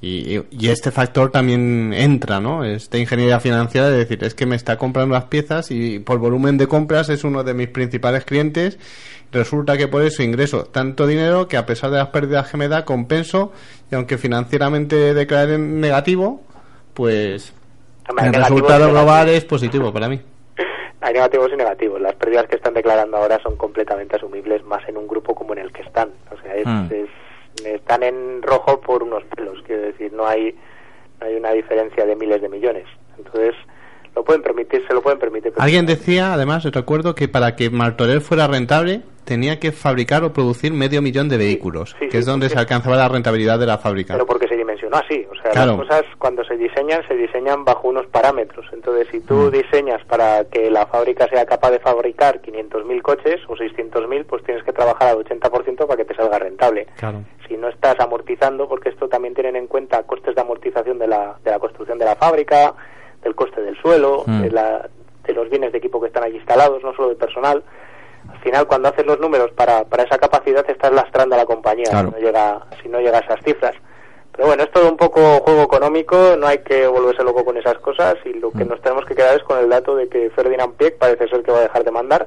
[0.01, 2.64] Y, y- y este factor también entra, ¿no?
[2.64, 6.59] Esta ingeniería financiera de decir, es que me está comprando las piezas y por volumen
[6.59, 8.78] de compras es uno de mis principales clientes.
[9.30, 12.66] Resulta que por eso ingreso tanto dinero que a pesar de las pérdidas que me
[12.68, 13.52] da, compenso
[13.90, 16.43] y aunque financieramente declare en negativo,
[16.94, 17.55] pues
[18.09, 20.20] Hombre, el resultado global es positivo para mí.
[21.01, 22.01] Hay negativos y negativos.
[22.01, 25.59] Las pérdidas que están declarando ahora son completamente asumibles, más en un grupo como en
[25.60, 26.10] el que están.
[26.31, 26.89] O sea, es- Mm.
[26.93, 30.56] es- están en rojo por unos pelos, quiero decir, no hay,
[31.20, 32.86] no hay una diferencia de miles de millones.
[33.19, 33.55] Entonces,
[34.14, 35.52] lo pueden permitir, se lo pueden permitir.
[35.59, 40.72] Alguien decía, además, recuerdo que para que Martorell fuera rentable tenía que fabricar o producir
[40.72, 44.14] medio millón de vehículos, sí, que es donde se alcanzaba la rentabilidad de la fábrica.
[44.14, 45.24] Pero porque se dimensionó así.
[45.30, 45.76] O sea, Claro.
[45.78, 48.66] las cosas cuando se diseñan, se diseñan bajo unos parámetros.
[48.72, 49.51] Entonces, si tú Mm.
[49.52, 54.64] diseñas para que la fábrica sea capaz de fabricar 500.000 coches o 600.000, pues tienes
[54.64, 56.86] que trabajar al 80% para que te salga rentable.
[56.98, 57.22] Claro.
[57.48, 61.36] si no estás amortizando, porque esto también tienen en cuenta costes de amortización de la,
[61.44, 62.72] de la construcción de la fábrica,
[63.23, 64.43] del coste del suelo, Mm.
[64.43, 64.89] de, la,
[65.24, 67.62] de los bienes de equipo que están allí instalados, no solo de personal.
[68.31, 71.86] Al final, cuando haces los números para, para esa capacidad, estás lastrando a la compañía
[71.90, 72.09] Claro.
[72.11, 73.74] si, no llega, si no llega a esas cifras.
[74.35, 77.77] Pero bueno, es todo un poco juego económico, no hay que volverse loco con esas
[77.78, 80.74] cosas y lo que nos tenemos que quedar es con el dato de que Ferdinand
[80.77, 82.27] Pieck parece ser que va a dejar de mandar,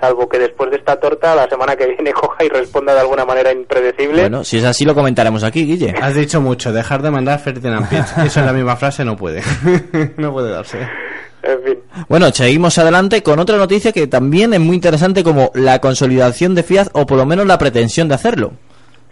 [0.00, 3.24] salvo que después de esta torta la semana que viene coja y responda de alguna
[3.24, 4.22] manera impredecible.
[4.22, 5.94] Bueno, si es así lo comentaremos aquí, Guille.
[6.00, 8.18] Has dicho mucho, dejar de mandar Ferdinand Pitch.
[8.26, 9.42] Eso en la misma frase no puede.
[10.16, 10.78] no puede darse.
[11.42, 11.78] En fin.
[12.08, 16.62] Bueno, seguimos adelante con otra noticia que también es muy interesante como la consolidación de
[16.62, 18.52] Fiat o por lo menos la pretensión de hacerlo.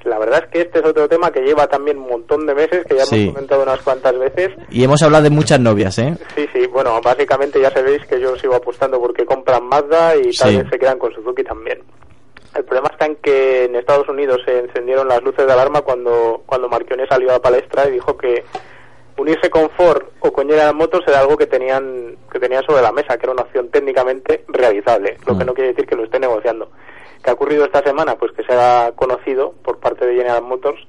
[0.05, 2.85] La verdad es que este es otro tema que lleva también un montón de meses,
[2.87, 3.23] que ya Sí.
[3.25, 4.51] hemos comentado unas cuantas veces.
[4.71, 6.15] Y hemos hablado de muchas novias, ¿eh?
[6.35, 10.51] Sí, sí, bueno, básicamente ya sabéis que yo sigo apostando porque compran Mazda y tal
[10.51, 10.57] Sí.
[10.59, 11.83] vez se quedan con Suzuki también.
[12.55, 16.43] El problema está en que en Estados Unidos se encendieron las luces de alarma cuando,
[16.45, 18.45] cuando Marchionne salió a la palestra y dijo que
[19.17, 22.93] unirse con Ford o con General Motors era algo que tenían, que tenían sobre la
[22.93, 25.47] mesa, que era una opción técnicamente realizable, lo que Mm.
[25.47, 26.71] no quiere decir que lo esté negociando.
[27.23, 28.17] ¿Qué ha ocurrido esta semana?
[28.17, 30.81] Pues que se ha conocido por parte de General Motors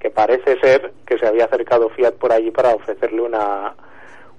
[0.00, 3.74] que parece ser que se había acercado Fiat por allí para ofrecerle una,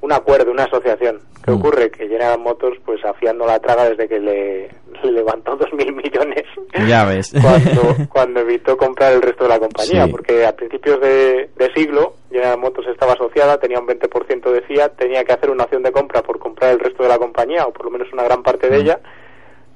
[0.02, 1.20] un acuerdo, una asociación.
[1.44, 1.56] ¿Qué Mm.
[1.56, 1.90] ocurre?
[1.90, 4.70] Que General Motors, pues afiando la traga desde que le,
[5.04, 6.44] le levantó dos mil millones
[6.88, 7.34] Ya ves.
[7.42, 10.12] cuando, cuando evitó comprar el resto de la compañía, Sí.
[10.12, 14.96] porque a principios de, de siglo General Motors estaba asociada, tenía un 20% de Fiat,
[14.98, 17.72] tenía que hacer una opción de compra por comprar el resto de la compañía, o
[17.72, 18.72] por lo menos una gran parte Mm.
[18.72, 19.00] de ella,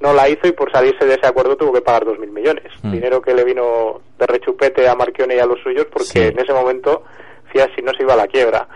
[0.01, 2.71] no la hizo y por salirse de ese acuerdo tuvo que pagar 2.000 millones.
[2.81, 2.91] Mm.
[2.91, 6.19] Dinero que le vino de rechupete a Marchione y a los suyos, porque Sí.
[6.19, 7.03] en ese momento
[7.51, 8.67] Fiat si no se iba a la quiebra.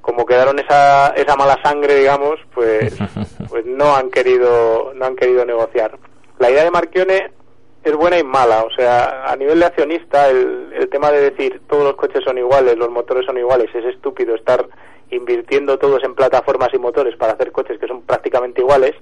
[0.00, 2.96] Como quedaron esa, esa mala sangre, digamos, pues,
[3.48, 5.98] pues no han querido no han querido negociar.
[6.38, 7.32] La idea de Marchione
[7.82, 11.62] es buena y mala, o sea, a nivel de accionista, el, el tema de decir
[11.68, 14.66] todos los coches son iguales, los motores son iguales, es estúpido estar
[15.10, 18.92] invirtiendo todos en plataformas y motores para hacer coches que son prácticamente iguales.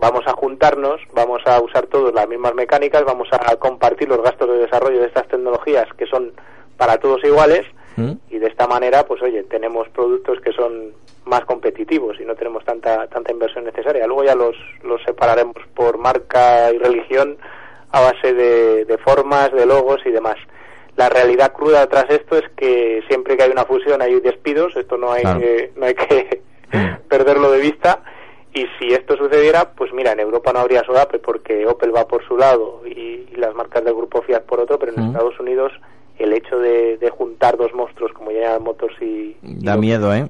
[0.00, 4.48] Vamos a juntarnos, vamos a usar todos las mismas mecánicas, vamos a compartir los gastos
[4.48, 6.32] de desarrollo de estas tecnologías que son
[6.76, 7.66] para todos iguales
[7.96, 8.12] ¿Mm?
[8.30, 10.92] y de esta manera, pues oye, tenemos productos que son
[11.26, 14.06] más competitivos y no tenemos tanta tanta inversión necesaria.
[14.06, 17.36] Luego ya los, los separaremos por marca y religión
[17.92, 20.36] a base de, de formas, de logos y demás.
[20.96, 24.96] La realidad cruda tras esto es que siempre que hay una fusión hay despidos, esto
[24.96, 25.40] no hay Claro.
[25.40, 26.40] que, no hay que
[27.08, 28.02] perderlo de vista.
[28.52, 32.26] Y si esto sucediera, pues mira, en Europa no habría solape porque Opel va por
[32.26, 35.06] su lado y, y las marcas del grupo Fiat por otro, pero en.
[35.06, 35.72] Estados Unidos
[36.18, 40.28] el hecho de, de juntar dos monstruos como General Motors y, y Da miedo, ¿eh?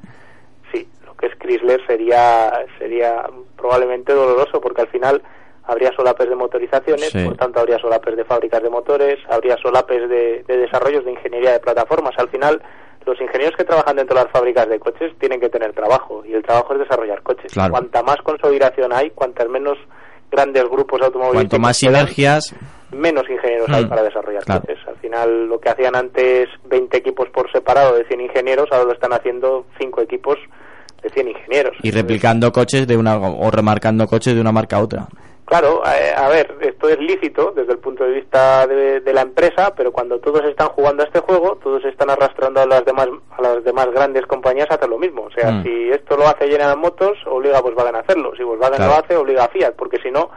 [0.73, 3.25] sí, lo que es Chrysler sería sería
[3.57, 5.21] probablemente doloroso porque al final
[5.65, 7.25] habría solapes de motorizaciones, Sí.
[7.25, 11.53] por tanto habría solapes de fábricas de motores, habría solapes de, de desarrollos de ingeniería
[11.53, 12.15] de plataformas.
[12.19, 12.63] Al final,
[13.07, 16.35] los ingenieros que trabajan dentro de las fábricas de coches tienen que tener trabajo y
[16.35, 17.53] el trabajo es desarrollar coches.
[17.53, 17.71] Claro.
[17.73, 19.79] Cuanta más consolidación hay, cuantas menos
[20.31, 22.55] grandes grupos automovilísticos Cuanto más sinergias,
[22.93, 23.89] menos ingenieros hay Mm.
[23.89, 24.61] para desarrollar Claro.
[24.61, 24.79] coches.
[24.87, 28.93] Al final, lo que hacían antes 20 equipos por separado de 100 ingenieros, ahora lo
[28.93, 30.39] están haciendo 5 equipos
[31.03, 31.77] de 100 ingenieros.
[31.83, 35.07] y replicando coches de una o remarcando coches de una marca a otra.
[35.51, 39.23] Claro, eh, a ver, esto es lícito desde el punto de vista de, de la
[39.23, 43.09] empresa, pero cuando todos están jugando a este juego, todos están arrastrando a las demás
[43.37, 45.23] a las demás grandes compañías a hacer lo mismo.
[45.23, 45.65] O sea, Mm.
[45.65, 48.33] si esto lo hace General Motors, obliga a Volkswagen a hacerlo.
[48.37, 48.93] Si Volkswagen Claro.
[48.93, 50.31] lo hace, obliga a Fiat, porque si no,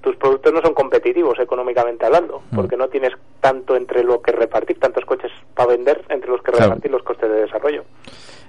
[0.00, 2.56] tus productos no son competitivos económicamente hablando, Mm.
[2.56, 3.12] porque no tienes
[3.42, 6.70] tanto entre lo que repartir, tantos coches para vender, entre los que Claro.
[6.70, 7.84] repartir los costes de desarrollo.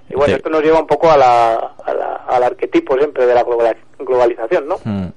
[0.10, 1.54] Y bueno, esto nos lleva un poco a la,
[1.84, 4.76] a la- al arquetipo siempre de la global- globalización, ¿no?
[4.86, 5.08] Mm.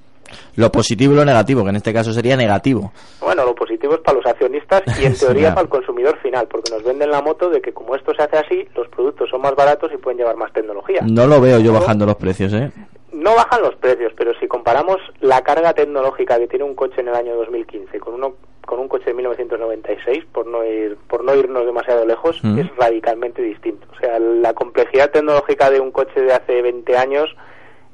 [0.57, 2.93] Lo positivo y lo negativo, que en este caso sería negativo.
[3.21, 6.71] Bueno, lo positivo es para los accionistas y en teoría para el consumidor final, porque
[6.71, 9.55] nos venden la moto de que como esto se hace así, los productos son más
[9.55, 11.01] baratos y pueden llevar más tecnología.
[11.03, 12.71] No lo veo yo bajando los precios, ¿eh?
[13.13, 17.09] No bajan los precios, pero si comparamos la carga tecnológica que tiene un coche en
[17.09, 18.35] el año 2015 con uno
[18.65, 22.61] con un coche de 1996, por no ir por no irnos demasiado lejos, Mm.
[22.61, 23.85] es radicalmente distinto.
[23.93, 27.35] O sea, la complejidad tecnológica de un coche de hace 20 años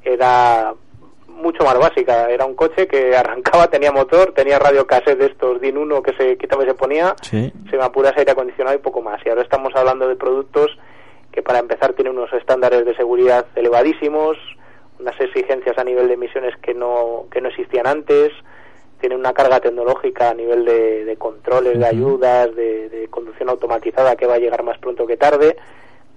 [0.03, 0.75] era
[1.37, 2.29] mucho más básica.
[2.29, 6.13] Era un coche que arrancaba, tenía motor, tenía radio cassette de estos DIN 1 que
[6.13, 7.51] se quitaba y se ponía, Sí.
[7.69, 9.19] se me apuras aire acondicionado y poco más.
[9.25, 10.77] Y ahora estamos hablando de productos
[11.31, 14.37] que para empezar tienen unos estándares de seguridad elevadísimos,
[14.99, 18.31] unas exigencias a nivel de emisiones que no, que no existían antes,
[18.99, 24.15] tienen una carga tecnológica a nivel de, de controles, de ayudas, de, de conducción automatizada
[24.15, 25.57] que va a llegar más pronto que tarde, de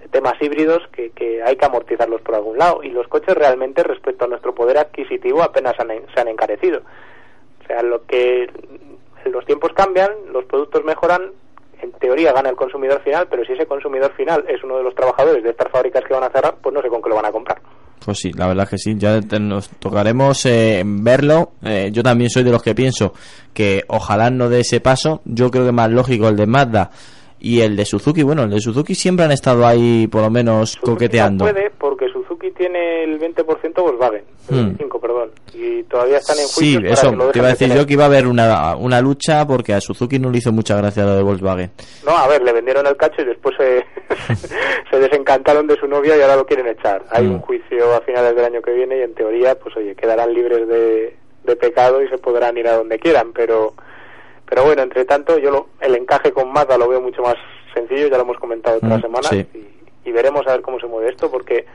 [0.09, 1.11] temas híbridos que,
[1.45, 2.83] hay que amortizarlos por algún lado.
[2.83, 6.81] Y los coches realmente respecto a nuestro poder adquisitivo apenas han- se han encarecido.
[7.63, 8.49] O sea, lo que
[9.31, 11.31] los tiempos cambian, los productos mejoran,
[11.81, 14.93] en teoría gana el consumidor final, pero si ese consumidor final es uno de los
[14.95, 17.25] trabajadores de estas fábricas que van a cerrar, pues no sé con qué lo van
[17.25, 17.59] a comprar.
[18.03, 21.51] Pues sí, la verdad que sí, ya nos tocaremos eh, verlo.
[21.63, 23.13] Eh, yo también soy de los que pienso
[23.53, 25.21] que ojalá no dé ese paso.
[25.25, 26.89] Yo creo que más lógico el de Mazda
[27.41, 28.23] y el de Suzuki.
[28.23, 31.45] Bueno, el de Suzuki siempre han estado ahí por lo menos coqueteando.
[31.45, 34.65] No puede porque Suzuki tiene el 20% Volkswagen, el Hmm.
[34.67, 37.57] 25, perdón, y todavía están en Sí, juicio eso que lo te iba a de
[37.57, 40.51] decir yo que iba a haber una, una lucha porque a Suzuki no le hizo
[40.51, 41.71] mucha gracia lo de Volkswagen.
[42.05, 43.83] No, a ver, le vendieron el cacho y después se,
[44.89, 47.03] se desencantaron de su novia y ahora lo quieren echar.
[47.11, 50.33] Hay un juicio a finales del año que viene y en teoría, pues oye, quedarán
[50.33, 53.73] libres de, de pecado y se podrán ir a donde quieran, pero
[54.51, 57.35] pero bueno, entre tanto, yo lo- el encaje con Mazda lo veo mucho más
[57.73, 59.45] sencillo, ya lo hemos comentado otras Mm, semanas, sí.
[60.03, 61.65] y, y veremos a ver cómo se mueve esto, porque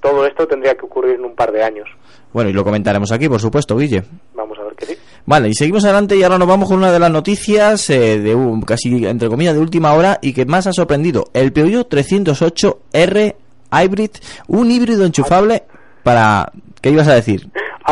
[0.00, 1.88] todo esto tendría que ocurrir en un par de años.
[2.32, 4.04] Bueno, y lo comentaremos aquí, por supuesto, Guille.
[4.34, 4.96] Vamos a ver que sí.
[5.26, 8.34] Vale, y seguimos adelante y ahora nos vamos con una de las noticias eh, de
[8.34, 11.24] un, casi entre comillas de última hora y que más ha sorprendido.
[11.34, 13.34] El Peugeot 308R
[13.72, 14.10] Hybrid,
[14.48, 15.64] un híbrido enchufable
[16.02, 16.50] para...
[16.80, 17.46] ¿Qué ibas a decir?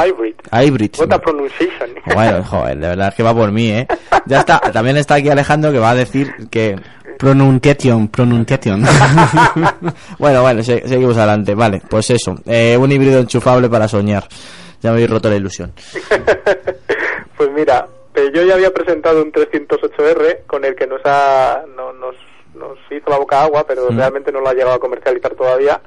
[0.07, 0.35] Hybrid.
[0.53, 0.91] Hybrid.
[0.99, 1.91] What a pronunciation.
[2.15, 3.87] Bueno, joder, de verdad es que va por mí, ¿eh?
[4.27, 6.77] Ya está, también está aquí Alejandro que va a decir que...
[7.19, 8.81] Pronunciation, pronunciation.
[10.19, 11.53] bueno, bueno, se- seguimos adelante.
[11.55, 14.23] Vale, pues eso, eh, un híbrido enchufable para soñar.
[14.81, 15.73] Ya me habéis roto la ilusión.
[17.37, 22.17] Pues mira, Peugeot ya había presentado un 308R con el que nos ha no- nos,
[22.55, 23.97] nos hizo la boca agua, pero Mm.
[23.97, 25.81] realmente no lo ha llegado a comercializar todavía.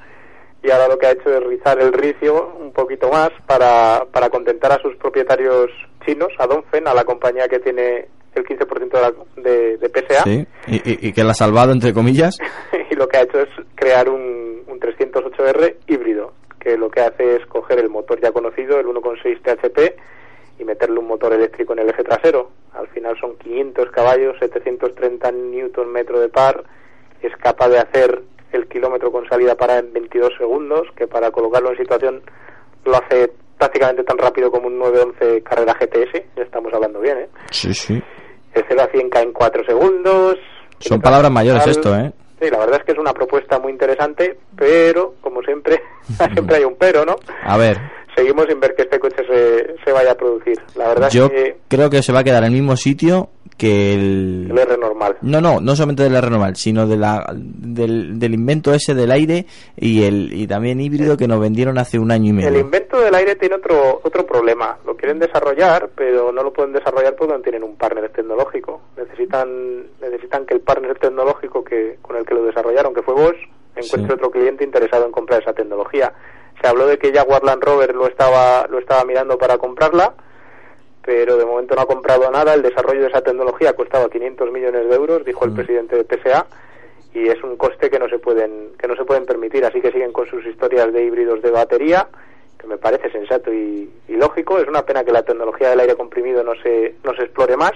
[0.62, 4.30] Y ahora lo que ha hecho es rizar el ricio un poquito más para, para
[4.30, 5.70] contentar a sus propietarios
[6.06, 9.12] chinos, a Dongfeng, a la compañía que tiene el 15% de, la-
[9.42, 10.22] de, de PSA.
[10.24, 12.38] Sí, y, y- y que la ha salvado, entre comillas.
[12.90, 17.36] y lo que ha hecho es crear un, un 308R híbrido, que lo que hace
[17.36, 19.96] es coger el motor ya conocido, el 1.6 THP,
[20.60, 22.50] y meterle un motor eléctrico en el eje trasero.
[22.72, 26.62] Al final son 500 caballos, 730 newton metro de par,
[27.20, 28.22] es capaz de hacer
[28.52, 32.22] el kilómetro con salida para en 22 segundos, que para colocarlo en situación
[32.84, 37.28] lo hace prácticamente tan rápido como un 911 carrera GTS, ya estamos hablando bien, ¿eh?
[37.50, 38.02] Sí, sí.
[38.54, 40.36] El 0 a 100 cae en 4 segundos,
[40.78, 42.12] Son palabras mayores esto, ¿eh?
[42.40, 45.80] Sí, la verdad es que es una propuesta muy interesante, pero como siempre,
[46.32, 47.16] siempre hay un pero, ¿no?
[47.44, 47.78] A ver,
[48.14, 50.58] Seguimos sin ver que este coche se, se vaya a producir.
[50.76, 53.30] La verdad yo es que creo que se va a quedar en el mismo sitio
[53.56, 54.48] que el...
[54.50, 55.16] el R normal.
[55.22, 59.10] No, no, no solamente del R normal, sino de la, del, del invento ese del
[59.10, 59.46] aire
[59.76, 62.58] y el y también híbrido que nos vendieron hace un año y El medio.
[62.60, 64.76] invento del aire tiene otro otro problema.
[64.86, 68.80] Lo quieren desarrollar, pero no lo pueden desarrollar porque no tienen un partner tecnológico.
[68.96, 73.36] Necesitan necesitan que el partner tecnológico que con el que lo desarrollaron, que fue Bosch,
[73.76, 74.12] encuentre Sí.
[74.14, 76.12] otro cliente interesado en comprar esa tecnología.
[76.60, 80.14] Se habló de que Jaguar Land Rover lo estaba lo estaba mirando para comprarla,
[81.04, 82.54] pero de momento no ha comprado nada.
[82.54, 86.46] El desarrollo de esa tecnología costaba 500 millones de euros, dijo el presidente de PSA,
[87.14, 89.64] y es un coste que no se pueden que no se pueden permitir.
[89.64, 92.08] Así que siguen con sus historias de híbridos de batería,
[92.58, 94.58] que me parece sensato y, y lógico.
[94.58, 97.72] Es una pena que la tecnología del aire comprimido no se no se explore más.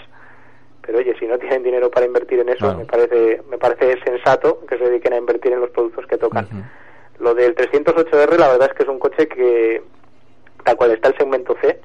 [0.82, 2.78] Pero oye, si no tienen dinero para invertir en eso, Claro.
[2.78, 6.47] me parece me parece sensato que se dediquen a invertir en los productos que tocan.
[7.19, 9.82] Lo del 308R, la verdad es que es un coche que,
[10.65, 11.81] tal cual está el segmento C,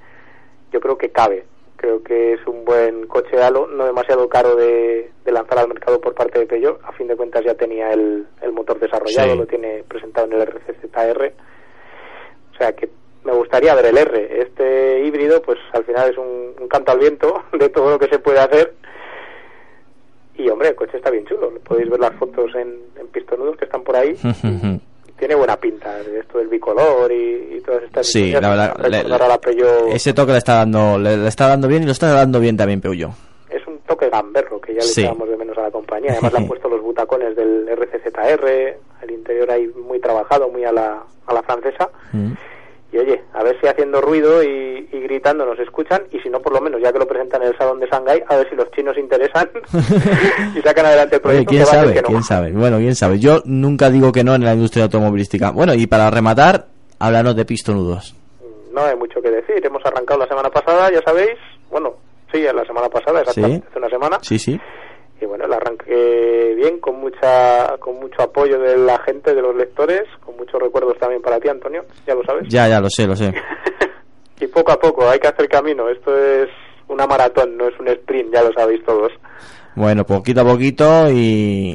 [0.72, 1.46] yo creo que cabe.
[1.78, 6.00] Creo que es un buen coche halo, no demasiado caro de, de lanzar al mercado
[6.00, 6.80] por parte de Peugeot.
[6.84, 9.38] A fin de cuentas ya tenía el, el motor desarrollado, Sí.
[9.40, 11.34] lo tiene presentado en el RCZR.
[12.54, 12.88] O sea que
[13.24, 14.42] me gustaría ver el R.
[14.44, 18.08] Este híbrido, pues al final es un, un canto al viento de todo lo que
[18.10, 18.76] se puede hacer.
[20.36, 21.52] Y hombre, el coche está bien chulo.
[21.64, 24.16] Podéis ver las fotos en, en pistonudos que están por ahí.
[25.22, 28.92] Tiene buena pinta de esto del bicolor y, y todas estas Sí, la verdad, Recordar
[28.92, 29.04] le-
[29.88, 32.40] la Ese toque le está dando le, le está dando bien y lo está dando
[32.40, 33.12] bien también Peugeot.
[33.52, 35.02] es un toque gamberro que ya le Sí.
[35.02, 36.14] echábamos de menos a la compañía.
[36.14, 38.48] Además le han puesto los butacones del RCZR,
[39.04, 41.88] el interior ahí muy trabajado, muy a la, a la francesa.
[42.14, 42.32] Mm.
[42.94, 46.42] Y oye, a ver si haciendo ruido y, y gritando nos escuchan y si no,
[46.42, 48.56] por lo menos ya que lo presentan en el Salón de Shanghái, a ver si
[48.58, 49.50] los chinos interesan
[50.56, 51.50] y sacan adelante el Oye, proyecto.
[51.50, 52.08] quién que a ser sabe, que no.
[52.10, 52.52] quién sabe.
[52.52, 53.20] Bueno, quién sabe.
[53.20, 55.52] Yo nunca digo que no en la industria automovilística.
[55.52, 56.66] Bueno, y para rematar,
[57.00, 58.16] háblanos de pistonudos.
[58.74, 59.66] No hay mucho que decir.
[59.66, 61.38] Hemos arrancado la semana pasada, ya sabéis.
[61.70, 61.94] Bueno,
[62.32, 64.18] sí, la semana pasada, exactamente, hace una semana.
[64.22, 64.60] Sí, sí.
[65.22, 69.56] Y bueno el arranque bien con mucha con mucho apoyo de la gente de los
[69.56, 73.06] lectores con muchos recuerdos también para ti Antonio ya lo sabes Ya, ya lo sé,
[73.08, 73.34] lo sé.
[74.40, 76.50] y poco a poco hay que hacer camino esto es
[76.88, 79.12] una maratón no es un sprint ya lo sabéis todos
[79.76, 81.16] Bueno, poquito a poquito y,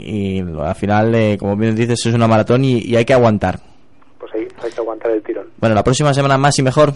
[0.05, 3.59] y al final, eh, como bien dices, es una maratón y, y hay que aguantar.
[4.19, 6.91] pues ahí hay que aguantar el tirón Bueno, la próxima semana más y mejor.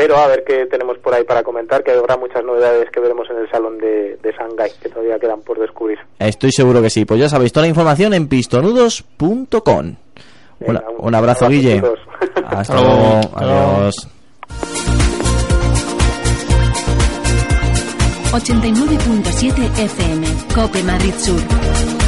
[0.00, 3.28] Espero a ver qué tenemos por ahí para comentar que habrá muchas novedades que veremos
[3.30, 7.04] en el salón de, de Shanghái que todavía quedan por descubrir Estoy seguro que sí.
[7.04, 9.94] Pues ya sabéis, toda la información en pistonudos.com.
[10.60, 11.82] Un- un abrazo, un Guille.
[12.46, 13.20] Hasta luego.
[13.34, 14.08] Adiós.
[18.32, 21.99] 89.7 FM, Cope Madrid Sur.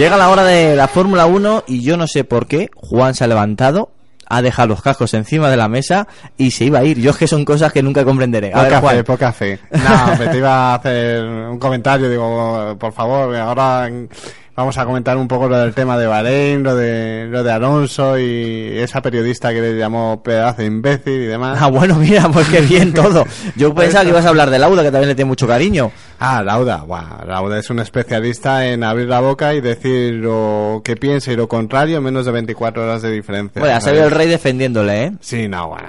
[0.00, 3.24] Llega la hora de la Fórmula 1 y yo no sé por qué Juan se
[3.24, 3.90] ha levantado,
[4.26, 6.08] ha dejado los cascos encima de la mesa
[6.38, 6.98] y se iba a ir.
[6.98, 8.50] Yo es que son cosas que nunca comprenderé.
[8.54, 8.96] A ver, Poca Juan.
[8.96, 9.58] fe, poca fe.
[9.70, 13.90] No, hombre, te iba a hacer un comentario, digo, por favor, ahora
[14.60, 18.18] vamos a comentar un poco lo del tema de Bahrein, lo de, lo de Alonso
[18.18, 21.58] y esa periodista que le llamó pedazo de imbécil y demás.
[21.60, 23.24] Ah, bueno, mira, pues qué bien todo.
[23.56, 25.90] Yo pensaba que ibas a hablar de Lauda, que también le tiene mucho cariño.
[26.18, 30.94] Ah, Lauda, buah, Lauda es un especialista en abrir la boca y decir lo que
[30.94, 33.60] piensa y lo contrario en menos de 24 horas de diferencia.
[33.60, 35.12] Bueno, ha salido el rey defendiéndole, ¿eh?
[35.20, 35.88] Sí, no, bueno,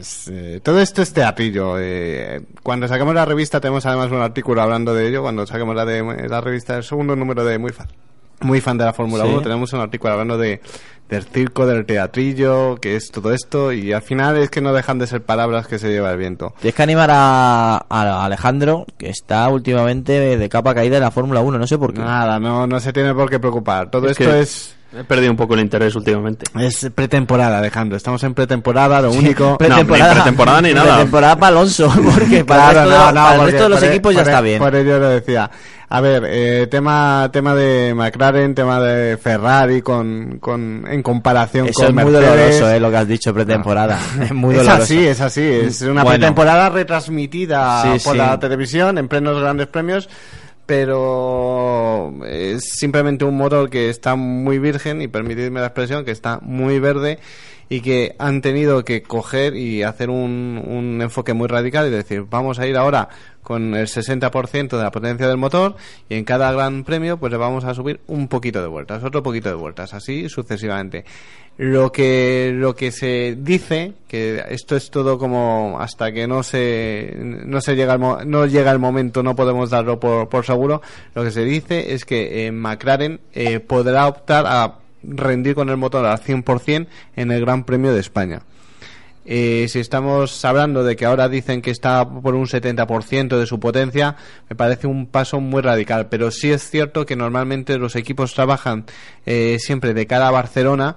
[0.00, 1.74] es, eh, todo esto es teatrillo.
[1.80, 5.84] eh, cuando saquemos la revista tenemos además un artículo hablando de ello, cuando saquemos la
[5.84, 7.96] de la revista, el segundo número de Muy Fácil.
[8.42, 9.30] Muy fan de la Fórmula Sí.
[9.30, 10.60] 1, tenemos un artículo hablando de
[11.08, 14.98] del circo, del teatrillo, que es todo esto, y al final es que no dejan
[14.98, 16.54] de ser palabras que se lleva el viento.
[16.60, 21.40] Tienes que animar a, a Alejandro, que está últimamente de capa caída en la Fórmula
[21.40, 22.00] 1, no sé por qué.
[22.00, 23.90] Nada, no, no se tiene por qué preocupar.
[23.90, 26.44] Todo Es esto que es He perdido un poco el interés últimamente.
[26.60, 27.96] Es pretemporada, Alejandro.
[27.96, 29.56] Estamos en pretemporada, lo único.
[29.56, 30.94] Pretemporada- ni pretemporada ni nada.
[30.96, 33.80] Pretemporada para Alonso, porque para, Claro, el, resto, no, no, para el resto de los
[33.80, 34.58] por- equipos ya por- está bien.
[34.58, 35.50] Por ello lo decía.
[35.94, 41.80] A ver, eh, tema tema de McLaren, tema de Ferrari con, con en comparación Eso
[41.80, 42.30] con es muy Mercedes.
[42.60, 43.98] doloroso, eh, lo que has dicho, pretemporada.
[44.22, 44.82] Es muy es doloroso.
[44.84, 45.42] así, es así.
[45.42, 46.18] Es una Bueno.
[46.18, 48.18] pretemporada retransmitida Sí, por sí.
[48.18, 50.08] la televisión en plenos grandes premios,
[50.66, 56.38] pero es simplemente un motor que está muy virgen y permitidme la expresión, que está
[56.42, 57.18] muy verde
[57.72, 62.26] y que han tenido que coger y hacer un, un enfoque muy radical y decir,
[62.28, 63.08] vamos a ir ahora
[63.42, 65.76] con el 60% de la potencia del motor
[66.06, 69.22] y en cada gran premio pues le vamos a subir un poquito de vueltas, otro
[69.22, 71.06] poquito de vueltas, así sucesivamente.
[71.56, 77.14] Lo que lo que se dice que esto es todo como hasta que no se
[77.16, 80.80] no se llega el no llega el momento no podemos darlo por, por seguro
[81.14, 85.76] lo que se dice es que eh, McLaren eh, podrá optar a rendir con el
[85.76, 88.42] motor al 100% en el Gran Premio de España.
[89.24, 93.60] Eh, si estamos hablando de que ahora dicen que está por un 70% de su
[93.60, 94.16] potencia,
[94.50, 96.08] me parece un paso muy radical.
[96.08, 98.84] Pero sí es cierto que normalmente los equipos trabajan
[99.24, 100.96] eh, siempre de cara a Barcelona,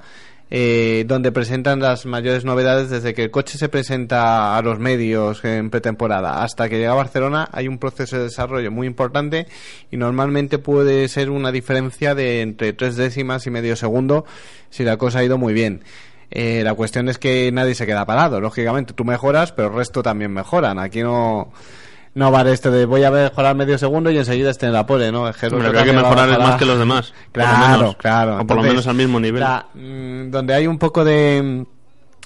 [0.51, 5.43] eh, donde presentan las mayores novedades desde que el coche se presenta a los medios
[5.43, 7.49] en pretemporada hasta que llega a Barcelona.
[7.51, 9.47] Hay un proceso de desarrollo muy importante
[9.91, 14.25] y normalmente puede ser una diferencia de entre tres décimas y medio segundo
[14.69, 15.83] si la cosa ha ido muy bien.
[16.31, 18.41] Eh, la cuestión es que nadie se queda parado.
[18.41, 20.79] Lógicamente, tú mejoras, pero el resto también mejoran.
[20.79, 21.51] Aquí no,
[22.15, 25.11] no vale esto de voy a mejorar medio segundo y enseguida esté en la pole,
[25.11, 25.23] ¿no?
[25.23, 27.13] Hombre, otro que hay que va mejorar más que los demás.
[27.31, 27.95] Claro, menos.
[27.97, 28.41] claro.
[28.41, 29.41] O por lo menos al mismo nivel.
[29.41, 31.65] la- mm, donde hay un poco de,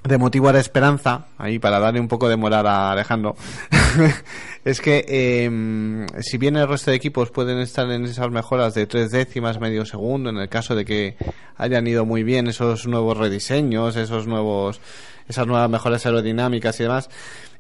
[0.03, 3.36] de motivo a la esperanza, ahí para darle un poco de moral a Alejandro,
[4.64, 8.86] es que eh, si bien el resto de equipos pueden estar en esas mejoras de
[8.86, 11.18] tres décimas, medio segundo, en el caso de que
[11.57, 14.80] hayan ido muy bien esos nuevos rediseños, esos nuevos,
[15.28, 17.10] esas nuevas mejoras aerodinámicas y demás,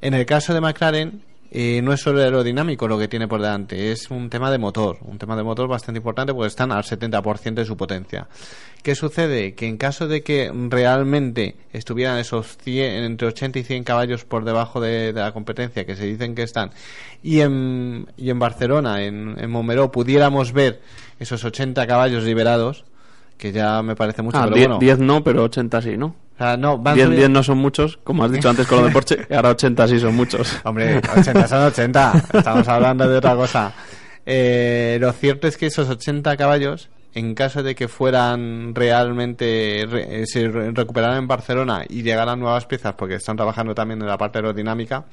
[0.01, 3.91] en el caso de McLaren eh, no es solo aerodinámico lo que tiene por delante,
[3.91, 7.55] es un tema de motor, un tema de motor bastante importante porque están al 70%
[7.55, 8.27] de su potencia.
[8.83, 9.55] ¿Qué sucede?
[9.55, 14.45] Que en caso de que realmente estuvieran esos 100, entre 80 y 100 caballos por
[14.45, 16.71] debajo de, la competencia que se dicen que están,
[17.23, 20.81] y en, y en Barcelona, en, en Montmeló, pudiéramos ver
[21.19, 22.85] esos 80 caballos liberados,
[23.39, 24.79] que ya me parece mucho, Ah, pero 10, bueno.
[24.79, 26.05] 10 no, pero 80 sí, ¿no?
[26.07, 28.79] O sea, no, van 10, subiendo- 10 no son muchos, como has dicho antes con
[28.79, 30.59] lo de Porsche, y ahora 80 sí son muchos.
[30.63, 32.23] Hombre, 80 son 80.
[32.33, 33.73] Estamos hablando de otra cosa.
[34.25, 40.21] Eh, lo cierto es que esos 80 caballos, en caso de que fueran realmente, re-
[40.21, 44.07] eh, se re- recuperaran en Barcelona y llegaran nuevas piezas, porque están trabajando también en
[44.07, 45.05] la parte aerodinámica,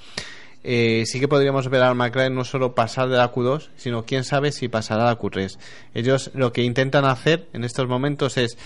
[0.69, 4.25] eh, sí que podríamos ver al McLaren no solo pasar de la Q2, sino quién
[4.25, 5.59] sabe si pasará a la Q3.
[5.95, 8.59] Ellos lo que intentan hacer en estos momentos es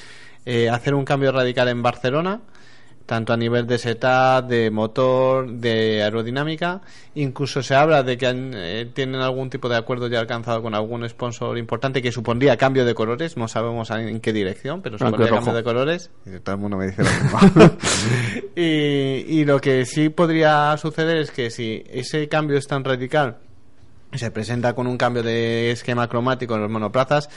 [0.46, 2.40] eh, hacer un cambio radical en Barcelona,
[3.10, 6.80] tanto a nivel de setup, de motor, de aerodinámica.
[7.16, 10.76] Incluso se habla de que han- eh, tienen algún tipo de acuerdo ya alcanzado con
[10.76, 13.36] algún sponsor importante que supondría cambio de colores.
[13.36, 15.38] No sabemos en qué dirección, pero y supondría rojo.
[15.44, 16.10] cambio de colores.
[16.24, 17.70] Y todo el mundo me dice lo mismo.
[18.54, 23.38] y, y lo que sí podría suceder es que si ese cambio es tan radical
[24.12, 27.28] se presenta con un cambio de esquema cromático en los monoplazas,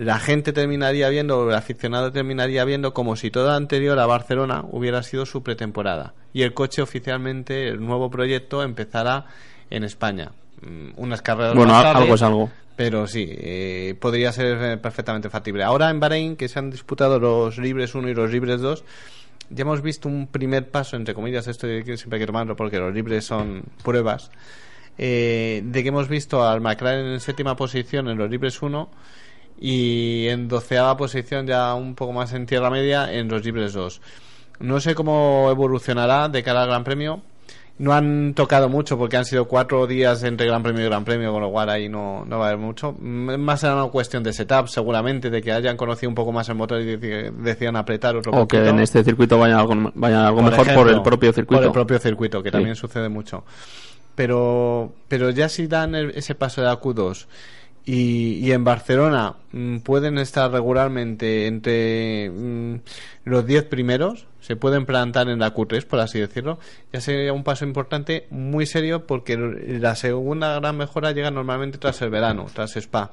[0.00, 4.64] la gente terminaría viendo, o el aficionado terminaría viendo como si todo anterior a Barcelona
[4.70, 6.14] hubiera sido su pretemporada.
[6.32, 9.26] Y el coche oficialmente, el nuevo proyecto, empezará
[9.68, 10.32] en España.
[10.62, 12.50] Mm, Unas carreras Bueno, más al- tarde, algo es algo.
[12.76, 15.64] Pero sí, eh, podría ser eh, perfectamente factible.
[15.64, 18.82] Ahora en Bahrein, que se han disputado los libres 1 y los libres 2,
[19.50, 22.94] ya hemos visto un primer paso, entre comillas, esto siempre hay que tomarlo porque los
[22.94, 24.30] libres son pruebas,
[24.96, 28.88] eh, de que hemos visto al McLaren en séptima posición en los libres 1
[29.60, 34.00] y en doceava posición ya un poco más en tierra media en los libres 2.
[34.60, 37.22] No sé cómo evolucionará de cara al Gran Premio.
[37.78, 41.32] No han tocado mucho porque han sido cuatro días entre Gran Premio y Gran Premio,
[41.32, 42.92] con lo cual ahí no, no va a haber mucho.
[43.00, 46.56] Más será una cuestión de setup, seguramente, de que hayan conocido un poco más el
[46.56, 50.42] motor y deci- decidan apretar otro O que en este circuito vaya algo, vaya algo
[50.42, 51.58] Por mejor por el propio circuito.
[51.62, 52.52] Por el propio circuito, que Sí.
[52.52, 53.44] también sucede mucho.
[54.14, 57.26] Pero, pero ya si dan el- ese paso de la Q2
[57.92, 62.80] y, en Barcelona mm, pueden estar regularmente entre mm,
[63.24, 66.60] los 10 primeros, se pueden plantar en la Q3, por así decirlo,
[66.92, 72.00] ya sería un paso importante, muy serio, porque la segunda gran mejora llega normalmente tras
[72.02, 73.10] el verano, tras Spa.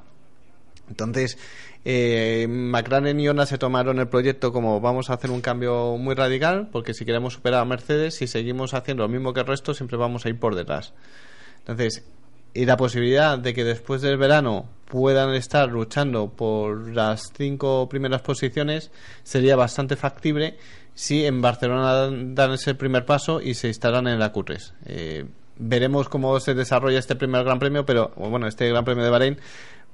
[0.88, 1.38] Entonces,
[1.84, 6.14] eh, McLaren y Honda se tomaron el proyecto como vamos a hacer un cambio muy
[6.14, 9.74] radical, porque si queremos superar a Mercedes, si seguimos haciendo lo mismo que el resto,
[9.74, 10.94] siempre vamos a ir por detrás.
[11.58, 12.04] Entonces,
[12.54, 18.22] y la posibilidad de que después del verano puedan estar luchando por las cinco primeras
[18.22, 18.90] posiciones
[19.22, 20.56] sería bastante factible
[20.94, 24.72] si en Barcelona dan ese primer paso y se instalan en la Q3.
[24.86, 25.26] Eh,
[25.58, 29.38] veremos cómo se desarrolla este primer Gran Premio, pero bueno, este Gran Premio de Bahrein,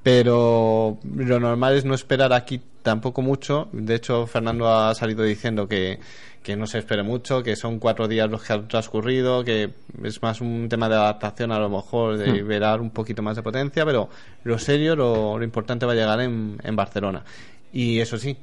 [0.02, 3.68] pero lo normal es no esperar aquí tampoco mucho.
[3.72, 5.98] De hecho, Fernando ha salido diciendo que,
[6.44, 9.70] que no se espere mucho, que son cuatro días los que han transcurrido, que
[10.04, 12.46] es más un tema de adaptación a lo mejor, de Hmm.
[12.46, 14.10] ver un poquito más de potencia, pero
[14.44, 17.24] lo serio, lo, lo importante va a llegar en, en Barcelona.
[17.72, 18.36] Y eso sí,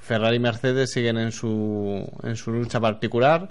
[0.00, 3.48] Ferrari y Mercedes siguen en su, en su lucha particular.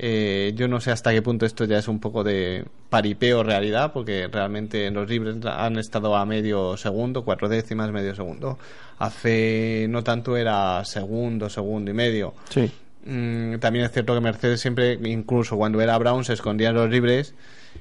[0.00, 3.92] Eh, yo no sé hasta qué punto esto ya es un poco de paripeo realidad,
[3.92, 8.58] porque realmente en los libres han estado a medio segundo, cuatro décimas, medio segundo.
[8.98, 12.34] Hace no tanto era segundo, segundo y medio.
[12.50, 12.70] Sí.
[13.04, 16.90] Mm, también es cierto que Mercedes siempre, incluso cuando era Brown, se escondía en los
[16.90, 17.34] libres.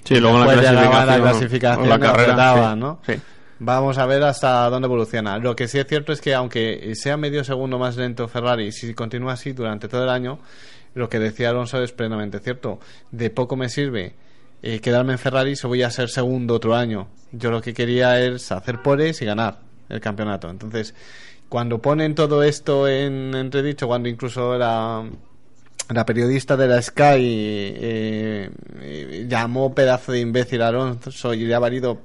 [0.03, 2.99] Sí, luego en la llegaba la clasificación, clasificación la carrera, apretaba, sí, ¿no?
[3.06, 3.14] sí.
[3.60, 5.39] Vamos a ver hasta dónde evoluciona.
[5.39, 8.94] Lo que sí es cierto es que aunque sea medio segundo más lento Ferrari, si
[8.94, 10.39] continúa así durante todo el año,
[10.94, 12.80] lo que decía Alonso es plenamente cierto.
[13.11, 14.14] De poco me sirve
[14.61, 17.07] eh, quedarme en Ferrari si voy a ser segundo otro año.
[17.31, 20.49] Yo lo que quería es hacer pores y ganar el campeonato.
[20.49, 20.94] Entonces,
[21.49, 25.10] cuando ponen todo esto en entredicho, cuando incluso la,
[25.90, 28.49] la periodista de la Sky eh,
[28.82, 32.02] eh, llamó pedazo de imbécil a Alonso y le ha valido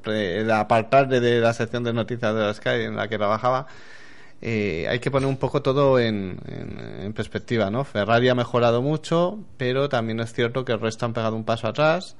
[0.54, 3.66] apartarle de la sección de noticias de la Sky en la que trabajaba.
[4.40, 7.84] Eh, hay que poner un poco todo en, en- en perspectiva, ¿no?
[7.84, 11.68] Ferrari ha mejorado mucho, pero también es cierto que el resto han pegado un paso
[11.68, 12.16] atrás.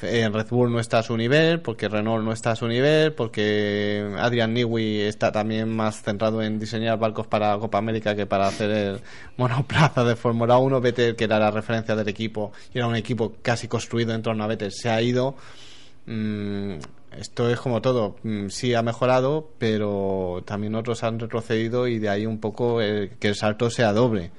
[0.00, 4.10] Red Bull no está a su nivel, porque Renault no está a su nivel, porque
[4.18, 8.70] Adrian Newey está también más centrado en diseñar barcos para Copa América que para hacer
[8.70, 9.00] el
[9.36, 10.80] monoplaza de Fórmula 1.
[10.80, 14.44] Vettel, que era la referencia del equipo, y era un equipo casi construido en torno
[14.44, 15.36] a Vettel, se ha ido.
[16.06, 16.74] Mm,
[17.18, 22.08] esto es como todo, Mm, sí ha mejorado, pero también otros han retrocedido y de
[22.08, 24.30] ahí un poco que el salto sea doble.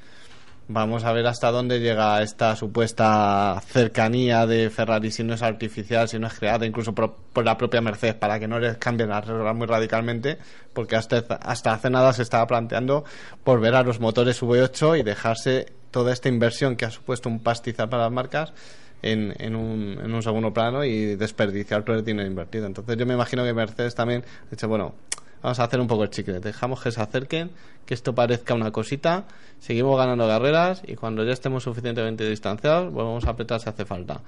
[0.73, 6.07] Vamos a ver hasta dónde llega esta supuesta cercanía de Ferrari, si no es artificial,
[6.07, 9.09] si no es creada, incluso por, por la propia Mercedes, para que no les cambien
[9.09, 10.37] las reglas muy radicalmente,
[10.71, 13.03] porque hasta, hasta hace nada se estaba planteando
[13.43, 17.89] volver a los motores V8 y dejarse toda esta inversión que ha supuesto un pastizal
[17.89, 18.53] para las marcas
[19.01, 22.65] en, en, un, en un segundo plano y desperdiciar todo el dinero invertido.
[22.65, 24.93] Entonces yo me imagino que Mercedes también ha dicho, bueno,
[25.41, 27.51] vamos a hacer un poco el chicle, dejamos que se acerquen,
[27.85, 29.25] que esto parezca una cosita,
[29.59, 34.21] seguimos ganando carreras y cuando ya estemos suficientemente distanciados, volvemos a apretar si hace falta.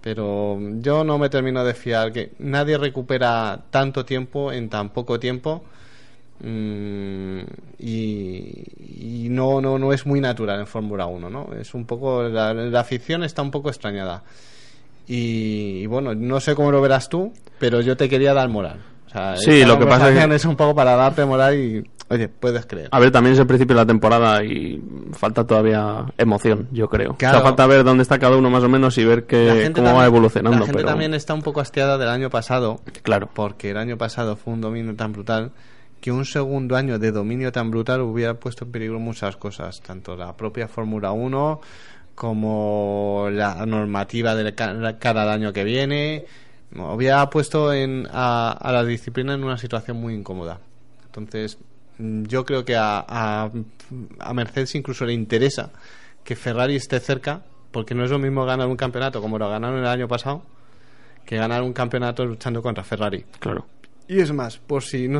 [0.00, 5.18] Pero yo no me termino de fiar que nadie recupera tanto tiempo en tan poco
[5.18, 5.64] tiempo
[6.40, 7.40] mm,
[7.80, 11.48] y, y no, no, no es muy natural en Fórmula 1, ¿no?
[11.58, 14.22] Es un poco, la, la afición está un poco extrañada.
[15.08, 18.78] Y, y bueno, no sé cómo lo verás tú, pero yo te quería dar moral.
[19.08, 21.82] O sea, Sí, lo que pasa es que- es un poco para darte moral y,
[22.10, 22.88] oye, puedes creer.
[22.92, 24.82] A ver, también es el principio de la temporada y
[25.12, 27.14] falta todavía emoción, yo creo.
[27.16, 27.38] Claro.
[27.38, 29.94] O sea, falta ver dónde está cada uno más o menos y ver que, cómo
[29.94, 30.58] va evolucionando.
[30.60, 30.88] La gente pero...
[30.90, 32.80] también está un poco hastiada del año pasado.
[33.02, 33.30] Claro.
[33.32, 35.52] Porque el año pasado fue un dominio tan brutal
[36.00, 40.16] que un segundo año de dominio tan brutal hubiera puesto en peligro muchas cosas, tanto
[40.16, 41.60] la propia Fórmula 1
[42.14, 46.24] como la normativa de ca- cara al año que viene.
[46.74, 50.60] Hubiera puesto en, a, la disciplina en una situación muy incómoda.
[51.06, 51.58] Entonces,
[51.98, 53.50] mm, yo creo que a,
[54.18, 55.70] a Mercedes incluso le interesa
[56.24, 59.78] que Ferrari esté cerca, porque no es lo mismo ganar un campeonato como lo ganaron
[59.78, 60.42] el año pasado,
[61.24, 63.24] que ganar un campeonato luchando contra Ferrari.
[63.38, 63.66] Claro.
[64.10, 65.18] Y es más, por si no,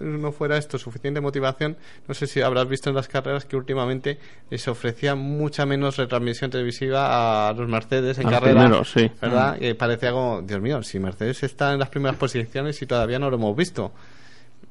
[0.00, 1.76] no fuera esto suficiente motivación,
[2.08, 4.18] no sé si habrás visto en las carreras que últimamente
[4.48, 8.60] les ofrecía mucha menos retransmisión televisiva a los Mercedes en A los carrera.
[8.62, 9.10] primeros, sí.
[9.20, 9.58] ¿Verdad?
[9.58, 13.28] Que parecía como, Dios mío, si Mercedes está en las primeras posiciones y todavía no
[13.28, 13.92] lo hemos visto.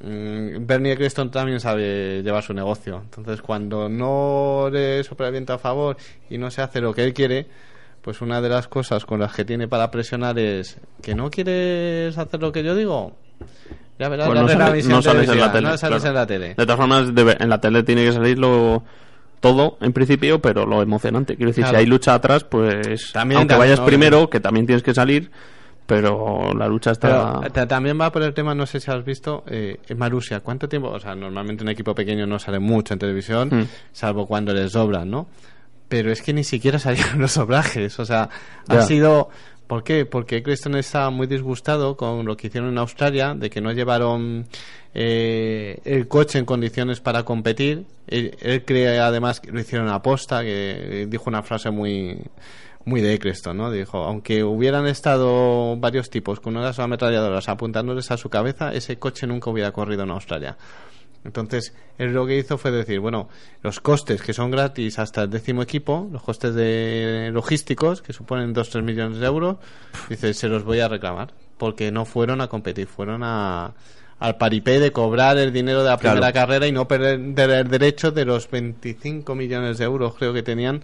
[0.02, 3.02] Mm, Bernie Eccleston también sabe llevar su negocio.
[3.04, 5.96] Entonces, cuando no le sopla el viento a favor
[6.30, 7.46] y no se hace lo que él quiere,
[8.02, 12.18] pues una de las cosas con las que tiene para presionar es que no quieres
[12.18, 13.16] hacer lo que yo digo.
[13.98, 15.68] Pues la no, sale- retransmisión no sales en la tele.
[15.70, 16.08] no sales claro.
[16.08, 16.48] en la tele.
[16.50, 18.84] De todas formas, debe- en la tele tiene que salir lo,
[19.42, 21.36] todo en principio, pero lo emocionante.
[21.36, 21.78] Quiero decir, Claro.
[21.78, 25.30] si hay lucha atrás, pues También, aunque vayas no, primero, que también tienes que salir,
[25.86, 27.40] pero la lucha está...
[27.42, 30.40] Pero, ta- también va por el tema, no sé si has visto, eh, en Marusia,
[30.42, 30.90] ¿cuánto tiempo?
[30.90, 33.68] O sea, normalmente un equipo pequeño no sale mucho en televisión, Mm.
[33.92, 35.28] salvo cuando les doblan, ¿no?
[35.90, 38.30] Pero es que ni siquiera salieron los doblajes, o sea,
[38.68, 39.30] ha sido...
[39.70, 40.08] ¿Por qué?
[40.08, 44.48] Porque Creston está muy disgustado con lo que hicieron en Australia, de que no llevaron
[44.96, 47.86] eh, el coche en condiciones para competir.
[48.08, 52.18] Él, cree además que lo hicieron a posta, que dijo una frase muy
[52.86, 53.70] muy de Eccleston, ¿no?
[53.70, 59.28] Dijo, aunque hubieran estado varios tipos con unas ametralladoras apuntándoles a su cabeza, ese coche
[59.28, 60.58] nunca hubiera corrido en Australia.
[61.26, 63.28] Entonces, él lo que hizo fue decir, bueno,
[63.62, 68.56] los costes que son gratis hasta el décimo equipo, los costes de logísticos, que suponen
[68.56, 69.58] 2-3 millones de euros,
[70.10, 73.74] dice, se los voy a reclamar, porque no fueron a competir, fueron a,
[74.20, 76.16] al paripé de cobrar el dinero de la Claro.
[76.16, 77.20] primera carrera y no perder
[77.50, 80.84] el derecho de los 25 millones de euros, creo que tenían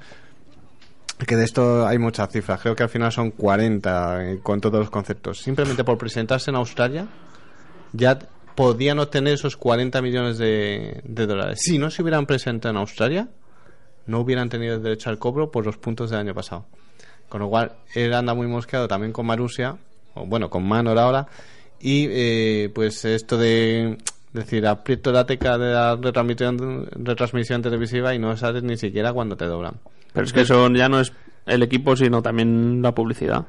[1.26, 4.80] que de esto hay muchas cifras, creo que al final son 40 eh, con todos
[4.82, 5.40] los conceptos.
[5.40, 7.08] Simplemente por presentarse en Australia
[7.94, 8.20] ya
[8.56, 11.60] podían obtener esos 40 millones de, de dólares.
[11.62, 13.30] Si no se hubieran presentado en Australia,
[14.08, 16.66] no hubieran tenido derecho al cobro por los puntos del año pasado.
[17.30, 19.78] Con lo cual, él anda muy mosqueado también con Marusia,
[20.14, 21.28] o bueno, con Manor ahora,
[21.80, 23.98] y eh, pues esto de
[24.32, 29.36] decir, aprieto la tecla de la retransmisión, retransmisión televisiva y no sabes ni siquiera cuando
[29.36, 29.76] te doblan.
[30.14, 31.14] Pero es que eso ya no es
[31.46, 33.46] el equipo, sino también la publicidad.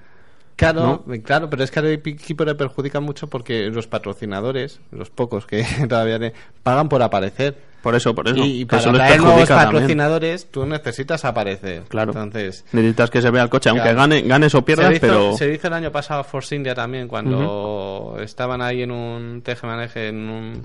[0.56, 5.44] Claro, claro, pero es que al equipo le perjudica mucho porque los patrocinadores, los pocos
[5.46, 7.54] que todavía le pagan por aparecer.
[7.82, 8.38] Por eso, por eso.
[8.38, 9.66] Y, y para eso les traer nuevos también.
[9.70, 11.82] patrocinadores, tú necesitas aparecer.
[11.88, 12.10] Claro.
[12.12, 15.36] Entonces, Necesitas que se vea el coche, aunque gane, ganes o pierdas, se hizo, pero...
[15.36, 20.08] se hizo el año pasado a Force India también, cuando estaban ahí en un tejemaneje,
[20.08, 20.62] en un,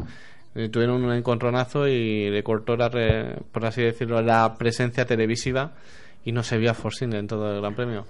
[0.55, 5.73] eh, tuvieron un encontronazo y le cortó, la re- por así decirlo, la presencia televisiva
[6.25, 8.05] y no se vio a Force India en todo el Gran Premio.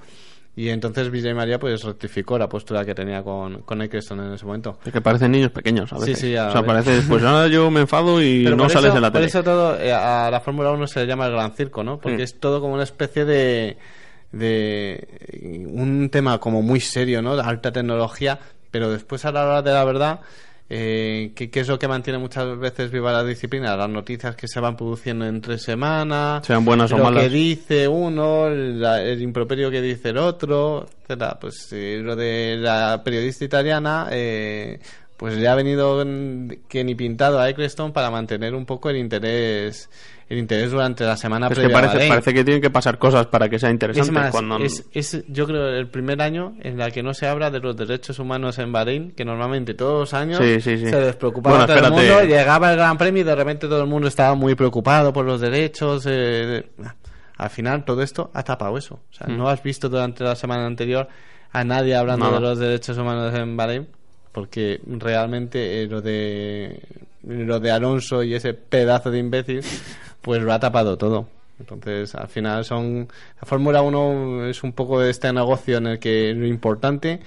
[0.55, 4.33] Y entonces Villa y María pues rectificó la postura que tenía con, con Eccleston en
[4.33, 4.77] ese momento.
[4.85, 6.19] Es que parecen niños pequeños a Sí, veces.
[6.19, 8.87] sí, a o sea, parece, pues ahora yo me enfado y Pero no por sales
[8.87, 9.27] eso- de la Por tele.
[9.27, 11.99] eso todo, eh, a la Fórmula 1 se le llama el gran circo, ¿no?
[12.01, 13.77] Porque es todo como una especie de,
[14.31, 17.35] de un tema como muy serio, ¿no?
[17.35, 18.39] De alta tecnología,
[18.71, 20.19] pero después a la hora de la verdad,
[20.73, 23.75] eh, ¿qué, qué es lo que mantiene muchas veces viva la disciplina?
[23.75, 27.23] Las noticias que se van produciendo entre semanas, Sean buenas o lo malas.
[27.23, 31.37] que dice uno, la- el improperio que dice el otro, etcétera.
[31.41, 34.79] Pues eh, lo de la periodista italiana, eh,
[35.17, 36.03] pues le ha venido
[36.69, 39.89] que ni pintado a Eccleston para mantener un poco el interés
[40.31, 43.49] el interés durante la semana Es que parece, parece que tienen que pasar cosas para
[43.49, 44.07] que sea interesante.
[44.07, 44.57] Es más, cuando...
[44.59, 47.75] es, es, yo creo el primer año en la que no se habla de los
[47.75, 50.87] derechos humanos en Bahrein, que normalmente todos los años Sí, sí, sí.
[50.89, 52.13] se despreocupaba Bueno, todo el espérate.
[52.19, 55.25] mundo, llegaba el Gran Premio y de repente todo el mundo estaba muy preocupado por
[55.25, 56.05] los derechos.
[56.07, 56.65] eh,
[57.37, 58.95] al final todo esto ha tapado eso.
[59.09, 59.37] O sea, Mm.
[59.37, 61.07] no has visto durante la semana anterior
[61.51, 62.39] a nadie hablando Nada.
[62.39, 63.87] de los derechos humanos en Bahrein,
[64.31, 66.79] porque realmente eh, lo de
[67.23, 69.61] lo de Alonso y ese pedazo de imbécil,
[70.21, 71.27] pues lo ha tapado todo.
[71.59, 73.07] Entonces, al final son
[73.39, 77.19] la Fórmula 1 es un poco este negocio en el que lo importante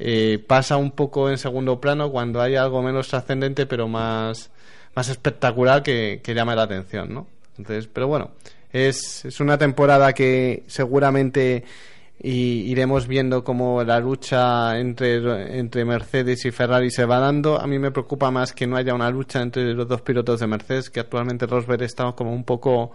[0.00, 4.50] eh, pasa un poco en segundo plano cuando hay algo menos trascendente pero más
[4.94, 7.28] más espectacular que, que llame la atención, ¿no?
[7.56, 8.32] Entonces, pero bueno,
[8.72, 11.64] es, es una temporada que seguramente
[12.20, 17.60] y iremos viendo cómo la lucha entre, entre Mercedes y Ferrari se va dando.
[17.60, 20.46] A mí me preocupa más que no haya una lucha entre los dos pilotos de
[20.48, 22.90] Mercedes, que actualmente Rosberg está como un poco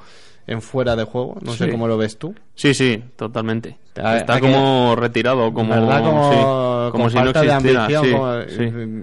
[0.46, 1.38] en fuera de juego.
[1.42, 2.36] No sé cómo lo ves tú.
[2.54, 3.78] Sí, sí, totalmente.
[3.96, 6.04] A- Está que- como retirado, como, ¿Verdad?
[6.04, 7.86] Como, sí, con como si no falta de existiera.
[7.86, 8.06] ambición.
[8.06, 8.42] sí, como-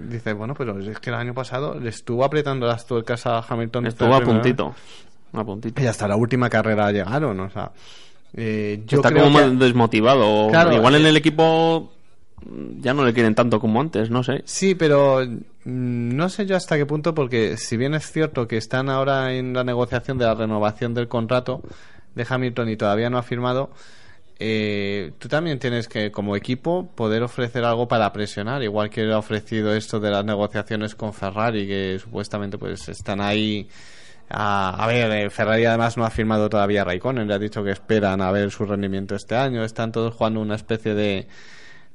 [0.03, 0.07] sí.
[0.09, 3.87] Dice, bueno, pero es que el año pasado le estuvo apretando las tuercas a Hamilton.
[3.87, 4.75] Estuvo a puntito.
[5.33, 5.81] A puntito.
[5.81, 7.71] Y hasta la última carrera llegaron, o sea.
[8.35, 10.47] Eh, yo Está creo como que- más desmotivado.
[10.49, 11.91] Claro, Igual en eh, el equipo
[12.79, 14.41] ya no le quieren tanto como antes, no sé.
[14.45, 18.57] Sí, pero mm, no sé yo hasta qué punto, porque si bien es cierto que
[18.57, 21.61] están ahora en la negociación de la renovación del contrato
[22.15, 23.69] de Hamilton y todavía no ha firmado,
[24.39, 29.17] eh, tú también tienes que, como equipo, poder ofrecer algo para presionar, igual que ha
[29.19, 33.67] ofrecido esto de las negociaciones con Ferrari, que supuestamente pues están ahí.
[34.33, 37.63] A, a ver, eh, Ferrari además no ha firmado todavía a Raikkonen, le ha dicho
[37.63, 41.27] que esperan a ver su rendimiento este año, están todos jugando una especie de,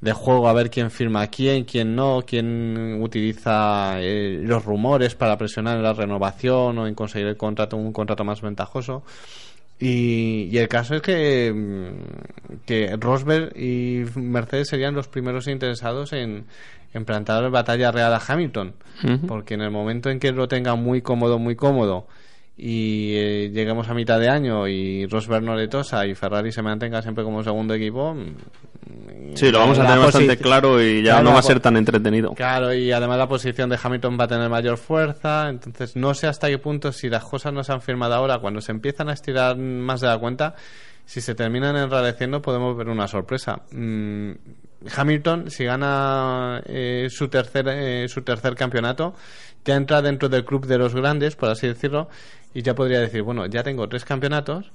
[0.01, 5.15] de juego a ver quién firma a quién, quién no, quién utiliza eh, los rumores
[5.15, 9.03] para presionar en la renovación o en conseguir el contrato, un contrato más ventajoso.
[9.79, 16.13] Y, y el caso es que, mm, que Rosberg y Mercedes serían los primeros interesados
[16.13, 16.45] en,
[16.93, 18.73] en plantar batalla real a Hamilton.
[19.27, 22.07] Porque en el momento en que lo tenga muy cómodo, muy cómodo,
[22.57, 26.63] y eh, lleguemos a mitad de año y Rosberg no le tosa y Ferrari se
[26.63, 31.11] mantenga siempre como segundo equipo, mm, Sí, lo vamos a tener bastante claro y ya
[31.11, 32.33] Claro, no va a ser tan entretenido.
[32.33, 36.25] Claro, y además la posición de Hamilton va a tener mayor fuerza, entonces no sé
[36.25, 39.13] hasta qué punto si las cosas no se han firmado ahora, cuando se empiezan a
[39.13, 40.55] estirar más de la cuenta,
[41.05, 43.61] si se terminan enrareciendo podemos ver una sorpresa.
[43.71, 44.31] Mm,
[44.95, 49.13] Hamilton, si gana eh, su, tercer, eh, su tercer campeonato,
[49.65, 52.09] ya entra dentro del club de los grandes, por así decirlo,
[52.53, 54.71] y ya podría decir, bueno, ya tengo tres campeonatos,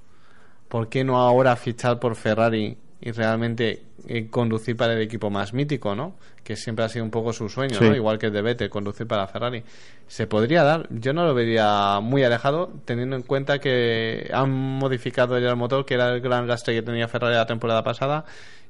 [0.68, 5.52] ¿por qué no ahora fichar por Ferrari y realmente eh, conducir para el equipo más
[5.52, 6.14] mítico, ¿no?
[6.44, 7.84] Que siempre ha sido un poco su sueño, Sí.
[7.84, 7.94] ¿no?
[7.96, 9.64] Igual que el de Vettel, conducir para Ferrari.
[10.06, 15.38] Se podría dar, yo no lo vería muy alejado, teniendo en cuenta que han modificado
[15.40, 18.24] ya el motor, que era el gran gastre que tenía Ferrari la temporada pasada.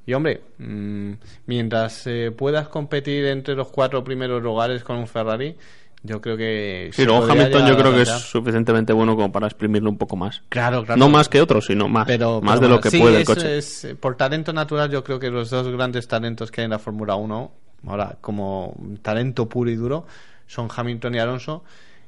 [0.07, 1.13] Y hombre, mm,
[1.47, 5.57] mientras eh, puedas competir entre los cuatro primeros lugares con un Ferrari,
[6.03, 6.91] yo creo que...
[6.93, 10.43] Sí, luego Hamilton yo creo que es suficientemente bueno como para exprimirlo un poco más.
[10.49, 10.99] Claro, claro.
[10.99, 12.07] No más que otros, sino más.
[12.07, 13.59] Pero, más pero de lo que sí, puede el coche.
[13.59, 16.81] es, por talento natural, yo creo que los dos grandes talentos que hay en la
[16.81, 17.53] Fórmula 1,
[17.87, 20.07] ahora como talento puro y duro,
[20.47, 21.63] son Hamilton y Alonso.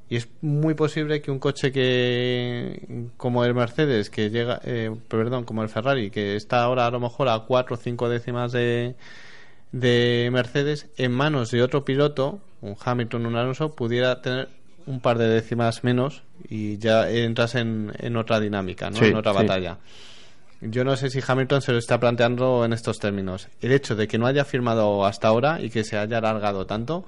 [0.08, 5.44] Y es muy posible que un coche que, como el Mercedes, que llega, eh, perdón,
[5.44, 8.96] como el Ferrari, que está ahora a lo mejor a 4 o 5 décimas de,
[9.74, 14.48] de Mercedes, en manos de otro piloto, un Hamilton un Alonso, pudiera tener
[14.86, 18.98] un par de décimas menos y ya entras en, en otra dinámica, ¿no?
[18.98, 19.38] Sí, en otra sí.
[19.38, 19.78] batalla.
[20.60, 23.48] Yo no sé si Hamilton se lo está planteando en estos términos.
[23.60, 27.04] El hecho de que no haya firmado hasta ahora y que se haya alargado tanto,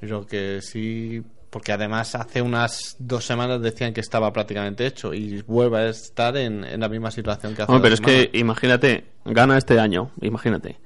[0.00, 5.42] creo que sí, porque además hace unas dos semanas decían que estaba prácticamente hecho y
[5.42, 9.04] vuelve a estar en, en la misma situación que hace pero dos es que imagínate,
[9.26, 10.78] gana este año, imagínate.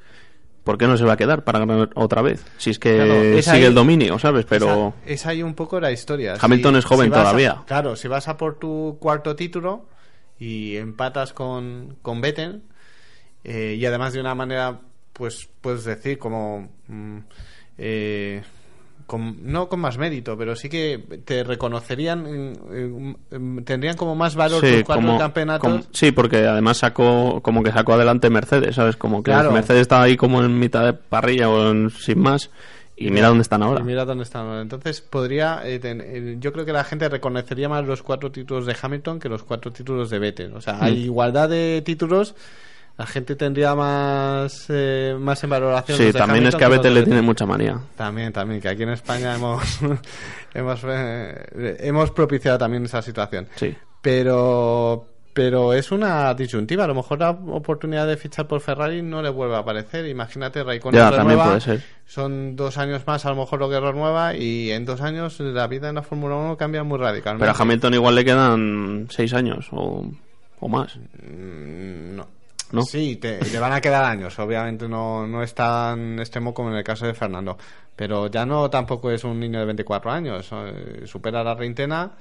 [0.65, 2.45] ¿Por qué no se va a quedar para ganar otra vez?
[2.57, 4.45] Si es que Claro, es sigue ahí- el dominio, ¿sabes?
[4.49, 6.37] Pero Esa- es ahí un poco la historia.
[6.41, 7.63] Hamilton es joven a- todavía.
[7.67, 9.87] claro, si vas a por tu cuarto título
[10.39, 12.63] y empatas con, con Vettel,
[13.45, 14.81] eh, y además de una manera,
[15.13, 16.71] pues puedes decir, como.
[16.87, 17.19] mm,
[17.79, 18.43] eh,
[19.13, 24.35] con- no con más mérito, pero sí que te reconocerían, mm, mm, tendrían como más
[24.35, 25.61] valor tus sí, cuatro como- campeonatos.
[25.71, 28.97] como- sí, porque además sacó como que sacó adelante Mercedes, ¿sabes?
[28.97, 29.53] Como que Claro.
[29.53, 32.51] Mercedes estaba ahí como en mitad de parrilla o en- sin más
[32.97, 33.81] y mira dónde están ahora.
[33.81, 34.63] Y mira dónde están ahora.
[34.63, 35.61] Entonces, podría.
[35.65, 39.21] eh, ten- eh, yo creo que la gente reconocería más los cuatro títulos de Hamilton
[39.21, 40.55] que los cuatro títulos de Vettel.
[40.55, 41.05] O sea, hay Mm.
[41.05, 42.35] igualdad de títulos.
[42.98, 45.97] La gente tendría más, eh, más en valoración.
[45.98, 47.81] Sí, también es que a Vettel le tiene mucha manía.
[47.97, 49.62] También, también, que aquí en España hemos,
[50.55, 53.48] hemos, eh, hemos propiciado también esa situación.
[53.56, 53.74] Sí.
[54.02, 56.85] Pero, pero es una disyuntiva.
[56.85, 60.06] A lo mejor la oportunidad de fichar por Ferrari no le vuelve a aparecer.
[60.06, 61.82] Imagínate, Raikkonen Ya, también puede ser.
[62.06, 65.66] Son dos años más, a lo mejor lo que renueva, y en dos años la
[65.66, 67.43] vida en la Fórmula 1 cambia muy radicalmente.
[67.47, 70.05] Pero a Hamilton igual le quedan seis años o,
[70.60, 70.97] o más.
[70.97, 72.41] Mm, No.
[72.81, 74.39] Sí, te- le van a quedar años.
[74.39, 77.59] Obviamente no, no es tan extremo como en el caso de Fernando.
[77.94, 80.49] Pero ya no tampoco es un niño de 24 años.
[80.53, 82.12] eh, Supera la treintena.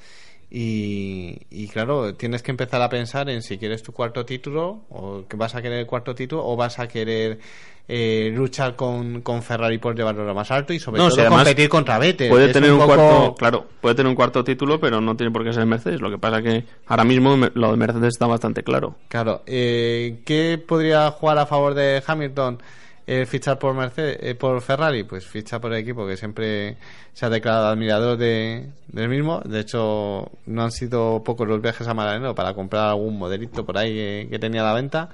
[0.54, 5.24] Y, y claro, tienes que empezar a pensar en si quieres tu cuarto título, o
[5.28, 7.40] que vas a querer el cuarto título, o vas a querer
[7.88, 11.22] eh, luchar con, con Ferrari por llevarlo a lo más alto y sobre No, todo
[11.22, 12.30] si competir contra Vettel.
[12.30, 15.32] Puede Es tener un, poco- cuarto, claro, puede tener un cuarto título, pero no tiene
[15.32, 16.02] por qué ser Mercedes.
[16.02, 18.96] Lo que pasa que ahora mismo lo de Mercedes está bastante claro.
[19.08, 22.62] Claro, eh, ¿qué podría jugar a favor de Hamilton?
[23.14, 26.78] Eh, fichar por Mercedes, eh, por Ferrari, pues ficha por el equipo que siempre
[27.12, 29.42] se ha declarado admirador de, del mismo.
[29.44, 33.78] De hecho, no han sido pocos los viajes a Maranello para comprar algún modelito por
[33.78, 35.10] ahí que, que tenía a la venta.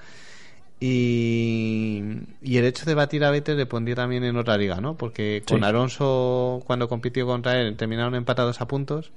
[0.80, 2.03] Y,
[2.44, 4.95] y el hecho de batir a Vettel le pondría también en otra liga, ¿no?
[4.95, 5.65] Porque con Sí.
[5.65, 9.11] Alonso, cuando compitió contra él, terminaron empatados a puntos.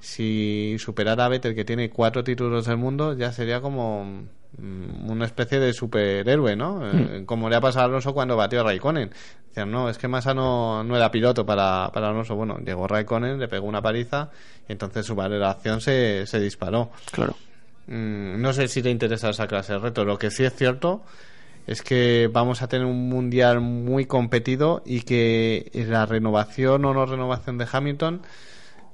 [0.00, 4.04] Si superara a Vettel, que tiene cuatro títulos del mundo, ya sería como
[4.58, 6.80] mm, una especie de superhéroe, ¿no?
[6.86, 9.10] Eh, Como le ha pasado a Alonso cuando batió a Raikkonen.
[9.48, 12.34] Decían, no, es que Massa no, no era piloto para, para Alonso.
[12.34, 14.30] Bueno, llegó Raikkonen, le pegó una paliza
[14.68, 16.90] y entonces su valoración se, se disparó.
[17.12, 17.36] Claro.
[17.86, 20.04] Mm, no sé si te interesa esa clase de reto.
[20.04, 21.02] Lo que sí es cierto
[21.66, 27.04] es que vamos a tener un mundial muy competido y que la renovación o no
[27.04, 28.22] renovación de Hamilton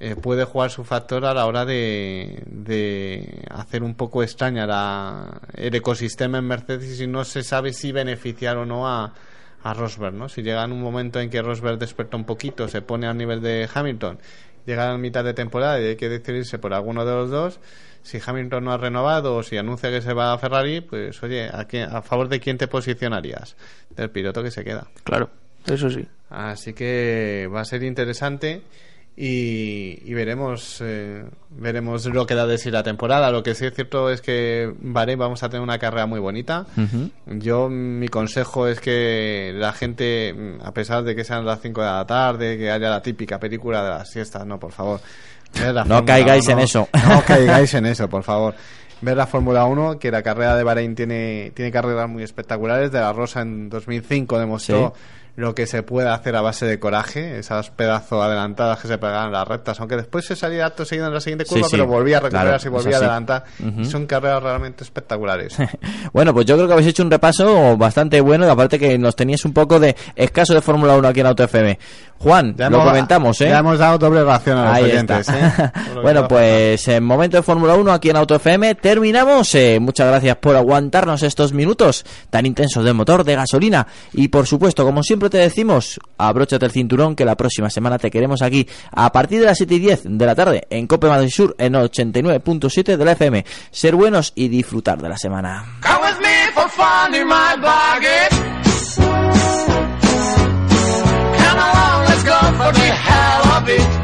[0.00, 5.40] eh, puede jugar su factor a la hora de, de hacer un poco extraña la-
[5.54, 9.14] el ecosistema en Mercedes y no se sabe si beneficiar o no a,
[9.62, 10.28] a Rosberg, ¿no?
[10.28, 13.40] Si llega en un momento en que Rosberg desperta un poquito, se pone al nivel
[13.40, 14.18] de Hamilton,
[14.66, 17.60] llega a la mitad de temporada y hay que decidirse por alguno de los dos,
[18.02, 21.48] si Hamilton no ha renovado o si anuncia que se va a Ferrari, pues oye,
[21.52, 23.56] ¿a, quién- a favor de quién te posicionarías?
[23.96, 24.86] Del piloto que se queda.
[25.02, 25.30] Claro,
[25.66, 26.06] eso sí.
[26.28, 28.62] Así que va a ser interesante
[29.18, 33.30] y, y veremos eh, veremos lo que da de sí la temporada.
[33.30, 36.66] Lo que sí es cierto es que Bahrein vamos a tener una carrera muy bonita.
[37.26, 41.86] Yo mi consejo es que la gente, a pesar de que sean las 5 de
[41.86, 45.00] la tarde, que haya la típica película de las siestas, no, por favor.
[45.86, 46.62] No caigáis en 1.
[46.64, 46.88] eso.
[47.08, 48.54] No caigáis en eso, por favor.
[49.00, 52.92] ver la Fórmula 1, que la carrera de Bahrein tiene, tiene carreras muy espectaculares.
[52.92, 54.92] De la Rosa en 2005 demostró
[55.36, 59.26] lo que se puede hacer a base de coraje, esas pedazos adelantadas que se pegaban
[59.26, 61.76] en las rectas, aunque después se salía acto seguido en la siguiente curva, Sí, sí,
[61.76, 63.44] pero volvía a recuperarse claro, y volvía a adelantar.
[63.78, 65.56] Y son carreras realmente espectaculares.
[66.12, 69.14] Bueno, pues yo creo que habéis hecho un repaso bastante bueno, y aparte que nos
[69.14, 71.78] teníais un poco de escaso de Fórmula 1 aquí en Auto FM.
[72.18, 73.48] Juan, Ya lo hemos- comentamos, ¿eh?
[73.50, 75.28] Ya hemos dado doble ración a los Ahí oyentes.
[75.28, 75.38] está.
[75.66, 75.72] ¿eh?
[75.94, 79.54] Lo bueno, pues en momento de Fórmula 1 aquí en Auto FM terminamos.
[79.54, 83.86] Eh, muchas gracias por aguantarnos estos minutos tan intensos de motor, de gasolina.
[84.12, 88.10] Y por supuesto, como siempre te decimos, abróchate el cinturón que la próxima semana te
[88.10, 91.30] queremos aquí a partir de las 7 y 10 de la tarde en Cope Madrid
[91.30, 93.44] Sur en 89.7 de la FM.
[93.70, 95.64] Ser buenos y disfrutar de la semana.
[102.72, 103.95] The hell of it.